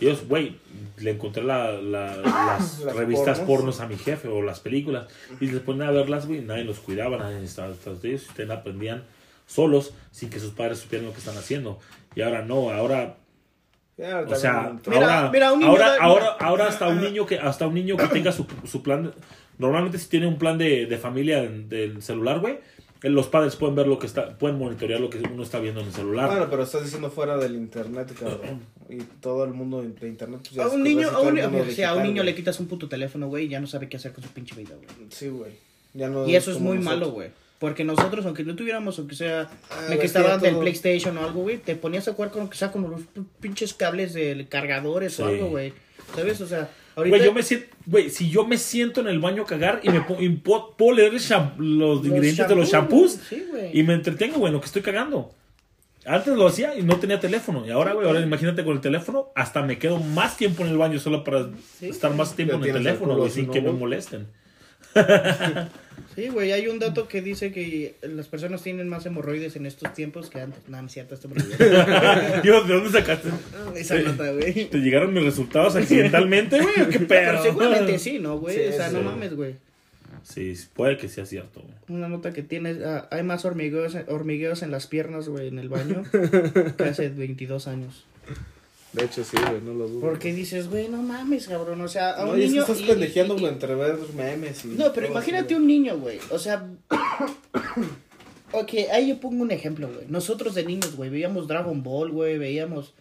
y 0.00 0.06
ellos, 0.06 0.26
güey, 0.28 0.56
le 0.98 1.10
encontré 1.12 1.42
la, 1.42 1.72
la- 1.72 2.16
las, 2.16 2.80
Las 2.80 2.96
revistas 2.96 3.38
pornos. 3.40 3.76
pornos 3.76 3.80
a 3.80 3.86
mi 3.86 3.96
jefe, 3.96 4.28
o 4.28 4.42
las 4.42 4.60
películas, 4.60 5.06
y 5.40 5.46
les 5.48 5.60
ponían 5.60 5.88
a 5.88 5.92
verlas, 5.92 6.26
güey, 6.26 6.40
nadie 6.42 6.64
los 6.64 6.78
cuidaba, 6.80 7.16
nadie 7.18 7.42
estaba 7.44 7.68
detrás 7.68 8.02
de 8.02 8.08
ellos, 8.10 8.24
y 8.24 8.28
ustedes 8.30 8.50
aprendían 8.50 9.04
solos, 9.46 9.92
sin 10.10 10.28
que 10.30 10.40
sus 10.40 10.50
padres 10.52 10.78
supieran 10.78 11.06
lo 11.06 11.12
que 11.12 11.18
están 11.18 11.36
haciendo, 11.36 11.78
y 12.14 12.22
ahora 12.22 12.42
no, 12.42 12.70
ahora 12.70 13.16
O 13.98 14.34
sea, 14.34 14.76
Mira, 14.86 15.16
ahora, 15.18 15.30
mira, 15.32 15.52
un 15.52 15.60
niño 15.60 15.70
ahora, 15.70 15.96
ahora, 16.00 16.26
ahora 16.40 16.66
hasta 16.68 16.88
un 16.88 17.00
niño 17.00 17.24
que 17.26 17.38
hasta 17.38 17.66
un 17.66 17.74
niño 17.74 17.96
que 17.96 18.06
tenga 18.08 18.30
su, 18.32 18.46
su 18.66 18.82
plan, 18.82 19.12
normalmente 19.58 19.98
si 19.98 20.08
tiene 20.08 20.26
un 20.26 20.36
plan 20.36 20.58
de, 20.58 20.84
de 20.86 20.98
familia 20.98 21.42
del 21.42 22.02
celular, 22.02 22.40
güey, 22.40 22.58
los 23.02 23.28
padres 23.28 23.56
pueden 23.56 23.74
ver 23.74 23.86
lo 23.86 23.98
que 23.98 24.06
está, 24.06 24.36
pueden 24.38 24.58
monitorear 24.58 25.00
lo 25.00 25.10
que 25.10 25.18
uno 25.18 25.42
está 25.42 25.58
viendo 25.60 25.80
en 25.80 25.86
el 25.86 25.92
celular. 25.92 26.28
Bueno, 26.28 26.46
pero 26.50 26.62
estás 26.62 26.82
diciendo 26.84 27.10
fuera 27.10 27.36
del 27.36 27.54
internet, 27.54 28.12
cabrón. 28.18 28.60
Y 28.88 28.98
todo 29.20 29.42
el 29.42 29.50
mundo 29.52 29.82
de 29.82 30.08
internet. 30.08 30.48
Pues 30.48 30.64
A 30.64 30.68
un 30.68 30.84
niño, 30.84 31.08
a 31.10 31.18
un, 31.20 31.36
o 31.36 31.64
sea, 31.72 31.90
a 31.90 31.94
un 31.96 32.04
niño 32.04 32.22
le 32.22 32.36
quitas 32.36 32.60
un 32.60 32.68
puto 32.68 32.88
teléfono, 32.88 33.26
güey, 33.26 33.46
y 33.46 33.48
ya 33.48 33.58
no 33.58 33.66
sabe 33.66 33.88
qué 33.88 33.96
hacer 33.96 34.12
con 34.12 34.22
su 34.22 34.30
pinche 34.30 34.54
vida, 34.54 34.76
güey. 34.76 34.88
Sí, 35.10 35.28
güey. 35.28 35.50
No 35.92 36.28
Y 36.28 36.36
eso 36.36 36.52
es 36.52 36.60
muy 36.60 36.76
nosotros. 36.76 37.00
malo, 37.00 37.10
güey. 37.12 37.30
Porque 37.58 37.82
nosotros, 37.82 38.24
aunque 38.26 38.44
no 38.44 38.54
tuviéramos, 38.54 38.96
aunque 39.00 39.16
sea, 39.16 39.50
Ah, 39.70 39.86
de 39.90 39.98
que 39.98 40.06
ya 40.06 40.38
del 40.38 40.58
PlayStation 40.58 41.18
o 41.18 41.24
algo, 41.24 41.40
güey, 41.42 41.58
te 41.58 41.74
ponías 41.74 42.06
a 42.06 42.12
jugar 42.12 42.30
con 42.30 42.44
lo 42.44 42.50
que 42.50 42.56
sea, 42.56 42.70
con 42.70 42.88
los 42.88 43.00
pinches 43.40 43.74
cables 43.74 44.12
de 44.14 44.46
cargadores 44.48 45.18
o 45.18 45.26
algo, 45.26 45.48
güey. 45.48 45.72
¿Sabes? 46.14 46.40
O 46.40 46.46
sea. 46.46 46.70
Güey, 46.96 47.22
yo 47.22 47.32
me 47.34 47.42
siento, 47.42 47.66
güey, 47.84 48.08
si 48.10 48.30
yo 48.30 48.46
me 48.46 48.56
siento 48.56 49.02
en 49.02 49.08
el 49.08 49.18
baño 49.18 49.42
a 49.42 49.46
cagar 49.46 49.80
y 49.82 49.90
me 49.90 50.00
po- 50.00 50.16
y 50.20 50.28
puedo 50.30 50.92
leer 50.92 51.12
los, 51.12 51.30
Los 51.58 52.04
ingredientes 52.06 52.48
de 52.48 52.54
los 52.56 52.70
shampoos, 52.70 53.12
shampoos 53.16 53.28
sí, 53.28 53.44
güey. 53.50 53.78
y 53.78 53.82
me 53.82 53.92
entretengo, 53.94 54.38
güey, 54.38 54.48
en 54.48 54.54
lo 54.54 54.60
que 54.60 54.66
estoy 54.66 54.80
cagando. 54.82 55.30
Antes 56.06 56.34
lo 56.36 56.46
hacía 56.46 56.74
y 56.78 56.82
no 56.82 56.96
tenía 56.98 57.18
teléfono. 57.20 57.66
Y 57.66 57.70
ahora, 57.70 57.92
güey, 57.92 58.06
ahora 58.06 58.20
imagínate 58.20 58.64
con 58.64 58.74
el 58.74 58.80
teléfono, 58.80 59.28
hasta 59.34 59.60
me 59.62 59.78
quedo 59.78 59.98
más 59.98 60.36
tiempo 60.36 60.62
en 60.64 60.70
el 60.70 60.78
baño 60.78 60.98
solo 60.98 61.22
para 61.24 61.50
Sí. 61.78 61.88
estar 61.88 62.14
más 62.14 62.34
tiempo 62.34 62.54
Ya 62.54 62.58
en 62.60 62.64
el 62.64 62.72
teléfono, 62.82 63.16
güey, 63.16 63.30
sin 63.30 63.48
¿no, 63.48 63.52
que 63.52 63.60
me 63.60 63.72
molesten. 63.72 64.28
Sí, 66.16 66.28
güey, 66.28 66.50
hay 66.50 66.66
un 66.66 66.78
dato 66.78 67.08
que 67.08 67.20
dice 67.20 67.52
que 67.52 67.94
las 68.00 68.26
personas 68.26 68.62
tienen 68.62 68.88
más 68.88 69.04
hemorroides 69.04 69.54
en 69.56 69.66
estos 69.66 69.92
tiempos 69.92 70.30
que 70.30 70.40
antes. 70.40 70.66
No, 70.66 70.80
no 70.80 70.86
es 70.86 70.92
cierto, 70.94 71.14
esto 71.14 71.28
me 71.28 71.34
lo. 71.36 71.44
Dios, 72.42 72.66
¿de 72.66 72.74
dónde 72.74 72.90
sacaste? 72.90 73.28
Esa 73.74 73.98
nota, 73.98 74.32
güey. 74.32 74.64
¿Te 74.70 74.78
llegaron 74.78 75.12
mis 75.12 75.24
resultados 75.24 75.76
accidentalmente, 75.76 76.58
güey? 76.58 76.80
¿o 76.80 76.88
¿Qué 76.88 77.00
pedo? 77.00 77.08
Pero 77.08 77.42
seguramente 77.42 77.98
sí, 77.98 78.18
¿no, 78.18 78.38
güey? 78.38 78.56
Sí, 78.56 78.62
o 78.66 78.72
sea, 78.72 78.88
sí. 78.88 78.94
no 78.94 79.02
mames, 79.02 79.36
güey. 79.36 79.56
Sí, 80.22 80.54
puede 80.74 80.96
que 80.96 81.10
sea 81.10 81.26
cierto, 81.26 81.60
güey. 81.60 81.74
Una 81.98 82.08
nota 82.08 82.32
que 82.32 82.42
tienes, 82.42 82.82
ah, 82.82 83.08
hay 83.10 83.22
más 83.22 83.44
hormigueos, 83.44 83.94
hormigueos 84.08 84.62
en 84.62 84.70
las 84.70 84.86
piernas, 84.86 85.28
güey, 85.28 85.48
en 85.48 85.58
el 85.58 85.68
baño 85.68 86.02
que 86.78 86.84
hace 86.84 87.10
22 87.10 87.68
años. 87.68 88.06
De 88.96 89.04
hecho, 89.04 89.22
sí, 89.24 89.36
güey, 89.36 89.60
no 89.60 89.74
lo 89.74 89.86
dudo. 89.88 90.00
Porque 90.00 90.32
dices, 90.32 90.68
güey, 90.70 90.88
no 90.88 91.02
mames, 91.02 91.46
cabrón, 91.46 91.80
o 91.82 91.88
sea, 91.88 92.14
a 92.14 92.24
No, 92.24 92.32
un 92.32 92.38
y 92.40 92.42
es 92.44 92.46
que 92.46 92.50
niño... 92.52 92.62
estás 92.62 92.80
y- 92.80 92.84
pendejeando 92.84 93.36
y- 93.36 93.40
güey, 93.40 93.52
entre 93.52 93.74
ver 93.74 93.96
memes 94.16 94.64
y... 94.64 94.68
No, 94.68 94.92
pero 94.92 95.06
imagínate 95.08 95.46
así, 95.46 95.54
un 95.54 95.66
niño, 95.66 95.98
güey, 95.98 96.18
o 96.30 96.38
sea... 96.38 96.66
ok, 98.52 98.70
ahí 98.92 99.08
yo 99.08 99.20
pongo 99.20 99.42
un 99.42 99.50
ejemplo, 99.50 99.88
güey. 99.92 100.06
Nosotros 100.08 100.54
de 100.54 100.64
niños, 100.64 100.96
güey, 100.96 101.10
veíamos 101.10 101.46
Dragon 101.48 101.82
Ball, 101.82 102.10
güey, 102.10 102.38
veíamos 102.38 102.94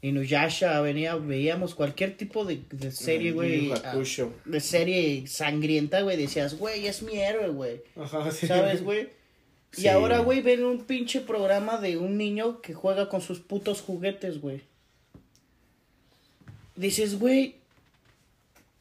Inuyasha, 0.00 0.80
venía, 0.80 1.16
veíamos 1.16 1.74
cualquier 1.74 2.16
tipo 2.16 2.44
de, 2.44 2.60
de 2.70 2.92
serie, 2.92 3.30
Yu 3.30 3.34
güey. 3.34 3.72
Ah. 3.84 3.96
De 4.44 4.60
serie 4.60 5.26
sangrienta, 5.26 6.02
güey, 6.02 6.16
decías, 6.16 6.56
güey, 6.56 6.86
es 6.86 7.02
mi 7.02 7.18
héroe, 7.18 7.48
güey. 7.48 7.82
Ajá, 7.96 8.30
sí. 8.30 8.46
¿Sabes, 8.46 8.84
güey? 8.84 9.08
Y 9.76 9.82
Sí. 9.82 9.88
ahora, 9.88 10.20
güey, 10.20 10.40
ven 10.40 10.64
un 10.64 10.84
pinche 10.84 11.20
programa 11.20 11.78
de 11.78 11.96
un 11.98 12.16
niño 12.16 12.60
que 12.62 12.72
juega 12.74 13.08
con 13.08 13.20
sus 13.20 13.40
putos 13.40 13.80
juguetes, 13.82 14.40
güey. 14.40 14.62
Dices, 16.78 17.18
güey, 17.18 17.56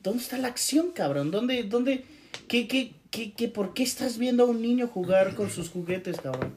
¿dónde 0.04 0.22
está 0.22 0.38
la 0.38 0.50
acción, 0.50 0.92
cabrón? 0.92 1.32
¿Dónde, 1.32 1.64
dónde, 1.64 2.06
qué, 2.48 2.68
qué, 2.68 2.92
qué, 3.10 3.32
qué, 3.32 3.48
por 3.48 3.74
qué 3.74 3.82
estás 3.82 4.20
viendo 4.20 4.44
a 4.44 4.46
un 4.46 4.62
niño 4.62 4.88
jugar 4.88 5.34
con 5.34 5.50
sus 5.50 5.70
juguetes, 5.70 6.22
cabrón? 6.22 6.56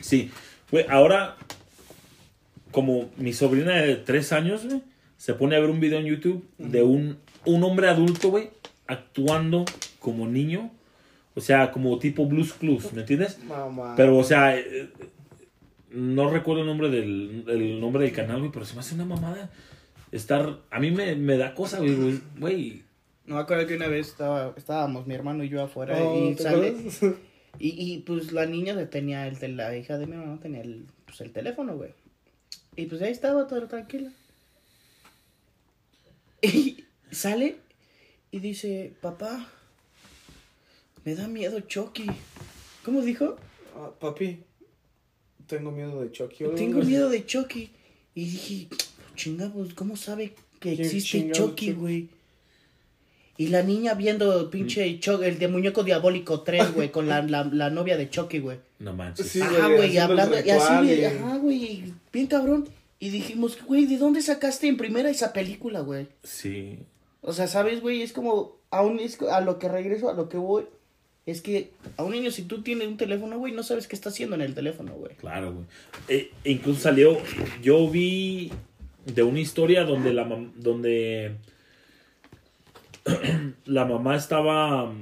Sí, 0.00 0.30
güey, 0.70 0.86
ahora, 0.88 1.36
como 2.70 3.10
mi 3.18 3.34
sobrina 3.34 3.76
de 3.76 3.96
tres 3.96 4.32
años, 4.32 4.64
güey, 4.64 4.80
se 5.18 5.34
pone 5.34 5.54
a 5.54 5.60
ver 5.60 5.68
un 5.68 5.80
video 5.80 5.98
en 5.98 6.06
YouTube 6.06 6.42
de 6.56 6.82
un, 6.82 7.18
un 7.44 7.62
hombre 7.62 7.88
adulto, 7.88 8.30
güey, 8.30 8.48
actuando 8.86 9.66
como 10.00 10.26
niño. 10.26 10.70
O 11.34 11.42
sea, 11.42 11.72
como 11.72 11.98
tipo 11.98 12.24
Blues 12.24 12.54
Clues, 12.54 12.90
¿me 12.94 13.00
entiendes? 13.00 13.38
Mamá. 13.44 13.94
Pero, 13.98 14.16
o 14.16 14.24
sea, 14.24 14.56
eh, 14.56 14.88
no 15.90 16.30
recuerdo 16.30 16.62
el 16.62 16.68
nombre 16.68 16.88
del, 16.88 17.44
el 17.48 17.80
nombre 17.80 18.04
del 18.04 18.12
canal, 18.12 18.38
güey, 18.38 18.50
pero 18.50 18.64
se 18.64 18.72
me 18.72 18.80
hace 18.80 18.94
una 18.94 19.04
mamada 19.04 19.50
estar... 20.16 20.60
A 20.70 20.80
mí 20.80 20.90
me, 20.90 21.14
me 21.16 21.36
da 21.36 21.54
cosa, 21.54 21.78
güey, 21.78 22.20
güey. 22.38 22.82
No 23.26 23.36
me 23.36 23.40
acuerdo 23.40 23.66
que 23.66 23.76
una 23.76 23.88
vez 23.88 24.08
estaba, 24.08 24.54
estábamos 24.56 25.06
mi 25.06 25.14
hermano 25.14 25.44
y 25.44 25.48
yo 25.48 25.62
afuera 25.62 25.96
Oh, 26.02 26.30
y 26.30 26.34
¿te 26.34 26.42
sale... 26.42 26.76
Y, 27.58 27.92
y 27.92 27.98
pues 28.00 28.32
la 28.32 28.46
niña 28.46 28.90
tenía 28.90 29.28
el, 29.28 29.56
la 29.56 29.76
hija 29.76 29.96
de 29.96 30.06
mi 30.06 30.14
hermano 30.14 30.40
tenía 30.40 30.60
el, 30.60 30.86
pues, 31.06 31.20
el 31.20 31.32
teléfono, 31.32 31.76
güey. 31.76 31.92
Y 32.74 32.86
pues 32.86 33.00
ahí 33.02 33.12
estaba 33.12 33.46
todo 33.46 33.68
tranquila. 33.68 34.10
Y 36.42 36.84
sale 37.12 37.56
y 38.32 38.40
dice, 38.40 38.92
papá, 39.00 39.48
me 41.04 41.14
da 41.14 41.28
miedo 41.28 41.60
Chucky. 41.60 42.06
¿Cómo 42.84 43.02
dijo? 43.02 43.36
Ah, 43.76 43.92
papi, 44.00 44.42
tengo 45.46 45.70
miedo 45.70 46.02
de 46.02 46.10
Chucky. 46.10 46.44
Tengo 46.56 46.82
miedo 46.82 47.08
de 47.08 47.24
Chucky. 47.24 47.70
Y 48.16 48.24
dije, 48.24 48.68
chinga, 49.14 49.50
pues, 49.52 49.74
¿cómo 49.74 49.96
sabe 49.96 50.34
que 50.60 50.74
¿Quién 50.74 50.80
existe 50.80 51.30
Chucky, 51.32 51.72
güey? 51.72 52.08
Y 53.36 53.48
la 53.48 53.62
niña 53.62 53.94
viendo 53.94 54.48
pinche 54.48 55.00
Chucky, 55.00 55.24
el 55.24 55.38
de 55.38 55.48
muñeco 55.48 55.82
diabólico 55.82 56.42
3, 56.42 56.72
güey, 56.74 56.92
con 56.92 57.08
la, 57.08 57.20
la, 57.22 57.44
la 57.44 57.68
novia 57.70 57.96
de 57.96 58.08
Chucky, 58.08 58.38
güey. 58.38 58.58
No 58.78 58.92
manches. 58.92 59.26
Sí, 59.28 59.40
Ajá, 59.40 59.66
güey, 59.66 59.76
güey, 59.76 59.94
y 59.94 59.98
hablando, 59.98 60.36
y 60.38 60.50
así, 60.50 60.74
güey, 60.76 61.00
y- 61.00 61.04
ajá, 61.04 61.36
güey, 61.38 61.84
bien 62.12 62.26
cabrón. 62.28 62.68
Y 63.00 63.10
dijimos, 63.10 63.58
güey, 63.66 63.86
¿de 63.86 63.98
dónde 63.98 64.22
sacaste 64.22 64.68
en 64.68 64.76
primera 64.76 65.10
esa 65.10 65.32
película, 65.32 65.80
güey? 65.80 66.06
Sí. 66.22 66.78
O 67.22 67.32
sea, 67.32 67.48
¿sabes, 67.48 67.80
güey? 67.80 68.02
Es 68.02 68.12
como, 68.12 68.56
aún 68.70 69.00
es 69.00 69.20
a 69.22 69.40
lo 69.40 69.58
que 69.58 69.68
regreso, 69.68 70.08
a 70.08 70.14
lo 70.14 70.28
que 70.28 70.36
voy, 70.36 70.66
es 71.26 71.40
que 71.40 71.70
a 71.96 72.04
un 72.04 72.12
niño, 72.12 72.30
si 72.30 72.42
tú 72.42 72.62
tienes 72.62 72.86
un 72.86 72.96
teléfono, 72.96 73.36
güey, 73.38 73.52
no 73.52 73.62
sabes 73.64 73.88
qué 73.88 73.96
está 73.96 74.10
haciendo 74.10 74.36
en 74.36 74.42
el 74.42 74.54
teléfono, 74.54 74.92
güey. 74.92 75.16
Claro, 75.16 75.52
güey. 75.54 75.64
Eh, 76.08 76.30
incluso 76.44 76.80
salió, 76.82 77.18
yo 77.62 77.90
vi 77.90 78.52
de 79.06 79.22
una 79.22 79.40
historia 79.40 79.84
donde 79.84 80.12
la 80.12 80.24
donde 80.56 81.36
la 83.66 83.84
mamá 83.84 84.16
estaba 84.16 84.92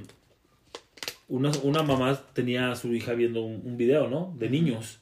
una, 1.28 1.50
una 1.62 1.82
mamá 1.82 2.20
tenía 2.34 2.72
a 2.72 2.76
su 2.76 2.92
hija 2.92 3.14
viendo 3.14 3.42
un, 3.42 3.62
un 3.64 3.76
video, 3.76 4.08
¿no? 4.08 4.34
De 4.38 4.50
niños. 4.50 4.98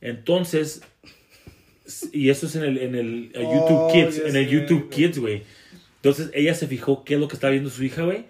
Entonces, 0.00 0.82
y 2.12 2.30
eso 2.30 2.46
es 2.46 2.56
en 2.56 2.64
el, 2.64 2.78
en 2.78 2.94
el 2.94 3.32
Oh, 3.36 3.40
YouTube 3.40 3.92
Kids, 3.92 4.18
en 4.26 4.36
el 4.36 4.48
YouTube. 4.48 4.90
Kids, 4.90 5.18
güey. 5.18 5.42
Entonces 5.96 6.30
ella 6.34 6.54
se 6.54 6.66
fijó 6.66 7.04
qué 7.04 7.14
es 7.14 7.20
lo 7.20 7.28
que 7.28 7.34
estaba 7.34 7.52
viendo 7.52 7.70
su 7.70 7.84
hija, 7.84 8.02
güey. 8.02 8.24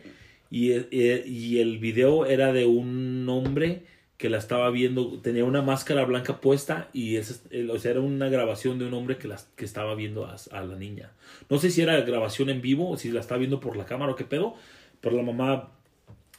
Y, 0.51 0.72
eh, 0.72 1.24
y 1.26 1.59
el 1.59 1.78
video 1.78 2.26
era 2.26 2.53
de 2.53 2.66
un 2.66 3.28
hombre 3.28 3.82
que 4.25 4.31
la 4.31 4.39
estaba 4.39 4.70
viendo, 4.70 5.18
tenía 5.20 5.45
una 5.45 5.61
máscara 5.61 6.03
blanca 6.07 6.41
puesta 6.41 6.89
y 6.95 7.16
el- 7.51 7.70
o 7.70 7.79
sea, 7.79 7.91
era 7.91 8.01
una 8.01 8.31
grabación 8.31 8.79
de 8.79 8.87
un 8.87 8.95
hombre 8.95 9.18
que, 9.18 9.29
las, 9.29 9.51
que 9.55 9.66
estaba 9.66 9.95
viendo 9.95 10.25
a, 10.25 10.37
a 10.53 10.64
la 10.64 10.77
niña. 10.77 11.11
No 11.51 11.59
sé 11.59 11.68
si 11.70 11.83
era 11.83 12.01
grabación 12.01 12.49
en 12.49 12.62
vivo 12.62 12.89
o 12.89 12.97
si 12.97 13.11
la 13.11 13.20
estaba 13.20 13.37
viendo 13.39 13.61
por 13.61 13.77
la 13.77 13.85
cámara 13.85 14.12
o 14.12 14.16
qué 14.16 14.25
pedo, 14.25 14.55
pero 15.03 15.14
la 15.14 15.22
mamá 15.22 15.72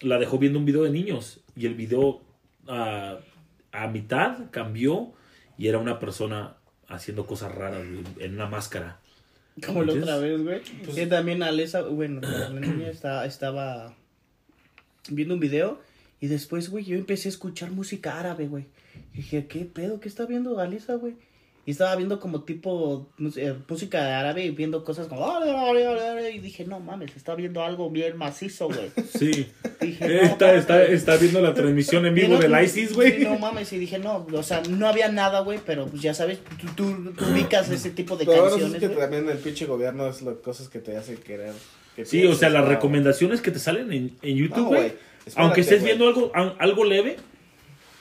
la 0.01 0.17
dejó 0.17 0.39
viendo 0.39 0.57
un 0.57 0.65
video 0.65 0.81
de 0.81 0.89
niños 0.89 1.41
y 1.55 1.67
el 1.67 1.75
video 1.75 2.21
a 2.67 3.87
mitad 3.91 4.49
cambió 4.49 5.13
y 5.55 5.67
era 5.67 5.77
una 5.77 5.99
persona 5.99 6.55
haciendo 6.87 7.27
cosas 7.27 7.53
raras 7.53 7.83
en 8.19 8.33
una 8.33 8.47
máscara. 8.47 8.97
Como 9.63 9.83
la 9.83 9.93
otra 9.93 10.17
vez, 10.17 10.41
güey. 10.41 10.61
que 10.95 11.05
también 11.05 11.43
Alesa, 11.43 11.83
bueno, 11.83 12.19
la 12.21 12.49
niña 12.49 12.89
está, 12.89 13.27
estaba 13.27 13.93
viendo 15.09 15.35
un 15.35 15.39
video 15.39 15.79
y 16.21 16.27
después, 16.27 16.69
güey, 16.69 16.85
yo 16.85 16.95
empecé 16.97 17.27
a 17.27 17.31
escuchar 17.31 17.71
música 17.71 18.19
árabe, 18.19 18.47
güey. 18.47 18.65
Y 19.13 19.17
dije, 19.17 19.45
¿qué 19.47 19.65
pedo? 19.65 19.99
¿Qué 19.99 20.07
está 20.07 20.25
viendo 20.25 20.59
Alisa, 20.59 20.95
güey? 20.95 21.13
Y 21.67 21.71
estaba 21.71 21.95
viendo 21.95 22.19
como 22.19 22.43
tipo 22.43 23.09
eh, 23.37 23.55
música 23.67 24.19
árabe 24.19 24.45
y 24.45 24.51
viendo 24.51 24.83
cosas 24.83 25.07
como... 25.07 25.25
Y 26.31 26.37
dije, 26.39 26.63
no 26.65 26.79
mames, 26.79 27.15
está 27.15 27.33
viendo 27.33 27.63
algo 27.63 27.89
bien 27.89 28.17
macizo, 28.17 28.67
güey. 28.67 28.91
Sí. 29.17 29.47
Dije, 29.81 30.05
Eh, 30.05 30.19
no, 30.21 30.27
está, 30.27 30.45
mames. 30.47 30.59
está, 30.61 30.83
está 30.83 31.17
viendo 31.17 31.41
la 31.41 31.53
transmisión 31.55 32.05
en 32.05 32.13
vivo 32.15 32.35
no- 32.35 32.39
del 32.39 32.51
no- 32.51 32.61
ISIS, 32.61 32.93
güey. 32.93 33.17
sí, 33.17 33.23
no 33.23 33.39
mames, 33.39 33.73
y 33.73 33.79
dije, 33.79 33.97
no, 33.97 34.27
o 34.31 34.43
sea, 34.43 34.61
no 34.69 34.87
había 34.87 35.09
nada, 35.11 35.39
güey, 35.39 35.59
pero 35.65 35.87
pues 35.87 36.03
ya 36.03 36.13
sabes, 36.13 36.37
tú, 36.61 36.67
tú- 36.75 37.13
tú 37.13 37.25
ubicas 37.31 37.69
ese 37.71 37.89
tipo 37.89 38.15
de 38.15 38.25
Pero 38.25 38.43
canciones, 38.47 38.73
es 38.75 38.79
que 38.79 38.87
güey. 38.87 38.99
también 38.99 39.27
el 39.29 39.37
pinche 39.39 39.65
gobierno 39.65 40.07
es 40.07 40.21
las 40.21 40.35
cosas 40.37 40.69
que 40.69 40.77
te 40.79 40.95
hacen 40.95 41.17
querer. 41.17 41.53
que 41.95 42.05
Sí, 42.05 42.23
o 42.27 42.35
sea, 42.35 42.49
las 42.49 42.67
recomendaciones 42.67 43.41
que 43.41 43.49
te 43.51 43.57
salen 43.59 43.91
en, 43.91 44.15
en 44.21 44.35
YouTube, 44.37 44.57
No, 44.57 44.65
güey. 44.65 44.81
güey, 44.81 44.93
espérate, 45.25 45.41
aunque 45.41 45.61
estés 45.61 45.81
güey. 45.81 45.93
viendo 45.95 46.07
algo, 46.07 46.31
al- 46.33 46.55
algo 46.59 46.83
leve, 46.85 47.17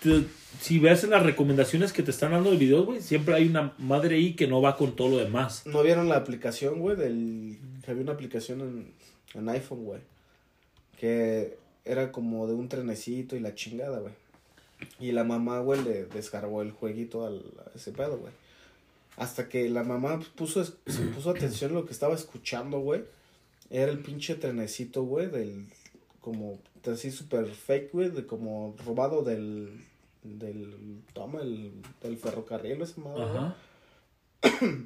te- 0.02 0.24
si 0.60 0.78
ves 0.78 1.04
las 1.04 1.22
recomendaciones 1.22 1.92
que 1.92 2.02
te 2.02 2.10
están 2.10 2.30
dando 2.32 2.50
de 2.50 2.56
videos, 2.56 2.86
güey, 2.86 3.02
siempre 3.02 3.34
hay 3.34 3.46
una 3.48 3.74
madre 3.78 4.16
ahí 4.16 4.34
que 4.34 4.46
no 4.46 4.62
va 4.62 4.76
con 4.76 4.94
todo 4.96 5.08
lo 5.10 5.16
demás. 5.18 5.66
¿No 5.66 5.82
vieron 5.82 6.08
la 6.08 6.16
aplicación, 6.16 6.78
güey? 6.80 6.96
Del... 6.96 7.58
Había 7.86 8.02
una 8.02 8.12
aplicación 8.12 8.60
en, 8.60 8.92
en 9.38 9.48
iPhone, 9.48 9.84
güey. 9.84 10.00
Que 10.98 11.56
era 11.84 12.12
como 12.12 12.46
de 12.46 12.54
un 12.54 12.68
trenecito 12.68 13.36
y 13.36 13.40
la 13.40 13.54
chingada, 13.54 13.98
güey. 13.98 14.14
Y 15.00 15.12
la 15.12 15.24
mamá, 15.24 15.58
güey, 15.60 15.82
le 15.82 16.04
descargó 16.06 16.62
el 16.62 16.70
jueguito 16.70 17.26
al, 17.26 17.42
a 17.66 17.76
ese 17.76 17.92
pedo, 17.92 18.18
güey. 18.18 18.32
Hasta 19.16 19.48
que 19.48 19.68
la 19.68 19.82
mamá 19.84 20.20
puso, 20.36 20.64
se 20.64 20.72
puso 21.14 21.30
atención 21.30 21.72
a 21.72 21.74
lo 21.74 21.84
que 21.86 21.92
estaba 21.92 22.14
escuchando, 22.14 22.78
güey. 22.78 23.02
Era 23.70 23.90
el 23.90 23.98
pinche 23.98 24.34
trenecito, 24.36 25.02
güey, 25.02 25.26
del... 25.26 25.66
Como 26.20 26.58
así 26.92 27.10
súper 27.10 27.46
fake, 27.46 27.92
güey, 27.92 28.10
de 28.10 28.26
como 28.26 28.74
robado 28.84 29.22
del... 29.22 29.80
Del... 30.22 31.02
Toma, 31.12 31.40
el... 31.42 31.72
Del 32.02 32.16
ferrocarril, 32.16 32.80
esa 32.82 33.00
madre, 33.00 33.24
Ajá. 33.24 33.56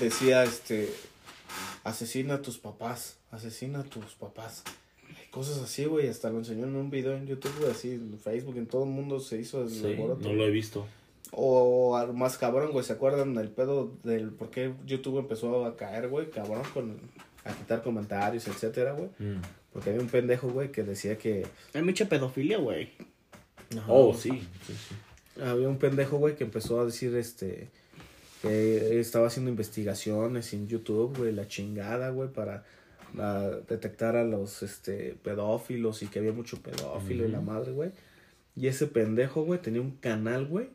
decía 0.00 0.44
este 0.44 0.92
asesina 1.84 2.34
a 2.34 2.42
tus 2.42 2.58
papás, 2.58 3.18
asesina 3.30 3.80
a 3.80 3.84
tus 3.84 4.14
papás. 4.14 4.62
Cosas 5.30 5.58
así, 5.58 5.84
güey, 5.84 6.08
hasta 6.08 6.30
lo 6.30 6.38
enseñó 6.38 6.64
en 6.64 6.76
un 6.76 6.90
video 6.90 7.14
en 7.16 7.26
YouTube, 7.26 7.52
güey, 7.58 7.70
así 7.70 7.90
en 7.92 8.18
Facebook, 8.18 8.56
en 8.56 8.66
todo 8.66 8.84
el 8.84 8.90
mundo 8.90 9.20
se 9.20 9.38
hizo 9.38 9.62
el 9.62 9.70
Sí, 9.70 9.84
alboroto. 9.86 10.28
no 10.28 10.34
lo 10.34 10.44
he 10.46 10.50
visto. 10.50 10.86
O 11.32 12.00
más 12.14 12.38
cabrón, 12.38 12.70
güey, 12.72 12.84
¿se 12.84 12.92
acuerdan 12.92 13.34
del 13.34 13.48
pedo 13.50 13.92
del 14.04 14.30
por 14.30 14.50
qué 14.50 14.72
YouTube 14.86 15.18
empezó 15.18 15.64
a 15.66 15.76
caer, 15.76 16.08
güey? 16.08 16.30
Cabrón, 16.30 16.62
con 16.72 16.98
a 17.44 17.52
quitar 17.52 17.82
comentarios, 17.82 18.46
etcétera, 18.48 18.92
güey. 18.92 19.10
Mm. 19.18 19.40
Porque 19.72 19.90
había 19.90 20.02
un 20.02 20.08
pendejo, 20.08 20.48
güey, 20.48 20.70
que 20.70 20.82
decía 20.82 21.18
que 21.18 21.46
Hay 21.72 21.82
mucha 21.82 22.08
pedofilia, 22.08 22.58
güey. 22.58 22.90
Oh, 23.88 24.14
sí. 24.14 24.30
sí, 24.66 24.74
sí. 24.74 25.42
Había 25.42 25.68
un 25.68 25.78
pendejo, 25.78 26.18
güey, 26.18 26.36
que 26.36 26.44
empezó 26.44 26.80
a 26.80 26.84
decir, 26.84 27.14
este, 27.16 27.68
que 28.40 29.00
estaba 29.00 29.26
haciendo 29.26 29.50
investigaciones 29.50 30.52
en 30.52 30.68
YouTube, 30.68 31.16
güey, 31.16 31.32
la 31.32 31.48
chingada, 31.48 32.10
güey, 32.10 32.28
para 32.28 32.64
detectar 33.68 34.16
a 34.16 34.24
los, 34.24 34.62
este, 34.62 35.16
pedófilos 35.22 36.02
y 36.02 36.08
que 36.08 36.18
había 36.18 36.32
mucho 36.32 36.60
pedófilo 36.60 37.24
y 37.24 37.30
la 37.30 37.40
madre, 37.40 37.72
güey. 37.72 37.90
Y 38.56 38.68
ese 38.68 38.86
pendejo, 38.86 39.42
güey, 39.42 39.60
tenía 39.60 39.80
un 39.80 39.92
canal, 39.96 40.46
güey, 40.46 40.68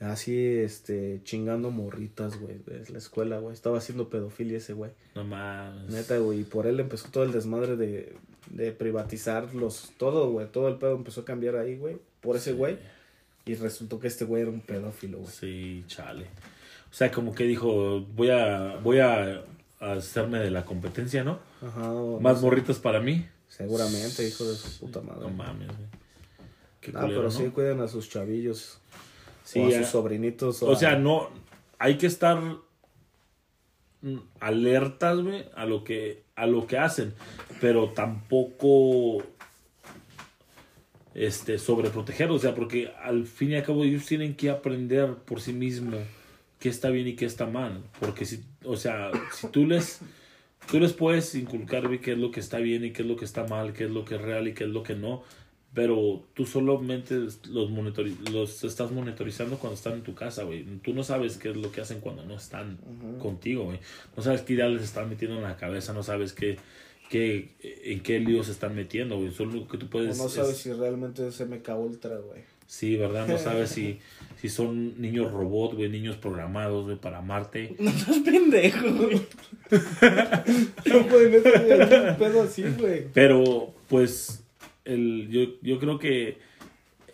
así, 0.00 0.36
este, 0.58 1.20
chingando 1.24 1.70
morritas, 1.70 2.38
güey, 2.38 2.58
de 2.66 2.84
la 2.90 2.98
escuela, 2.98 3.38
güey. 3.38 3.54
Estaba 3.54 3.78
haciendo 3.78 4.08
pedofilia 4.10 4.58
ese, 4.58 4.72
güey. 4.74 4.90
No 5.14 5.24
mames. 5.24 5.90
Neta, 5.90 6.18
güey, 6.18 6.40
y 6.40 6.44
por 6.44 6.66
él 6.66 6.80
empezó 6.80 7.08
todo 7.10 7.24
el 7.24 7.32
desmadre 7.32 7.76
de, 7.76 8.16
de 8.50 8.72
privatizar 8.72 9.54
los, 9.54 9.92
todo, 9.96 10.30
güey, 10.30 10.46
todo 10.50 10.68
el 10.68 10.76
pedo 10.76 10.94
empezó 10.96 11.22
a 11.22 11.24
cambiar 11.24 11.56
ahí, 11.56 11.76
güey, 11.76 11.96
por 12.20 12.36
ese 12.36 12.50
Sí. 12.52 12.56
güey. 12.56 12.78
Y 13.46 13.54
resultó 13.54 14.00
que 14.00 14.08
este 14.08 14.24
güey 14.24 14.42
era 14.42 14.50
un 14.50 14.60
pedófilo, 14.60 15.18
güey. 15.18 15.30
Sí, 15.30 15.84
chale. 15.86 16.24
O 16.90 16.94
sea, 16.94 17.12
como 17.12 17.32
que 17.34 17.44
dijo, 17.44 18.00
voy 18.14 18.30
a, 18.30 18.76
voy 18.82 18.98
a 18.98 19.44
hacerme 19.78 20.40
de 20.40 20.50
la 20.50 20.64
competencia, 20.64 21.22
¿no? 21.22 21.38
Ajá. 21.62 21.92
Más 22.20 22.34
no 22.34 22.36
sé, 22.36 22.42
morritas 22.44 22.78
para 22.80 23.00
mí. 23.00 23.24
Seguramente, 23.48 24.26
hijo 24.26 24.44
de 24.44 24.54
su 24.56 24.80
puta 24.80 25.00
madre. 25.00 25.20
No 25.20 25.30
mames, 25.30 25.68
güey. 25.68 25.88
Qué 26.80 26.90
Ah, 26.94 27.02
culero, 27.02 27.08
pero 27.08 27.22
¿no? 27.22 27.30
sí 27.30 27.44
cuiden 27.50 27.80
a 27.80 27.88
sus 27.88 28.08
chavillos. 28.10 28.80
Sí, 29.46 29.60
o 29.60 29.68
a 29.68 29.70
sus 29.70 29.86
sobrinitos. 29.86 30.62
O 30.62 30.74
sea, 30.74 30.96
no. 30.96 31.30
Hay 31.78 31.98
que 31.98 32.06
estar 32.06 32.38
alertas, 34.40 35.18
güey, 35.20 35.44
a 35.54 35.66
lo 35.66 35.84
que 35.84 36.24
a 36.34 36.46
lo 36.46 36.66
que 36.66 36.78
hacen, 36.78 37.14
pero 37.60 37.90
tampoco 37.90 39.22
este 41.14 41.58
sobreproteger, 41.58 42.30
o 42.30 42.38
sea, 42.38 42.54
porque 42.54 42.92
al 43.02 43.24
fin 43.24 43.52
y 43.52 43.54
al 43.54 43.62
cabo 43.62 43.84
ellos 43.84 44.04
tienen 44.04 44.34
que 44.34 44.50
aprender 44.50 45.14
por 45.14 45.40
sí 45.40 45.52
mismos 45.52 46.00
qué 46.58 46.68
está 46.68 46.90
bien 46.90 47.06
y 47.06 47.14
qué 47.14 47.24
está 47.24 47.46
mal, 47.46 47.82
porque 48.00 48.26
si, 48.26 48.44
o 48.64 48.76
sea, 48.76 49.10
si 49.32 49.48
tú 49.48 49.66
les 49.66 50.00
tú 50.70 50.78
les 50.78 50.92
puedes 50.92 51.34
inculcar 51.34 51.86
güey, 51.86 52.00
qué 52.00 52.12
es 52.12 52.18
lo 52.18 52.30
que 52.30 52.40
está 52.40 52.58
bien 52.58 52.84
y 52.84 52.90
qué 52.90 53.02
es 53.02 53.08
lo 53.08 53.16
que 53.16 53.24
está 53.24 53.46
mal, 53.46 53.72
qué 53.72 53.84
es 53.84 53.90
lo 53.90 54.04
que 54.04 54.16
es 54.16 54.20
real 54.20 54.48
y 54.48 54.52
qué 54.52 54.64
es 54.64 54.70
lo 54.70 54.82
que 54.82 54.94
no, 54.94 55.22
pero 55.76 56.24
tú 56.32 56.46
solamente 56.46 57.14
los, 57.14 57.70
monitori- 57.70 58.16
los 58.32 58.64
estás 58.64 58.90
monitorizando 58.92 59.58
cuando 59.58 59.74
están 59.76 59.92
en 59.92 60.02
tu 60.02 60.14
casa, 60.14 60.42
güey. 60.44 60.64
Tú 60.82 60.94
no 60.94 61.04
sabes 61.04 61.36
qué 61.36 61.50
es 61.50 61.56
lo 61.56 61.70
que 61.70 61.82
hacen 61.82 62.00
cuando 62.00 62.24
no 62.24 62.34
están 62.34 62.78
contigo, 63.20 63.64
güey. 63.64 63.78
No 64.16 64.22
sabes 64.22 64.40
qué 64.40 64.54
ideas 64.54 64.70
les 64.72 64.82
están 64.84 65.10
metiendo 65.10 65.36
en 65.36 65.42
la 65.42 65.56
cabeza, 65.58 65.92
no 65.92 66.02
sabes 66.02 66.32
qué, 66.32 66.56
qué, 67.10 67.50
en 67.84 68.00
qué 68.00 68.18
líos 68.20 68.46
se 68.46 68.52
están 68.52 68.74
metiendo, 68.74 69.18
güey. 69.18 69.30
Solo 69.32 69.52
lo 69.52 69.68
que 69.68 69.76
tú 69.76 69.84
o 69.86 69.90
puedes... 69.90 70.16
no 70.16 70.30
sabes 70.30 70.52
es- 70.52 70.56
si 70.56 70.72
realmente 70.72 71.28
es 71.28 71.38
MK 71.46 71.68
Ultra, 71.78 72.16
güey. 72.16 72.40
Sí, 72.68 72.96
¿verdad? 72.96 73.28
No 73.28 73.36
sabes 73.38 73.68
si, 73.70 74.00
si 74.40 74.48
son 74.48 75.00
niños 75.00 75.30
robot, 75.30 75.74
güey, 75.74 75.90
niños 75.90 76.16
programados, 76.16 76.86
güey, 76.86 76.96
para 76.96 77.18
amarte. 77.18 77.76
No 77.78 77.90
seas 77.92 78.18
pendejo, 78.20 78.92
güey. 78.94 79.20
No, 80.86 81.04
güey, 81.04 81.34
hay 81.34 82.10
un 82.10 82.16
pedo 82.16 82.42
así, 82.42 82.64
güey. 82.78 83.08
Pero, 83.12 83.74
pues, 83.88 84.42
el, 84.86 85.28
yo, 85.30 85.60
yo 85.62 85.78
creo 85.78 85.98
que 85.98 86.38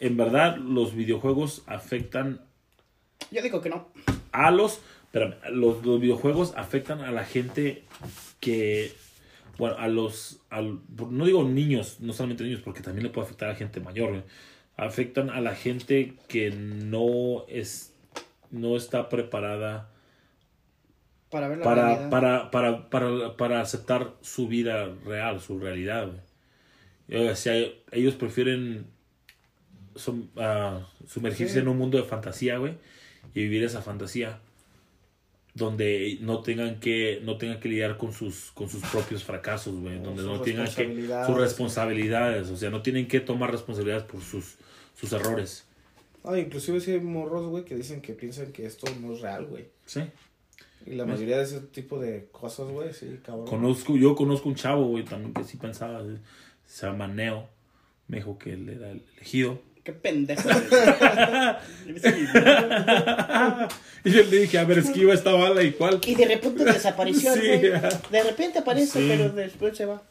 en 0.00 0.16
verdad 0.16 0.56
los 0.58 0.94
videojuegos 0.94 1.62
afectan 1.66 2.40
Yo 3.30 3.42
digo 3.42 3.60
que 3.60 3.70
no. 3.70 3.88
a 4.32 4.50
los, 4.50 4.80
espérame, 5.04 5.34
los, 5.50 5.84
los 5.84 6.00
videojuegos 6.00 6.54
afectan 6.56 7.00
a 7.00 7.10
la 7.10 7.24
gente 7.24 7.84
que, 8.40 8.92
bueno, 9.58 9.76
a 9.78 9.88
los, 9.88 10.40
al- 10.50 10.80
no 11.10 11.24
digo 11.24 11.44
niños, 11.44 11.98
no 12.00 12.12
solamente 12.12 12.44
niños, 12.44 12.60
porque 12.62 12.80
también 12.82 13.04
le 13.04 13.10
puede 13.10 13.26
afectar 13.26 13.48
a 13.50 13.54
gente 13.54 13.80
mayor, 13.80 14.24
afectan 14.76 15.30
a 15.30 15.40
la 15.40 15.54
gente 15.54 16.14
que 16.28 16.50
no 16.50 17.44
es, 17.48 17.94
no 18.50 18.76
está 18.76 19.08
preparada 19.08 19.90
Para 21.30 21.48
ver 21.48 21.58
la 21.58 21.64
para, 21.64 21.82
realidad. 21.86 22.10
para, 22.10 22.50
para, 22.50 22.90
para, 22.90 23.36
para 23.36 23.60
aceptar 23.60 24.14
su 24.22 24.48
vida 24.48 24.88
real, 25.06 25.40
su 25.40 25.58
realidad. 25.58 26.10
O 27.14 27.34
sea, 27.36 27.54
ellos 27.92 28.14
prefieren 28.14 28.86
sum- 29.94 30.28
ah, 30.36 30.88
sumergirse 31.06 31.54
Sí. 31.54 31.58
en 31.60 31.68
un 31.68 31.76
mundo 31.78 31.98
de 31.98 32.04
fantasía, 32.04 32.58
güey, 32.58 32.74
y 33.34 33.40
vivir 33.42 33.64
esa 33.64 33.82
fantasía 33.82 34.40
donde 35.54 36.16
no 36.22 36.40
tengan 36.40 36.80
que 36.80 37.20
no 37.24 37.36
tengan 37.36 37.60
que 37.60 37.68
lidiar 37.68 37.98
con 37.98 38.12
sus 38.12 38.50
con 38.52 38.70
sus 38.70 38.82
propios 38.84 39.22
fracasos, 39.22 39.74
güey, 39.74 39.98
donde 40.00 40.22
no 40.22 40.40
tengan 40.40 40.66
que 40.72 41.06
sus 41.26 41.36
responsabilidades, 41.36 42.48
o 42.48 42.56
sea, 42.56 42.70
no 42.70 42.80
tienen 42.82 43.06
que 43.06 43.20
tomar 43.20 43.50
responsabilidades 43.50 44.04
por 44.04 44.22
sus 44.22 44.56
sus 44.98 45.12
errores. 45.12 45.66
Ah, 46.24 46.38
inclusive 46.38 46.80
sí 46.80 46.92
hay 46.92 47.00
morros, 47.00 47.46
güey, 47.48 47.64
que 47.64 47.74
dicen 47.74 48.00
que 48.00 48.14
piensan 48.14 48.52
que 48.52 48.64
esto 48.64 48.86
no 49.00 49.12
es 49.12 49.20
real, 49.20 49.44
güey. 49.46 49.66
Sí. 49.84 50.00
Y 50.86 50.92
la 50.94 51.04
mayoría 51.04 51.36
de 51.38 51.44
ese 51.44 51.60
tipo 51.60 52.00
de 52.00 52.28
cosas, 52.32 52.68
güey, 52.68 52.92
sí, 52.94 53.18
cabrón. 53.24 53.46
Conozco, 53.46 53.96
yo 53.96 54.14
conozco 54.16 54.48
un 54.48 54.54
chavo, 54.54 54.86
güey, 54.86 55.04
también 55.04 55.34
que 55.34 55.44
sí 55.44 55.56
pensaba, 55.56 56.00
eh, 56.00 56.16
se 56.72 56.86
llama 56.86 57.06
Neo, 57.06 57.48
me 58.08 58.16
dijo 58.18 58.38
que 58.38 58.54
él 58.54 58.68
era 58.68 58.90
el 58.90 59.02
elegido. 59.16 59.60
Qué 59.84 59.92
pendejo. 59.92 60.48
y 64.04 64.10
yo 64.10 64.22
le 64.24 64.38
dije, 64.40 64.58
a 64.58 64.64
ver, 64.64 64.78
esquiva 64.78 65.12
esta 65.14 65.32
bala 65.32 65.62
y 65.62 65.72
cuál. 65.72 66.00
y 66.06 66.14
de 66.14 66.24
repente 66.26 66.64
desapareció, 66.64 67.34
Sí. 67.34 67.40
De 67.40 68.22
repente 68.24 68.60
aparece, 68.60 69.00
Sí. 69.00 69.06
pero 69.08 69.30
después 69.30 69.76
se 69.76 69.84
va. 69.86 70.02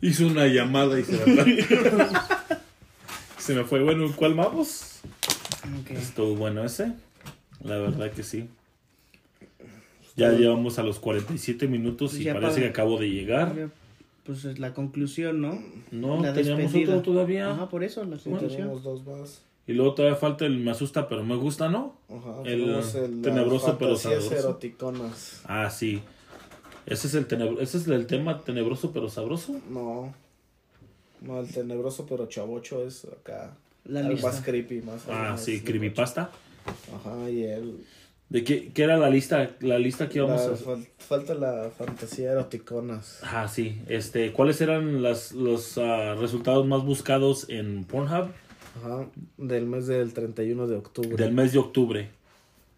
Hizo 0.00 0.26
una 0.26 0.46
llamada 0.46 0.98
y 0.98 1.04
se 1.04 1.12
la 1.26 2.28
Se 3.38 3.54
me 3.54 3.64
fue, 3.64 3.82
bueno, 3.82 4.10
¿cuál 4.14 4.34
vamos? 4.34 5.00
Estuvo 5.90 6.34
bueno 6.36 6.64
ese. 6.64 6.92
La 7.64 7.76
verdad 7.78 8.10
que 8.12 8.22
sí. 8.22 8.48
Ya 10.16 10.30
llevamos 10.30 10.78
a 10.78 10.82
los 10.82 10.98
47 11.00 11.66
minutos 11.68 12.14
y 12.14 12.24
Ya 12.24 12.34
parece 12.34 12.52
para- 12.54 12.62
que 12.62 12.68
acabo 12.68 12.98
de 12.98 13.08
llegar. 13.10 13.54
Pues 14.24 14.44
es 14.44 14.58
la 14.60 14.72
conclusión, 14.72 15.40
¿no? 15.40 15.60
No, 15.90 16.22
La 16.22 16.32
teníamos 16.32 16.64
despedida. 16.72 16.96
otro 16.98 17.12
todavía. 17.12 17.50
Ajá, 17.50 17.68
por 17.68 17.82
eso, 17.82 18.04
la 18.04 18.18
Sí, 18.18 18.30
tenemos 18.30 18.82
dos 18.84 19.04
más. 19.04 19.42
Y 19.66 19.72
luego 19.74 19.94
todavía 19.94 20.16
falta 20.16 20.44
el 20.46 20.58
me 20.58 20.70
asusta 20.70 21.08
pero 21.08 21.24
me 21.24 21.36
gusta, 21.36 21.68
¿no? 21.68 21.96
Ajá, 22.08 22.42
El 22.44 22.60
tenemos 22.60 22.94
el, 22.94 23.22
tenebroso 23.22 23.76
pero 23.78 23.96
sabroso. 23.96 24.34
eroticonas. 24.34 25.42
Ah, 25.44 25.70
sí. 25.70 26.00
Ese 26.86 27.06
es 27.08 27.14
el 27.14 27.26
tenebro- 27.28 27.60
ese 27.60 27.78
es 27.78 27.86
el 27.88 28.06
tema 28.06 28.40
tenebroso 28.40 28.92
pero 28.92 29.08
sabroso. 29.08 29.60
No. 29.70 30.14
No, 31.20 31.40
el 31.40 31.48
tenebroso 31.48 32.06
pero 32.08 32.26
chavocho 32.26 32.84
es 32.86 33.04
acá. 33.04 33.56
La 33.84 34.02
más 34.02 34.40
creepy, 34.42 34.82
más. 34.82 35.02
Ah, 35.08 35.30
más 35.32 35.44
sí, 35.44 35.60
creepypasta. 35.62 36.30
Ajá, 36.94 37.28
y 37.30 37.42
el. 37.44 37.84
¿De 38.32 38.44
qué, 38.44 38.72
qué 38.72 38.82
era 38.84 38.96
la 38.96 39.10
lista? 39.10 39.50
La 39.60 39.78
lista 39.78 40.08
que 40.08 40.18
íbamos 40.18 40.40
la- 40.46 40.52
a 40.54 40.56
fal- 40.56 40.88
falta 40.98 41.34
la 41.34 41.70
fantasía 41.76 42.32
eroticonas. 42.32 43.20
Ah, 43.22 43.46
sí. 43.46 43.82
Este, 43.88 44.32
¿cuáles 44.32 44.60
eran 44.62 45.02
las, 45.02 45.32
los 45.32 45.76
ah, 45.78 46.14
resultados 46.18 46.66
más 46.66 46.82
buscados 46.82 47.46
en 47.50 47.84
Pornhub 47.84 48.30
Ajá, 48.78 49.06
del 49.36 49.66
mes 49.66 49.86
del 49.86 50.14
31 50.14 50.66
de 50.66 50.76
octubre. 50.76 51.16
del 51.22 51.34
mes 51.34 51.52
de 51.52 51.58
octubre? 51.58 52.10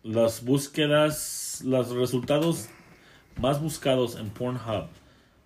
Las 0.03 0.45
búsquedas, 0.45 1.63
los 1.65 1.91
resultados 1.95 2.69
más 3.41 3.63
buscados 3.63 4.17
en 4.17 4.31
Pornhub 4.31 4.87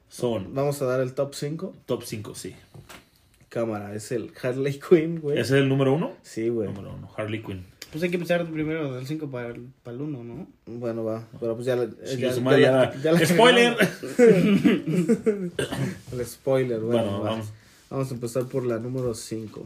son 0.08 0.54
Vamos 0.54 0.80
a 0.80 0.86
dar 0.86 1.00
el 1.00 1.12
top 1.14 1.34
5. 1.34 1.74
top 1.84 2.02
5, 2.04 2.34
sí. 2.34 2.54
Cámara, 3.50 3.94
es 3.94 4.10
el 4.12 4.32
Harley 4.42 4.78
Quinn, 4.80 5.20
güey. 5.20 5.38
¿Ese 5.38 5.56
es 5.56 5.62
el 5.62 5.68
número 5.68 5.92
uno? 5.94 6.12
Sí, 6.22 6.48
güey. 6.48 6.68
Número 6.68 6.94
uno, 6.94 7.10
Harley 7.16 7.42
Quinn. 7.42 7.64
Pues 7.90 8.02
hay 8.04 8.10
que 8.10 8.16
empezar 8.16 8.44
primero 8.50 8.92
del 8.94 9.06
5 9.06 9.30
para 9.30 9.48
el, 9.48 9.62
para 9.82 9.96
el 9.96 10.02
1, 10.02 10.24
¿no? 10.24 10.46
Bueno, 10.66 11.04
va. 11.04 11.26
Pero 11.40 11.54
pues 11.54 11.66
ya, 11.66 11.74
la- 11.76 11.88
Sí, 12.04 12.18
ya, 12.18 12.30
su 12.32 12.38
ya 12.40 12.44
madre 12.44 12.60
la- 12.62 12.94
ya- 12.94 13.02
ya 13.02 13.12
la 13.12 13.26
¡Spoiler! 13.26 13.76
El 16.12 16.26
spoiler, 16.26 16.80
bueno. 16.80 17.02
Bueno, 17.02 17.20
va. 17.22 17.30
vamos. 17.30 17.46
Vamos 17.90 18.10
a 18.10 18.14
empezar 18.14 18.44
por 18.46 18.64
la 18.66 18.78
número 18.78 19.14
5. 19.14 19.64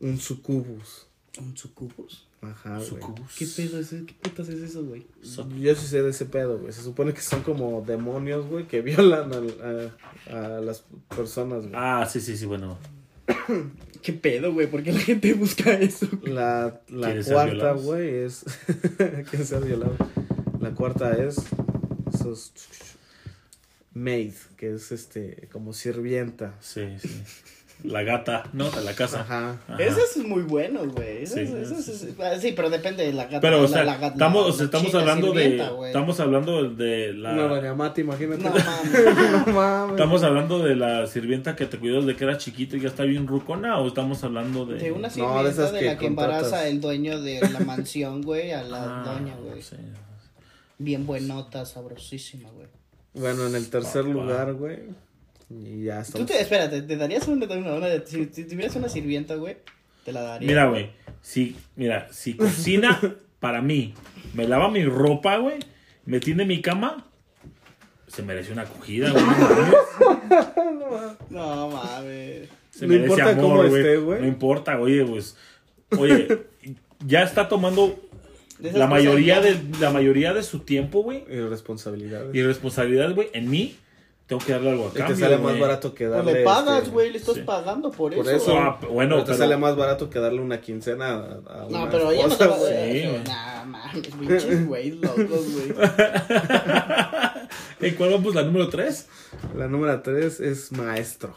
Un 0.00 0.18
sucubus. 0.18 1.06
¿Un 1.38 1.56
sucubus? 1.56 2.26
Ajá, 2.42 2.76
güey. 2.76 2.86
Sucubus. 2.88 3.34
¿Qué 3.38 3.46
pedo 3.46 3.78
es 3.80 3.92
eso? 3.92 4.04
¿Qué 4.06 4.14
putas 4.20 4.48
es 4.48 4.60
eso, 4.60 4.84
güey? 4.84 5.06
Yo 5.60 5.74
sí 5.74 5.86
sé 5.86 6.02
de 6.02 6.10
ese 6.10 6.26
pedo, 6.26 6.58
güey. 6.58 6.72
Se 6.72 6.82
supone 6.82 7.12
que 7.14 7.20
son 7.22 7.42
como 7.42 7.82
demonios, 7.86 8.46
güey, 8.46 8.66
que 8.66 8.80
violan 8.82 9.32
al- 9.32 9.90
a, 10.30 10.36
a 10.56 10.60
las 10.60 10.84
personas, 11.14 11.60
güey. 11.62 11.72
Ah, 11.74 12.06
sí, 12.10 12.20
sí, 12.20 12.36
sí, 12.36 12.44
bueno. 12.46 12.76
¿Qué 14.02 14.12
pedo, 14.12 14.52
güey? 14.52 14.66
¿Por 14.66 14.82
qué 14.82 14.92
la 14.92 15.00
gente 15.00 15.34
busca 15.34 15.72
eso? 15.74 16.06
La, 16.22 16.80
la 16.88 17.06
¿Quieren 17.08 17.24
ser 17.24 17.34
cuarta, 17.34 17.72
güey, 17.72 18.24
es. 18.24 18.44
¿Quién 19.30 19.44
ser 19.44 19.64
violado? 19.64 19.96
La 20.60 20.70
cuarta 20.70 21.12
es. 21.12 21.36
Esos. 22.12 22.52
Maid, 23.92 24.34
que 24.56 24.74
es 24.74 24.92
este. 24.92 25.48
Como 25.52 25.72
sirvienta. 25.72 26.56
Sí, 26.60 26.96
sí. 26.98 27.22
La 27.84 28.02
gata, 28.02 28.44
¿no? 28.52 28.70
De 28.70 28.82
la 28.82 28.94
casa. 28.94 29.20
Ajá. 29.20 29.56
Ajá. 29.68 29.82
Esos 29.82 30.10
son 30.12 30.28
muy 30.28 30.42
buenos, 30.42 30.88
güey. 30.88 31.26
Sí, 31.26 31.40
esos- 31.40 32.04
ah, 32.20 32.36
sí, 32.40 32.52
pero 32.54 32.70
depende 32.70 33.04
de 33.06 33.12
la 33.12 33.24
gata. 33.24 33.40
Pero, 33.40 33.58
o 33.58 33.62
la- 33.62 33.68
sea, 33.68 33.84
la 33.84 33.94
gata- 33.96 34.12
estamos, 34.14 34.42
la- 34.42 34.48
o 34.48 34.52
sea, 34.52 34.58
la 34.60 34.64
estamos 34.66 34.94
hablando 34.94 35.32
de. 35.32 35.56
Estamos 35.86 36.20
hablando 36.20 36.70
de 36.70 37.12
la. 37.14 37.32
Una 37.32 37.42
doña 37.48 37.74
Mati, 37.74 38.00
imagínate. 38.02 38.42
No 38.44 38.50
mames. 38.54 39.46
No 39.46 39.52
mames. 39.52 39.90
¿Estamos 39.92 40.22
hablando 40.22 40.58
de 40.60 40.76
la 40.76 41.06
sirvienta 41.06 41.56
que 41.56 41.66
te 41.66 41.78
cuidó 41.78 42.00
desde 42.02 42.16
que 42.16 42.24
era 42.24 42.36
chiquito 42.38 42.76
y 42.76 42.80
ya 42.80 42.88
está 42.88 43.04
bien 43.04 43.26
rucona? 43.26 43.78
¿O 43.78 43.88
estamos 43.88 44.22
hablando 44.24 44.66
de.? 44.66 44.76
De 44.78 44.92
una 44.92 45.08
No, 45.08 45.14
sirvienta 45.14 45.38
de 45.38 45.44
de, 45.44 45.50
esas 45.50 45.72
que 45.72 45.84
la 45.86 45.98
que 45.98 46.06
embaraza 46.06 46.40
contratas. 46.42 46.66
el 46.66 46.80
dueño 46.80 47.20
de 47.20 47.40
la 47.48 47.60
mansión, 47.66 48.22
güey, 48.22 48.52
a 48.52 48.62
la 48.62 48.82
Ah, 49.02 49.02
doña, 49.14 49.34
güey. 49.36 49.62
sí. 49.62 49.76
Bien 50.78 51.06
buenota, 51.06 51.64
sabrosísima, 51.66 52.48
güey. 52.50 52.66
Bueno, 53.12 53.46
en 53.46 53.54
el 53.54 53.68
tercer 53.68 54.02
Papá. 54.02 54.12
lugar, 54.14 54.54
güey. 54.54 54.78
Y 55.50 55.84
ya 55.84 55.96
Tú 55.96 56.02
estamos. 56.02 56.26
te, 56.28 56.40
espérate, 56.40 56.82
¿te 56.82 56.96
darías 56.96 57.26
una, 57.28 57.46
una, 57.46 57.74
una- 57.74 58.06
si, 58.06 58.26
si 58.32 58.44
tuvieras 58.44 58.76
una 58.76 58.88
sirvienta, 58.88 59.34
güey? 59.34 59.56
Te 60.04 60.12
la 60.12 60.22
daría. 60.22 60.46
Mira, 60.48 60.66
güey. 60.68 60.90
Si, 61.20 61.56
mira, 61.76 62.08
si 62.12 62.34
cocina 62.34 63.00
para 63.40 63.60
mí, 63.60 63.94
me 64.34 64.46
lava 64.46 64.70
mi 64.70 64.84
ropa, 64.84 65.36
güey, 65.38 65.58
me 66.06 66.20
tiende 66.20 66.44
mi 66.46 66.62
cama, 66.62 67.06
se 68.06 68.22
merece 68.22 68.52
una 68.52 68.62
acogida, 68.62 69.10
güey. 69.10 69.24
no 69.24 70.90
mames. 70.90 71.16
No 71.30 71.68
mames. 71.70 72.48
Se 72.70 72.86
No 72.86 72.94
importa 72.94 73.36
cómo 73.36 73.64
esté, 73.64 73.96
güey. 73.96 74.20
No 74.20 74.26
importa, 74.26 74.78
oye, 74.80 75.04
pues. 75.04 75.36
Oye, 75.98 76.42
ya 77.04 77.22
está 77.24 77.48
tomando 77.48 77.98
la 78.60 78.86
mayoría 78.86 79.36
¿no? 79.36 79.42
de 79.42 79.60
la 79.80 79.90
mayoría 79.90 80.32
de 80.32 80.42
su 80.44 80.60
tiempo, 80.60 81.02
güey, 81.02 81.24
Irresponsabilidades. 81.28 82.34
y 82.34 82.42
responsabilidad, 82.42 83.12
güey, 83.14 83.28
en 83.32 83.50
mí. 83.50 83.76
Tengo 84.30 84.44
que 84.46 84.52
darle 84.52 84.70
algo 84.70 84.84
a 84.84 84.88
Y 84.88 84.90
te 84.92 84.98
cambio, 85.00 85.16
sale 85.16 85.36
más 85.38 85.42
güey. 85.50 85.60
barato 85.60 85.92
que 85.94 86.06
Pues 86.06 86.16
darle. 86.16 86.32
le 86.32 86.44
pagas, 86.44 86.78
este, 86.78 86.90
güey, 86.92 87.10
le 87.10 87.18
estás 87.18 87.34
sí. 87.34 87.40
pagando 87.42 87.90
por, 87.90 88.14
Por 88.14 88.24
eso. 88.26 88.36
eso. 88.36 88.56
Ah, 88.58 88.78
bueno, 88.90 89.16
pero 89.16 89.24
te 89.24 89.32
pero- 89.32 89.38
sale 89.38 89.56
más 89.56 89.76
barato 89.76 90.08
que 90.08 90.18
darle 90.20 90.40
una 90.40 90.60
quincena 90.60 91.08
a, 91.08 91.16
a 91.16 91.66
No, 91.68 91.82
una 91.82 91.90
pero 91.90 92.10
ella 92.12 92.28
no 92.28 92.36
te 92.36 92.46
va 92.46 92.54
a. 92.54 92.58
Sí, 92.58 92.64
güey. 92.64 93.24
Nah, 93.26 93.64
mames, 93.64 94.06
pinches 94.06 94.66
güey, 94.68 94.90
locos, 94.92 95.26
güey. 95.28 95.74
¿En 97.80 97.94
cuál 97.96 98.10
vamos? 98.12 98.34
¿La 98.34 98.42
número 98.42 98.68
3? 98.68 99.08
La 99.56 99.66
número 99.68 100.00
tres 100.02 100.40
es 100.40 100.70
maestro. 100.72 101.34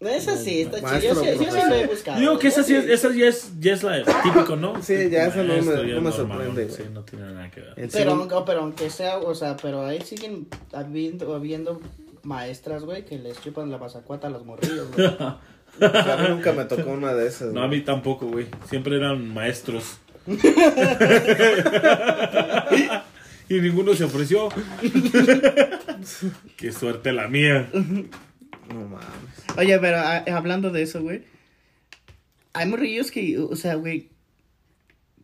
Esa 0.00 0.36
sí, 0.36 0.62
está 0.62 0.78
chida. 0.80 0.98
Yo 0.98 1.14
sí, 1.14 1.26
yo 1.26 1.50
sí 1.50 1.58
lo 1.68 1.74
he 1.74 1.86
buscado. 1.86 2.20
Digo 2.20 2.38
que 2.38 2.48
esa 2.48 2.62
sí, 2.62 2.74
es, 2.74 2.84
sí. 2.84 2.92
esa 2.92 3.12
ya 3.14 3.26
es, 3.26 3.52
ya 3.60 3.72
es 3.72 3.82
la 3.82 4.04
típico, 4.22 4.56
¿no? 4.56 4.82
Sí, 4.82 5.08
ya 5.10 5.26
esa 5.28 5.42
no 5.42 5.54
me- 5.54 6.00
no 6.00 6.12
sorprende, 6.12 6.68
Sí, 6.68 6.82
no 6.92 7.02
tiene 7.04 7.32
nada 7.32 7.50
que 7.50 7.60
ver. 7.60 7.88
Pero, 7.90 8.10
aunque- 8.12 8.34
pero 8.44 8.60
aunque 8.60 8.90
sea, 8.90 9.18
o 9.18 9.34
sea, 9.34 9.56
pero 9.56 9.86
ahí 9.86 10.00
siguen 10.02 10.46
habiendo, 10.72 11.34
habiendo 11.34 11.80
maestras, 12.22 12.84
güey, 12.84 13.04
que 13.06 13.18
les 13.18 13.40
chupan 13.40 13.70
la 13.70 13.78
pasacuata 13.78 14.26
a 14.26 14.30
los 14.30 14.44
morrillos, 14.44 14.88
güey. 14.94 15.06
a 15.80 16.16
mí 16.18 16.28
nunca 16.28 16.52
me 16.52 16.64
tocó 16.64 16.90
una 16.90 17.14
de 17.14 17.26
esas. 17.26 17.52
No, 17.52 17.62
a 17.62 17.68
mí 17.68 17.80
tampoco, 17.80 18.26
güey. 18.26 18.46
Siempre 18.68 18.96
eran 18.96 19.32
maestros. 19.32 19.98
y 23.48 23.54
ninguno 23.60 23.94
se 23.94 24.04
ofreció. 24.04 24.48
Qué 26.56 26.72
suerte 26.72 27.12
la 27.12 27.28
mía. 27.28 27.68
No 27.72 28.80
mames. 28.88 29.33
Oye, 29.56 29.78
pero 29.78 29.98
ah, 29.98 30.24
hablando 30.34 30.70
de 30.70 30.82
eso, 30.82 31.02
güey. 31.02 31.22
Hay 32.52 32.66
morrillos 32.66 33.10
que, 33.10 33.38
o 33.38 33.56
sea, 33.56 33.74
güey, 33.74 34.08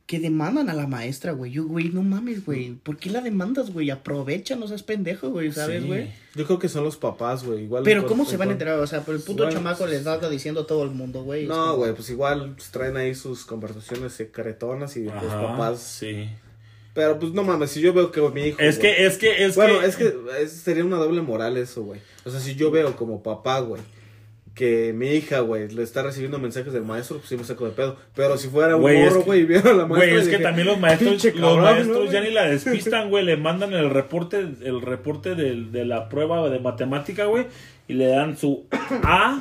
que 0.06 0.18
demandan 0.18 0.68
a 0.68 0.74
la 0.74 0.88
maestra, 0.88 1.30
güey. 1.32 1.52
Yo, 1.52 1.64
güey, 1.66 1.90
no 1.90 2.02
mames, 2.02 2.44
güey. 2.44 2.72
¿Por 2.72 2.96
qué 2.96 3.10
la 3.10 3.20
demandas, 3.20 3.70
güey? 3.72 3.90
Aprovecha, 3.90 4.56
no 4.56 4.66
seas 4.66 4.82
pendejo, 4.82 5.30
güey, 5.30 5.52
¿sabes, 5.52 5.82
Sí. 5.82 5.86
güey? 5.86 6.10
Yo 6.34 6.46
creo 6.46 6.58
que 6.58 6.68
son 6.68 6.82
los 6.82 6.96
papás, 6.96 7.44
güey. 7.44 7.64
Igual 7.64 7.84
Pero 7.84 8.06
¿cómo 8.06 8.24
se 8.24 8.36
van 8.36 8.48
a 8.48 8.50
en 8.50 8.54
enterar? 8.56 8.80
O 8.80 8.86
sea, 8.88 9.02
por 9.02 9.14
el 9.14 9.20
puto 9.20 9.44
Bueno, 9.44 9.52
chamaco 9.52 9.86
les 9.86 10.04
anda 10.06 10.28
diciendo 10.28 10.62
a 10.62 10.66
todo 10.66 10.82
el 10.82 10.90
mundo, 10.90 11.22
güey. 11.22 11.46
No, 11.46 11.54
como- 11.54 11.76
güey, 11.76 11.94
pues 11.94 12.10
igual 12.10 12.54
pues, 12.56 12.70
traen 12.72 12.96
ahí 12.96 13.14
sus 13.14 13.44
conversaciones 13.46 14.12
secretonas 14.12 14.96
y 14.96 15.04
los 15.04 15.12
papás. 15.14 15.80
Sí. 15.80 16.28
Pero 16.92 17.20
pues 17.20 17.32
no 17.32 17.44
mames, 17.44 17.70
si 17.70 17.80
yo 17.80 17.92
veo 17.92 18.10
que 18.10 18.20
mi 18.20 18.46
hijo. 18.48 18.58
Es 18.58 18.78
güey- 18.78 18.82
que, 18.82 19.06
es 19.06 19.16
que, 19.16 19.44
es 19.44 19.54
bueno, 19.54 19.78
que. 19.78 19.86
es 19.86 19.94
que 19.96 20.12
es- 20.40 20.50
sería 20.52 20.84
una 20.84 20.96
doble 20.96 21.20
moral 21.22 21.56
eso, 21.56 21.84
güey. 21.84 22.00
O 22.24 22.30
sea, 22.32 22.40
si 22.40 22.56
yo 22.56 22.72
veo 22.72 22.96
como 22.96 23.22
papá, 23.22 23.60
güey, 23.60 23.80
que 24.60 24.92
mi 24.94 25.08
hija, 25.12 25.40
güey, 25.40 25.68
le 25.70 25.82
está 25.82 26.02
recibiendo 26.02 26.38
mensajes 26.38 26.74
del 26.74 26.82
maestro, 26.84 27.16
pues 27.16 27.30
sí 27.30 27.36
me 27.38 27.44
saco 27.44 27.64
de 27.64 27.70
pedo. 27.70 27.96
Pero 28.14 28.36
si 28.36 28.48
fuera 28.48 28.76
un 28.76 28.82
Güey, 28.82 28.98
es 28.98 29.04
morro, 29.06 29.20
que- 29.20 29.24
güey, 29.26 29.40
y 29.40 29.44
viera 29.46 29.70
a 29.70 29.72
la 29.72 29.86
maestra. 29.86 30.10
Güey, 30.12 30.22
es 30.22 30.28
que 30.28 30.38
también 30.38 30.66
los 30.66 30.78
maestros, 30.78 31.10
"Pinche 31.12 31.32
los 31.32 31.40
cabrón, 31.56 31.64
maestros 31.64 32.04
¿no, 32.04 32.04
ya 32.12 32.18
güey?" 32.20 32.28
ni 32.28 32.34
la 32.34 32.44
despistan, 32.44 33.08
güey, 33.08 33.24
le 33.24 33.38
mandan 33.38 33.72
el 33.72 33.88
reporte, 33.88 34.38
el 34.38 34.82
reporte 34.82 35.34
del- 35.34 35.72
de, 35.72 35.86
la 35.86 36.10
prueba 36.10 36.46
de 36.50 36.58
matemática, 36.58 37.24
güey, 37.24 37.46
y 37.88 37.94
le 37.94 38.06
dan 38.08 38.36
su 38.36 38.66
A, 39.02 39.40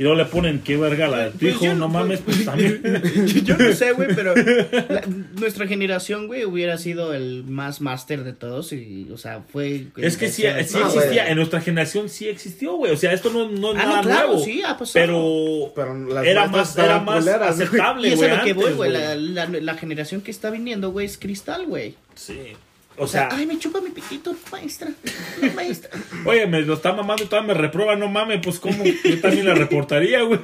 y 0.00 0.02
luego 0.02 0.16
le 0.16 0.24
ponen, 0.24 0.60
qué 0.60 0.78
verga 0.78 1.08
la 1.08 1.18
de 1.26 1.30
tu 1.32 1.38
Pues 1.40 1.52
hijo, 1.52 1.64
yo- 1.66 1.74
no 1.74 1.88
mames, 1.88 2.20
pues 2.20 2.42
también. 2.46 2.80
Yo 3.44 3.56
no 3.58 3.72
sé, 3.74 3.92
güey, 3.92 4.08
pero 4.14 4.34
la- 4.88 5.02
nuestra 5.38 5.66
generación, 5.66 6.26
güey, 6.26 6.44
hubiera 6.46 6.78
sido 6.78 7.12
el 7.12 7.44
más 7.44 7.82
máster 7.82 8.24
de 8.24 8.32
todos 8.32 8.72
y, 8.72 9.08
o 9.12 9.18
sea, 9.18 9.42
fue... 9.52 9.88
Es 9.98 10.16
que 10.16 10.28
sí, 10.30 10.44
sí 10.66 10.76
No, 10.78 10.86
existía, 10.86 11.28
en 11.28 11.36
nuestra 11.36 11.60
generación 11.60 12.08
sí 12.08 12.28
existió, 12.28 12.76
güey, 12.76 12.92
o 12.92 12.96
sea, 12.96 13.12
esto 13.12 13.28
no, 13.30 13.50
no 13.50 13.72
es 13.72 13.78
Ah, 13.78 13.96
no, 13.96 14.00
claro, 14.02 14.26
nuevo, 14.28 14.42
sí, 14.44 14.62
ha 14.62 14.78
pasado. 14.78 14.92
pero, 14.94 15.72
Pero 15.76 16.08
las 16.14 16.24
era 16.26 16.46
más, 16.48 16.78
era 16.78 17.00
más 17.00 17.18
culeras, 17.20 17.56
güey. 17.56 17.68
aceptable, 17.68 18.08
Y 18.08 18.12
eso 18.12 18.16
güey, 18.22 18.30
es 18.32 18.38
lo 18.38 18.44
que 18.44 18.52
voy, 18.54 18.72
güey. 18.72 18.90
La, 18.92 19.14
la, 19.14 19.46
la 19.46 19.74
generación 19.74 20.22
que 20.22 20.30
está 20.30 20.48
viniendo, 20.50 20.90
güey, 20.92 21.04
es 21.04 21.18
cristal, 21.18 21.66
güey. 21.66 21.94
Sí. 22.14 22.38
O 22.96 23.06
sea, 23.06 23.28
ay, 23.32 23.46
me 23.46 23.58
chupa 23.58 23.80
mi 23.80 23.90
piquito, 23.90 24.34
maestra. 24.52 24.90
No, 25.40 25.52
maestra. 25.54 25.90
oye, 26.26 26.46
me 26.46 26.60
lo 26.62 26.74
está 26.74 26.92
mamando 26.92 27.22
y 27.24 27.26
todavía 27.26 27.54
me 27.54 27.60
reprueba, 27.60 27.96
no 27.96 28.08
mames, 28.08 28.40
pues 28.44 28.58
cómo, 28.60 28.84
yo 28.84 29.20
también 29.20 29.46
la 29.46 29.54
reportaría, 29.54 30.22
güey. 30.22 30.38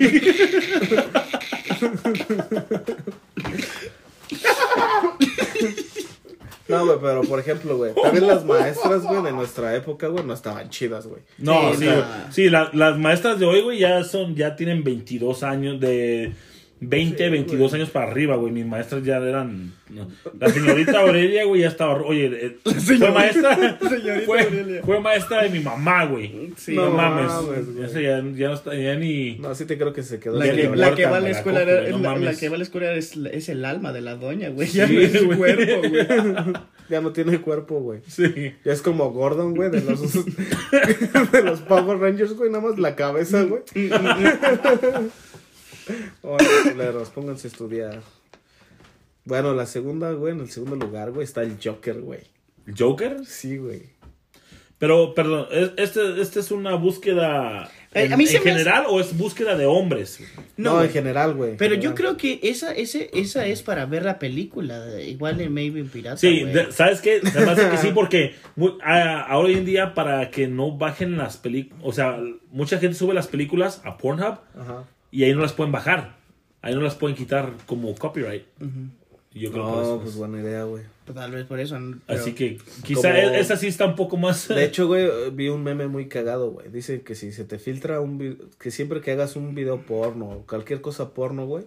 No, 6.68 6.84
güey, 6.84 6.98
pero 7.00 7.22
por 7.22 7.38
ejemplo, 7.38 7.76
güey, 7.76 7.94
también 7.94 8.26
las 8.26 8.44
maestras, 8.44 9.02
güey, 9.02 9.22
de 9.22 9.30
nuestra 9.30 9.74
época, 9.76 10.08
güey, 10.08 10.24
no 10.24 10.34
estaban 10.34 10.68
chidas, 10.68 11.06
güey. 11.06 11.22
No, 11.38 11.72
Sí, 11.74 11.84
güey. 11.84 12.02
sí 12.32 12.50
la- 12.50 12.70
las 12.72 12.98
maestras 12.98 13.38
de 13.38 13.46
hoy, 13.46 13.60
güey, 13.60 13.78
ya 13.78 14.02
son, 14.02 14.34
ya 14.34 14.56
tienen 14.56 14.82
22 14.82 15.44
años 15.44 15.78
de 15.78 16.32
20, 16.78 17.24
Sí, 17.24 17.30
22 17.30 17.72
años 17.74 17.90
para 17.90 18.10
arriba, 18.10 18.36
güey. 18.36 18.52
Mis 18.52 18.66
maestras 18.66 19.02
ya 19.02 19.16
eran, 19.16 19.72
no. 19.88 20.08
la 20.38 20.48
señorita 20.50 21.00
Aurelia, 21.00 21.44
güey, 21.44 21.62
ya 21.62 21.68
estaba, 21.68 21.94
oye, 22.02 22.26
eh, 22.32 22.56
fue 22.64 22.98
maestra, 23.10 23.78
Señorita 23.80 24.26
fue, 24.26 24.40
Aurelia. 24.42 24.82
fue 24.84 25.00
maestra 25.00 25.42
de 25.44 25.50
mi 25.50 25.60
mamá, 25.60 26.04
güey. 26.04 26.52
Sí, 26.56 26.74
no, 26.74 26.90
no 26.90 26.90
mames, 26.92 27.32
mames, 27.32 27.92
ya, 27.94 28.00
ya 28.34 28.48
no 28.48 28.54
está, 28.54 28.74
ya 28.74 28.94
ni, 28.94 29.36
No, 29.38 29.54
sí 29.54 29.64
te 29.64 29.78
creo 29.78 29.92
que 29.94 30.02
se 30.02 30.20
quedó. 30.20 30.36
La 30.38 30.44
que, 30.44 30.64
la 30.68 31.10
va 31.10 31.16
a 31.16 31.20
la 31.20 31.28
la 31.28 31.30
escuela, 31.30 31.62
era- 31.62 31.80
güey, 31.80 31.92
no 31.92 31.98
la, 31.98 32.08
la 32.10 32.14
mames. 32.16 32.38
que 32.38 32.48
va 32.50 32.54
a 32.56 32.58
la 32.58 32.64
escuela 32.64 32.92
es, 32.94 33.16
es 33.16 33.48
el 33.48 33.64
alma 33.64 33.92
de 33.94 34.00
la 34.02 34.16
doña, 34.16 34.50
güey. 34.50 34.68
Sí, 34.68 34.76
Ya 34.78 34.86
no 34.86 35.00
es 35.00 35.24
güey. 35.24 35.38
cuerpo, 35.38 35.88
güey. 35.88 36.06
Ya 36.88 37.00
no 37.00 37.10
tiene 37.10 37.40
cuerpo, 37.40 37.80
güey. 37.80 37.98
sí. 38.06 38.54
Ya 38.64 38.72
es 38.72 38.80
como 38.80 39.10
Gordon, 39.10 39.56
güey, 39.56 39.70
de 39.72 39.80
los, 39.80 40.00
de 41.32 41.42
los 41.42 41.60
Power 41.62 41.98
Rangers, 41.98 42.34
güey, 42.34 42.48
nada 42.48 42.62
más 42.68 42.78
la 42.78 42.94
cabeza, 42.94 43.42
güey. 43.42 43.62
Oye, 46.22 46.46
culeros, 46.72 47.10
pónganse 47.10 47.46
a 47.48 47.50
estudiar. 47.50 48.00
Bueno, 49.24 49.54
la 49.54 49.66
segunda, 49.66 50.12
güey, 50.12 50.32
en 50.34 50.40
el 50.40 50.50
segundo 50.50 50.76
lugar, 50.76 51.10
güey, 51.12 51.24
está 51.24 51.42
el 51.42 51.56
Joker, 51.62 52.00
güey. 52.00 52.20
¿Joker? 52.76 53.24
Sí, 53.26 53.56
güey. 53.58 53.94
Pero, 54.78 55.14
perdón, 55.14 55.46
¿es- 55.52 55.70
¿este, 55.78 56.20
este 56.20 56.40
es 56.40 56.50
una 56.50 56.74
búsqueda 56.74 57.70
Eh, 57.94 58.04
en, 58.04 58.12
a 58.12 58.16
mí 58.18 58.24
en 58.24 58.28
se 58.28 58.34
me 58.34 58.40
hace- 58.40 58.50
general 58.50 58.84
o 58.90 59.00
es 59.00 59.16
búsqueda 59.16 59.56
de 59.56 59.64
hombres? 59.64 60.20
No, 60.58 60.74
No, 60.74 60.82
en 60.82 60.90
general, 60.90 61.32
güey. 61.34 61.56
Pero 61.56 61.76
yo 61.76 61.94
creo 61.94 62.18
que 62.18 62.40
esa, 62.42 62.74
ese, 62.74 63.08
esa 63.14 63.46
es 63.46 63.62
para 63.62 63.86
ver 63.86 64.04
la 64.04 64.18
película. 64.18 65.00
Igual 65.00 65.40
en 65.40 65.54
Maybe 65.54 65.80
en 65.80 65.88
Pirata. 65.88 66.18
Sí, 66.18 66.44
de- 66.44 66.72
¿sabes 66.72 67.00
qué? 67.00 67.20
Hace 67.24 67.70
que 67.70 67.76
sí, 67.78 67.90
porque 67.94 68.34
mu- 68.54 68.76
a- 68.82 69.22
ahora 69.22 69.48
hoy 69.48 69.54
en 69.54 69.64
día 69.64 69.94
para 69.94 70.30
que 70.30 70.46
no 70.46 70.76
bajen 70.76 71.16
las 71.16 71.38
películas, 71.38 71.80
o 71.82 71.92
sea, 71.92 72.20
mucha 72.50 72.78
gente 72.78 72.96
sube 72.98 73.14
las 73.14 73.28
películas 73.28 73.80
a 73.82 73.96
Pornhub 73.96 74.40
Ajá. 74.58 74.84
Y 75.10 75.24
ahí 75.24 75.34
no 75.34 75.40
las 75.42 75.52
pueden 75.52 75.72
bajar. 75.72 76.16
Ahí 76.62 76.74
no 76.74 76.80
las 76.80 76.94
pueden 76.94 77.16
quitar 77.16 77.52
como 77.66 77.94
copyright. 77.94 78.44
Y 79.32 79.40
yo 79.40 79.52
creo 79.52 79.64
No, 79.64 79.82
eso 79.82 79.96
pues 79.98 80.10
es. 80.10 80.16
buena 80.16 80.40
idea, 80.40 80.64
güey. 80.64 80.82
Pues 81.04 81.14
tal 81.16 81.30
vez 81.30 81.44
por 81.44 81.60
eso. 81.60 81.78
Así 82.08 82.32
que 82.32 82.58
quizá 82.82 83.10
Como- 83.14 83.34
esa 83.34 83.56
sí 83.56 83.66
está 83.68 83.84
un 83.86 83.94
poco 83.94 84.16
más... 84.16 84.48
De 84.48 84.64
hecho, 84.64 84.86
güey, 84.86 85.08
vi 85.32 85.48
un 85.48 85.62
meme 85.62 85.86
muy 85.86 86.08
cagado, 86.08 86.50
güey. 86.50 86.68
Dice 86.70 87.02
que 87.02 87.14
si 87.14 87.30
se 87.32 87.44
te 87.44 87.58
filtra 87.58 88.00
un 88.00 88.18
video, 88.18 88.36
que 88.58 88.70
siempre 88.70 89.00
que 89.00 89.12
hagas 89.12 89.36
un 89.36 89.54
video 89.54 89.82
porno 89.82 90.30
o 90.30 90.46
cualquier 90.46 90.80
cosa 90.80 91.12
porno, 91.14 91.46
güey, 91.46 91.64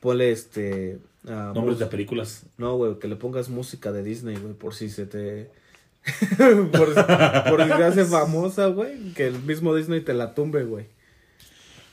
ponle 0.00 0.30
este... 0.30 0.98
nombres 1.24 1.78
de 1.80 1.86
películas. 1.86 2.44
No, 2.56 2.76
güey, 2.76 2.98
que 2.98 3.08
le 3.08 3.16
pongas 3.16 3.48
música 3.50 3.92
de 3.92 4.02
Disney, 4.02 4.36
güey, 4.36 4.54
por 4.54 4.74
si 4.74 4.88
se 4.88 5.04
te... 5.06 5.50
por, 6.72 6.94
por 7.50 7.62
si 7.62 7.68
te 7.68 7.84
hace 7.84 8.04
famosa, 8.04 8.68
güey, 8.68 9.12
que 9.14 9.26
el 9.26 9.38
mismo 9.42 9.74
Disney 9.74 10.00
te 10.00 10.14
la 10.14 10.34
tumbe, 10.34 10.64
güey. 10.64 10.86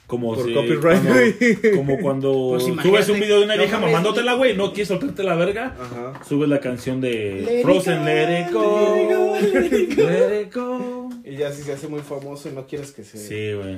Como 0.09 0.33
Por 0.33 0.43
si- 0.47 0.53
copyright, 0.55 0.81
cuando- 0.81 1.13
güey. 1.13 1.75
Como 1.77 1.99
cuando 1.99 2.47
Pues 2.49 2.63
subes 2.63 3.09
un 3.09 3.19
video 3.19 3.37
de 3.39 3.45
una 3.45 3.55
vieja 3.55 3.77
mamándotela, 3.79 4.33
güey, 4.33 4.57
no 4.57 4.69
quieres 4.73 4.87
soltarte 4.87 5.21
la 5.21 5.35
verga. 5.35 5.75
Ajá. 5.79 6.19
Subes 6.27 6.49
la 6.49 6.59
canción 6.59 6.99
de 6.99 7.43
Let 7.45 7.61
Frozen, 7.61 8.03
Let 8.05 8.41
it 8.47 8.51
go, 8.51 9.37
let 9.53 9.65
it 9.67 9.95
go, 9.95 10.03
let 10.09 10.41
it 10.41 10.53
go. 10.55 11.09
Y 11.23 11.35
ya 11.37 11.51
si 11.51 11.61
se 11.61 11.73
hace 11.73 11.87
muy 11.87 11.99
famoso 12.01 12.49
y 12.49 12.53
no 12.53 12.65
quieres 12.65 12.91
que 12.91 13.03
se... 13.03 13.19
Sí, 13.19 13.53
güey. 13.55 13.77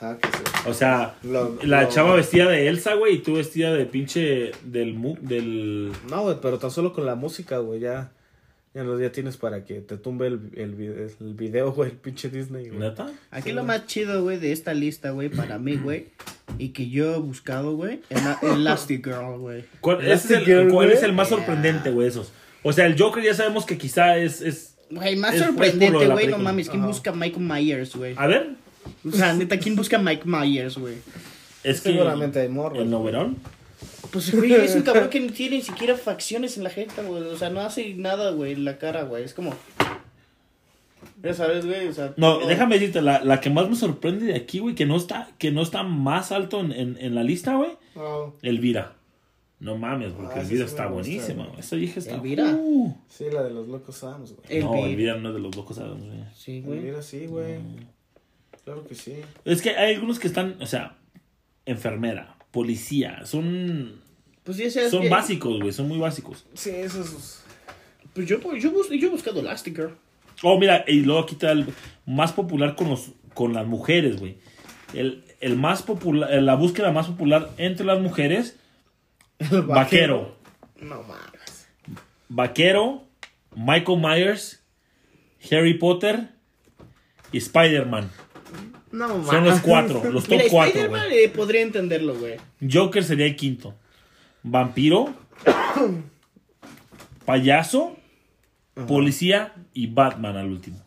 Ajá, 0.00 0.16
que 0.16 0.28
se- 0.28 0.70
O 0.70 0.72
sea, 0.72 1.16
Lo- 1.22 1.58
la 1.62 1.82
lo- 1.82 1.88
chava 1.90 2.14
vestida 2.14 2.48
de 2.48 2.66
Elsa, 2.68 2.94
güey, 2.94 3.16
y 3.16 3.18
tú 3.18 3.34
vestida 3.34 3.74
de 3.74 3.84
pinche 3.84 4.52
del 4.64 4.94
mu 4.94 5.16
del 5.20 5.92
No, 6.08 6.22
güey, 6.22 6.36
pero 6.40 6.58
tan 6.58 6.70
solo 6.70 6.94
con 6.94 7.04
la 7.04 7.14
música, 7.14 7.58
güey, 7.58 7.80
ya. 7.80 8.10
Ya 8.78 8.84
los 8.84 9.00
ya 9.00 9.10
tienes 9.10 9.36
para 9.36 9.64
que 9.64 9.80
te 9.80 9.96
tumbe 9.96 10.28
el, 10.28 10.38
el, 10.54 11.10
el 11.20 11.34
video, 11.34 11.72
güey, 11.72 11.90
el 11.90 11.96
pinche 11.96 12.28
Disney, 12.28 12.68
güey. 12.68 12.78
neta. 12.78 13.10
Aquí 13.32 13.50
lo 13.50 13.64
más 13.64 13.86
chido, 13.86 14.22
güey, 14.22 14.38
de 14.38 14.52
esta 14.52 14.72
lista, 14.72 15.10
güey, 15.10 15.30
para 15.30 15.58
mí, 15.58 15.74
güey, 15.76 16.06
y 16.58 16.68
que 16.68 16.88
yo 16.88 17.16
he 17.16 17.18
buscado, 17.18 17.74
güey, 17.74 18.00
Elastigirl, 18.40 19.38
güey. 19.38 19.64
¿Cuál, 19.80 20.00
ese 20.02 20.12
es 20.12 20.24
el, 20.26 20.36
Elastigirl, 20.36 20.68
cuál 20.72 20.86
güey. 20.86 20.96
es 20.96 21.02
el 21.02 21.12
más 21.12 21.28
sorprendente, 21.28 21.90
güey, 21.90 22.06
esos? 22.06 22.30
O 22.62 22.72
sea, 22.72 22.86
el 22.86 22.96
Joker 22.96 23.22
ya 23.24 23.34
sabemos 23.34 23.66
que 23.66 23.76
quizá 23.78 24.16
es, 24.16 24.40
es 24.42 24.76
Güey, 24.90 25.16
más 25.16 25.34
Es- 25.34 25.42
sorprendente, 25.42 25.98
de 25.98 26.06
güey, 26.06 26.28
no 26.28 26.38
mames, 26.38 26.68
¿quién 26.68 26.82
Ajá. 26.82 26.88
busca 26.88 27.12
Mike 27.12 27.40
Myers, 27.40 27.96
güey? 27.96 28.14
a 28.16 28.26
ver, 28.28 28.50
O 29.04 29.10
sea, 29.10 29.34
neta, 29.34 29.58
¿quién 29.58 29.74
busca 29.74 29.98
Mike 29.98 30.22
Myers, 30.24 30.78
güey? 30.78 30.94
es 31.64 31.80
que 31.80 31.90
Seguramente 31.90 32.38
hay 32.40 32.48
morros. 32.48 32.78
el 32.78 32.88
noverón. 32.88 33.36
Pues, 34.10 34.34
güey, 34.34 34.52
es 34.52 34.74
un 34.74 34.82
cabrón 34.82 35.08
que 35.10 35.20
no 35.20 35.32
tiene 35.32 35.56
ni 35.56 35.62
siquiera 35.62 35.96
facciones 35.96 36.56
en 36.56 36.64
la 36.64 36.70
jeta, 36.70 37.02
güey. 37.02 37.22
O 37.24 37.36
sea, 37.36 37.50
no 37.50 37.60
hace 37.60 37.94
nada, 37.94 38.30
güey, 38.32 38.52
en 38.52 38.64
la 38.64 38.78
cara, 38.78 39.02
güey. 39.04 39.24
Es 39.24 39.34
como... 39.34 39.54
Ya 41.22 41.34
sabes, 41.34 41.66
güey, 41.66 41.88
o 41.88 41.92
sea... 41.92 42.12
No, 42.16 42.38
todo- 42.38 42.48
déjame 42.48 42.76
decirte, 42.78 43.02
la, 43.02 43.22
la 43.24 43.40
que 43.40 43.50
más 43.50 43.68
me 43.68 43.76
sorprende 43.76 44.26
de 44.26 44.34
aquí, 44.36 44.58
güey, 44.60 44.74
que 44.74 44.86
no 44.86 44.96
está, 44.96 45.30
que 45.38 45.50
no 45.50 45.62
está 45.62 45.82
más 45.82 46.30
alto 46.32 46.60
en, 46.60 46.72
en, 46.72 46.96
en 47.00 47.14
la 47.14 47.22
lista, 47.24 47.54
güey, 47.56 47.72
No, 47.94 48.34
Elvira. 48.42 48.94
No 49.60 49.76
mames, 49.76 50.12
porque 50.12 50.34
Ah, 50.36 50.40
Elvira 50.42 50.64
sí 50.66 50.70
está 50.70 50.86
gusta, 50.86 51.02
buenísima, 51.02 51.34
güey. 51.42 51.48
güey. 51.48 51.60
Esa 51.60 51.76
vieja 51.76 51.98
está. 52.00 52.14
¿Elvira? 52.14 52.44
Uh. 52.56 52.96
sí, 53.08 53.24
la 53.32 53.42
de 53.42 53.50
los 53.50 53.66
locos 53.66 53.96
Sams, 53.96 54.34
güey. 54.36 54.60
No, 54.62 54.72
vi- 54.72 54.82
Elvira 54.82 55.16
no 55.16 55.28
es 55.30 55.34
de 55.34 55.40
los 55.40 55.56
locos 55.56 55.78
Adams, 55.78 56.04
güey. 56.04 56.18
Sí, 56.36 56.60
güey. 56.60 56.78
Mira, 56.80 57.02
sí, 57.02 57.26
güey. 57.26 57.56
Claro 58.64 58.86
que 58.86 58.94
sí. 58.94 59.14
Es 59.44 59.60
que 59.60 59.70
hay 59.70 59.94
algunos 59.94 60.20
que 60.20 60.28
están, 60.28 60.56
o 60.62 60.66
sea, 60.66 60.96
enfermera, 61.66 62.36
policía, 62.58 63.24
son, 63.24 64.00
Pues 64.44 64.56
ya 64.56 64.70
sabes 64.70 64.90
son 64.90 65.02
que- 65.02 65.08
básicos, 65.08 65.60
güey, 65.60 65.72
son 65.72 65.86
muy 65.88 65.98
básicos. 65.98 66.44
Sí, 66.54 66.70
esos. 66.70 67.40
Pues 68.14 68.26
yo, 68.26 68.40
yo, 68.56 68.72
yo 68.92 69.06
he 69.08 69.10
buscado 69.10 69.40
Elastigirl. 69.40 69.94
Oh, 70.42 70.58
mira, 70.58 70.84
y 70.88 71.00
luego 71.02 71.20
aquí 71.20 71.34
está 71.34 71.52
el 71.52 71.66
más 72.06 72.32
popular 72.32 72.74
con 72.74 72.88
los 72.90 73.10
con 73.34 73.52
las 73.52 73.66
mujeres, 73.66 74.18
güey. 74.18 74.36
El, 74.94 75.22
el 75.40 75.54
más 75.56 75.82
popular, 75.82 76.30
la 76.42 76.56
búsqueda 76.56 76.90
más 76.90 77.06
popular 77.06 77.50
entre 77.58 77.86
las 77.86 78.00
mujeres, 78.00 78.56
El 79.38 79.62
vaquero. 79.62 80.36
No 80.80 81.02
mames. 81.02 81.68
Vaquero, 82.28 83.04
Michael 83.54 83.98
Myers, 84.00 84.60
Harry 85.50 85.74
Potter 85.74 86.30
y 87.32 87.38
Spider-Man. 87.38 88.10
No 88.92 89.08
mames. 89.08 89.26
Son 89.26 89.44
los 89.44 89.60
cuatro, 89.60 90.02
los 90.10 90.24
top 90.24 90.32
Mira, 90.32 90.44
cuatro, 90.50 90.70
Spider-Man 90.80 91.06
eh, 91.12 91.28
podría 91.28 91.60
entenderlo, 91.62 92.14
güey. 92.16 92.36
Joker 92.70 93.04
sería 93.04 93.26
el 93.26 93.36
quinto. 93.36 93.74
Vampiro, 94.42 95.12
payaso, 97.24 97.96
policía 98.86 99.52
y 99.74 99.88
Batman 99.88 100.36
al 100.36 100.46
último. 100.46 100.78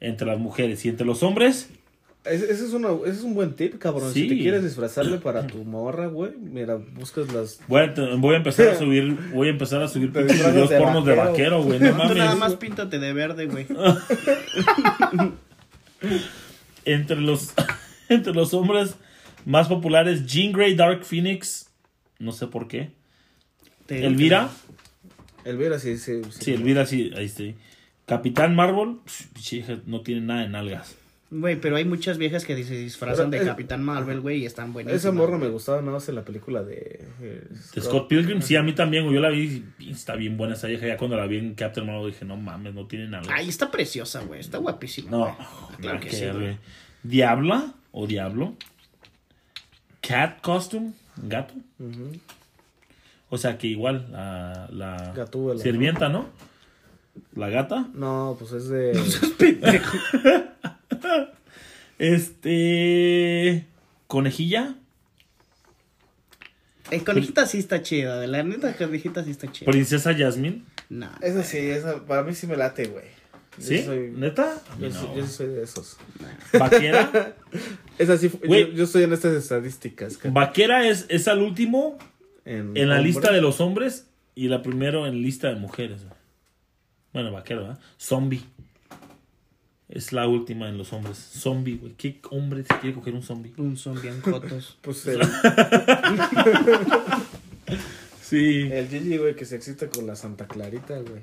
Entre 0.00 0.26
las 0.26 0.38
mujeres 0.38 0.84
y 0.84 0.88
entre 0.88 1.06
los 1.06 1.22
hombres, 1.22 1.70
Ese, 2.24 2.44
ese 2.52 2.66
es 2.66 2.72
una, 2.72 2.88
ese 3.04 3.10
es 3.18 3.22
un 3.22 3.34
buen 3.34 3.54
tip, 3.54 3.78
cabrón. 3.78 4.12
Sí. 4.12 4.22
Si 4.22 4.28
te 4.28 4.38
quieres 4.38 4.62
disfrazarle 4.62 5.18
para 5.22 5.46
tu 5.46 5.58
morra, 5.64 6.06
güey, 6.06 6.32
mira, 6.36 6.76
buscas 6.76 7.32
las. 7.32 7.60
voy 7.68 7.82
a, 7.82 7.94
voy 8.16 8.34
a 8.34 8.38
empezar 8.38 8.68
a 8.68 8.74
subir, 8.78 9.16
voy 9.32 9.48
a 9.48 9.50
empezar 9.50 9.82
a 9.82 9.88
subir 9.88 10.10
videos 10.12 10.68
de 10.70 10.78
pornos 10.78 11.04
de 11.04 11.14
vaquero. 11.14 11.62
güey. 11.62 11.78
No 11.80 11.90
Tú 11.92 12.14
nada 12.14 12.34
mames. 12.34 12.38
más 12.38 12.54
píntate 12.56 12.98
de 12.98 13.12
verde, 13.12 13.46
güey. 13.46 13.66
Entre 16.84 17.20
los, 17.20 17.54
entre 18.08 18.32
los 18.34 18.54
hombres 18.54 18.96
más 19.44 19.68
populares, 19.68 20.26
Jean 20.26 20.52
Grey, 20.52 20.74
Dark 20.74 21.04
Phoenix, 21.04 21.70
no 22.18 22.32
sé 22.32 22.46
por 22.46 22.68
qué. 22.68 22.90
Te- 23.86 24.04
Elvira, 24.04 24.50
Elvira, 25.44 25.78
sí, 25.78 25.96
sí. 25.96 26.20
sí, 26.30 26.52
Elvira, 26.52 26.84
sí, 26.86 27.10
ahí 27.16 27.24
está. 27.24 27.44
Capitán 28.04 28.54
Marvel, 28.54 28.96
no 29.86 30.00
tiene 30.02 30.20
nada 30.22 30.42
de 30.42 30.48
nalgas. 30.48 30.96
Güey, 31.30 31.60
pero 31.60 31.76
hay 31.76 31.84
muchas 31.84 32.16
viejas 32.16 32.46
que 32.46 32.54
se 32.64 32.74
disfrazan 32.74 33.28
Pero, 33.30 33.42
de 33.42 33.48
eh, 33.48 33.52
Capitán 33.52 33.84
Marvel, 33.84 34.20
güey, 34.20 34.38
y 34.42 34.46
están 34.46 34.72
buenísimas. 34.72 35.00
Esa 35.04 35.12
morra 35.12 35.36
me 35.36 35.48
gustaba 35.48 35.80
nada 35.80 35.92
más 35.92 36.08
en 36.08 36.14
la 36.14 36.24
película 36.24 36.62
de. 36.62 37.06
eh, 37.20 37.44
De 37.74 37.80
Scott 37.82 38.08
Pilgrim, 38.08 38.40
sí, 38.40 38.56
a 38.56 38.62
mí 38.62 38.72
también, 38.74 39.04
güey. 39.04 39.14
Yo 39.14 39.20
la 39.20 39.28
vi 39.28 39.62
y 39.78 39.90
está 39.90 40.16
bien 40.16 40.38
buena 40.38 40.54
esa 40.54 40.68
vieja. 40.68 40.86
Ya 40.86 40.96
cuando 40.96 41.18
la 41.18 41.26
vi 41.26 41.36
en 41.38 41.54
Captain 41.54 41.86
Marvel 41.86 42.12
dije, 42.12 42.24
no 42.24 42.36
mames, 42.38 42.72
no 42.72 42.86
tiene 42.86 43.08
nada. 43.08 43.26
Ay, 43.30 43.50
está 43.50 43.70
preciosa, 43.70 44.22
güey. 44.22 44.40
Está 44.40 44.56
guapísima. 44.56 45.10
no, 45.10 45.36
claro 45.80 46.00
que 46.00 46.08
que 46.08 46.16
sí. 46.16 46.24
Diabla 47.02 47.74
o 47.92 48.06
Diablo. 48.06 48.54
Cat 50.00 50.40
Costume, 50.40 50.92
gato. 51.16 51.52
O 53.28 53.36
sea 53.36 53.58
que 53.58 53.66
igual 53.66 54.08
la, 54.10 54.66
la 54.72 55.12
Gatúbela, 55.14 55.60
sirvienta, 55.62 56.08
¿no? 56.08 56.30
La 57.34 57.50
gata. 57.50 57.86
No, 57.92 58.34
pues 58.38 58.52
es 58.52 58.68
de. 58.68 58.92
Este. 61.98 63.66
Conejilla. 64.06 64.74
Eh, 66.90 67.02
conejita 67.04 67.46
sí 67.46 67.58
está 67.58 67.82
chida. 67.82 68.18
De 68.20 68.26
la 68.28 68.42
neta, 68.42 68.74
conejita 68.76 69.22
sí 69.24 69.30
está 69.32 69.50
chida. 69.52 69.70
Princesa 69.70 70.14
Jasmine. 70.14 70.62
Nah. 70.88 71.10
esa 71.20 71.42
sí, 71.42 71.58
esa, 71.58 72.06
para 72.06 72.22
mí 72.22 72.34
sí 72.34 72.46
me 72.46 72.56
late, 72.56 72.86
güey. 72.86 73.04
Yo 73.58 73.64
¿Sí? 73.64 73.82
soy- 73.82 74.10
¿Neta? 74.14 74.54
Yo, 74.80 74.88
no, 74.88 74.94
soy, 74.94 75.16
yo 75.18 75.26
soy 75.26 75.46
de 75.48 75.62
esos. 75.64 75.98
Vaquera. 76.58 77.34
Esa 77.98 78.16
sí, 78.16 78.28
fu- 78.28 78.38
Güey. 78.38 78.68
yo, 78.70 78.72
yo 78.74 78.84
estoy 78.84 79.02
en 79.02 79.12
estas 79.12 79.34
estadísticas. 79.34 80.16
ca- 80.16 80.30
Vaquera 80.30 80.86
es, 80.88 81.06
es 81.08 81.26
al 81.26 81.42
último 81.42 81.98
en 82.44 82.74
la 82.88 82.94
hombre. 82.96 83.02
lista 83.02 83.32
de 83.32 83.40
los 83.42 83.60
hombres 83.60 84.06
y 84.36 84.46
la 84.48 84.62
primero 84.62 85.06
en 85.08 85.20
lista 85.20 85.48
de 85.48 85.56
mujeres. 85.56 86.02
Bueno, 87.12 87.32
vaquero, 87.32 87.62
¿verdad? 87.62 87.78
Zombie. 87.98 88.44
Es 89.88 90.12
la 90.12 90.28
última 90.28 90.68
en 90.68 90.76
los 90.76 90.92
hombres. 90.92 91.16
Zombie, 91.16 91.76
güey. 91.76 91.92
¿Qué 91.94 92.20
hombre 92.30 92.62
se 92.62 92.74
quiere 92.78 92.94
coger 92.94 93.14
un 93.14 93.22
zombie? 93.22 93.52
Un 93.56 93.76
son 93.76 94.00
bien 94.02 94.20
jotos. 94.20 94.76
Pues 94.82 95.06
el, 95.06 95.20
Sí. 98.22 98.68
el 98.70 98.88
Gigi, 98.88 99.16
güey, 99.16 99.34
que 99.34 99.44
se 99.46 99.56
excita 99.56 99.88
con 99.88 100.06
la 100.06 100.14
Santa 100.16 100.46
Clarita, 100.46 100.98
güey. 101.00 101.22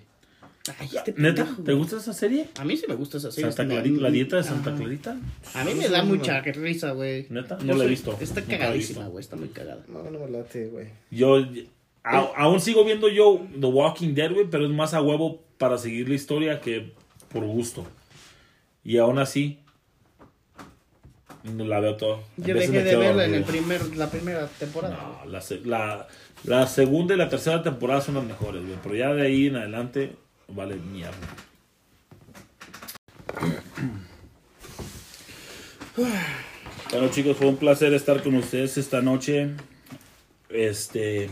Ay, 0.80 0.89
este 0.95 1.13
¿Neta? 1.18 1.43
pendejo, 1.43 1.55
¿Te 1.57 1.61
güey. 1.74 1.78
gusta 1.78 1.97
esa 1.97 2.13
serie? 2.13 2.47
A 2.59 2.66
mí 2.66 2.76
sí 2.76 2.86
me 2.89 2.95
gusta 2.95 3.18
esa 3.20 3.32
serie. 3.32 3.51
Santa 3.51 3.72
Clarita, 3.72 4.01
la 4.01 4.09
dieta 4.09 4.38
de 4.38 4.43
Santa 4.43 4.72
Ajá. 4.72 4.80
Clarita. 4.80 5.16
A 5.53 5.63
mí 5.63 5.76
me 5.76 5.88
da 5.88 6.03
mucha 6.03 6.41
risa, 6.41 6.91
güey. 6.93 7.28
¿Neta? 7.30 7.59
No 7.63 7.76
la 7.76 7.84
he 7.84 7.88
visto. 7.88 8.18
Está 8.20 8.41
cagadísima, 8.41 9.05
güey. 9.07 9.22
Está 9.24 9.36
muy 9.36 9.49
cagada. 9.49 9.84
No, 9.88 10.01
no 10.09 10.20
me 10.20 10.32
late, 10.32 10.68
güey. 10.70 10.88
Yo 11.11 11.38
a- 12.03 12.32
aún 12.36 12.59
sigo 12.59 12.84
viendo 12.84 13.09
yo 13.09 13.45
The 13.59 13.68
Walking 13.68 14.16
Dead, 14.16 14.32
güey, 14.34 14.47
pero 14.49 14.66
es 14.66 14.72
más 14.72 14.95
a 14.95 15.01
huevo 15.03 15.43
para 15.59 15.78
seguir 15.78 16.09
la 16.09 16.16
historia 16.16 16.59
que 16.61 16.91
por 17.32 17.45
gusto. 17.45 17.86
Y 18.86 18.98
aún 19.00 19.18
así, 19.20 19.60
no 21.44 21.66
la 21.66 21.80
veo 21.80 21.98
todo. 21.98 22.24
Yo 22.38 22.54
dejé 22.54 22.84
de 22.84 22.96
verla 22.96 23.26
en 23.26 23.34
el 23.34 23.44
primer, 23.44 23.96
la 23.98 24.10
primera 24.12 24.48
temporada. 24.48 24.96
No, 25.26 25.30
la, 25.30 25.44
la, 25.66 26.08
la 26.44 26.68
segunda 26.68 27.16
y 27.16 27.18
la 27.18 27.28
tercera 27.28 27.62
temporada 27.64 28.00
son 28.02 28.16
las 28.16 28.24
mejores, 28.24 28.62
güey. 28.64 28.78
Pero 28.84 28.96
ya 28.96 29.14
de 29.14 29.26
ahí 29.26 29.48
en 29.48 29.56
adelante, 29.56 30.16
vale 30.48 30.76
mierda. 30.76 31.18
Bueno 36.92 37.10
chicos, 37.10 37.38
fue 37.38 37.48
un 37.48 37.58
placer 37.58 37.94
estar 37.94 38.22
con 38.24 38.36
ustedes 38.36 38.78
esta 38.78 39.02
noche. 39.02 39.52
Este, 40.50 41.30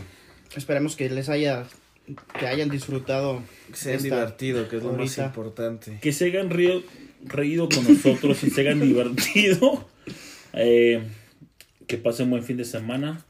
Esperemos 0.56 0.96
que 0.96 1.08
les 1.10 1.28
haya, 1.28 1.64
que 2.38 2.46
hayan 2.46 2.68
disfrutado. 2.68 3.42
Que 3.70 3.76
se 3.76 3.90
hayan 3.90 4.02
divertido, 4.02 4.68
que 4.68 4.76
es 4.78 4.82
lo 4.82 4.92
más 4.92 5.16
importante. 5.18 5.98
que 6.02 6.12
se 6.12 6.26
hayan 6.26 6.50
río- 6.50 6.82
reído 7.24 7.68
con 7.68 7.84
nosotros 7.84 8.42
y 8.44 8.50
se 8.50 8.60
hayan 8.62 8.80
divertido. 8.86 9.88
Eh, 10.52 11.02
que 11.86 11.98
pasen 11.98 12.30
buen 12.30 12.42
fin 12.44 12.56
de 12.56 12.64
semana. 12.64 13.24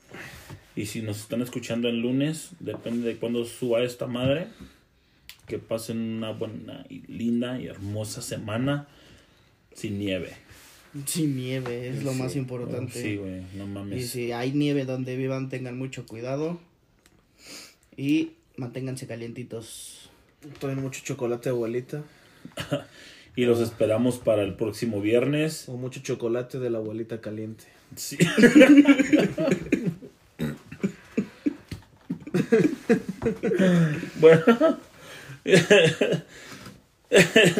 Y 0.76 0.86
si 0.86 1.02
nos 1.02 1.20
están 1.20 1.40
escuchando 1.42 1.88
el 1.88 2.00
lunes, 2.00 2.50
depende 2.60 3.06
de 3.08 3.16
cuándo 3.16 3.44
suba 3.44 3.82
esta 3.82 4.06
madre. 4.06 4.48
Que 5.46 5.58
pasen 5.58 5.98
una 5.98 6.32
buena 6.32 6.84
y 6.88 7.00
linda 7.06 7.60
y 7.60 7.66
hermosa 7.66 8.22
semana 8.22 8.88
sin 9.74 9.98
nieve. 9.98 10.32
Sin 11.06 11.36
nieve, 11.36 11.88
es 11.88 12.02
lo 12.04 12.12
Sí. 12.12 12.18
más 12.18 12.36
importante. 12.36 13.00
Sí, 13.02 13.16
güey, 13.16 13.42
no 13.56 13.64
Y 13.64 13.68
mames. 13.68 14.10
si 14.10 14.32
hay 14.32 14.52
nieve 14.52 14.84
donde 14.84 15.16
vivan, 15.16 15.48
tengan 15.48 15.76
mucho 15.76 16.06
cuidado. 16.06 16.60
Y 17.96 18.30
manténganse 18.56 19.06
calientitos. 19.06 20.08
Tomen 20.60 20.80
mucho 20.80 21.02
chocolate, 21.04 21.48
abuelita. 21.50 22.02
Y 23.36 23.44
los 23.46 23.60
esperamos 23.60 24.18
para 24.18 24.42
el 24.42 24.54
próximo 24.54 25.00
viernes. 25.00 25.68
O 25.68 25.76
mucho 25.76 26.00
chocolate 26.00 26.58
de 26.58 26.70
la 26.70 26.78
abuelita 26.78 27.20
caliente. 27.20 27.64
Sí. 27.96 28.16
bueno. 34.20 34.78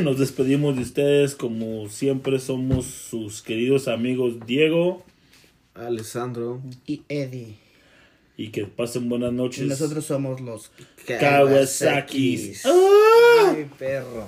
Nos 0.02 0.18
despedimos 0.18 0.74
de 0.76 0.82
ustedes 0.82 1.34
como 1.34 1.88
siempre 1.88 2.38
somos 2.40 2.86
sus 2.86 3.42
queridos 3.42 3.88
amigos 3.88 4.34
Diego 4.46 5.04
Alessandro. 5.74 6.60
Y 6.86 7.02
Eddie. 7.08 7.56
y 8.36 8.48
que 8.48 8.64
pasen 8.66 9.08
buenas 9.08 9.32
Y 9.32 9.36
noches. 9.36 9.66
nosotros 9.66 10.04
somos 10.06 10.40
los 10.40 10.72
Kawasaki's. 11.06 12.64
Ay, 12.66 13.68
perro. 13.78 14.26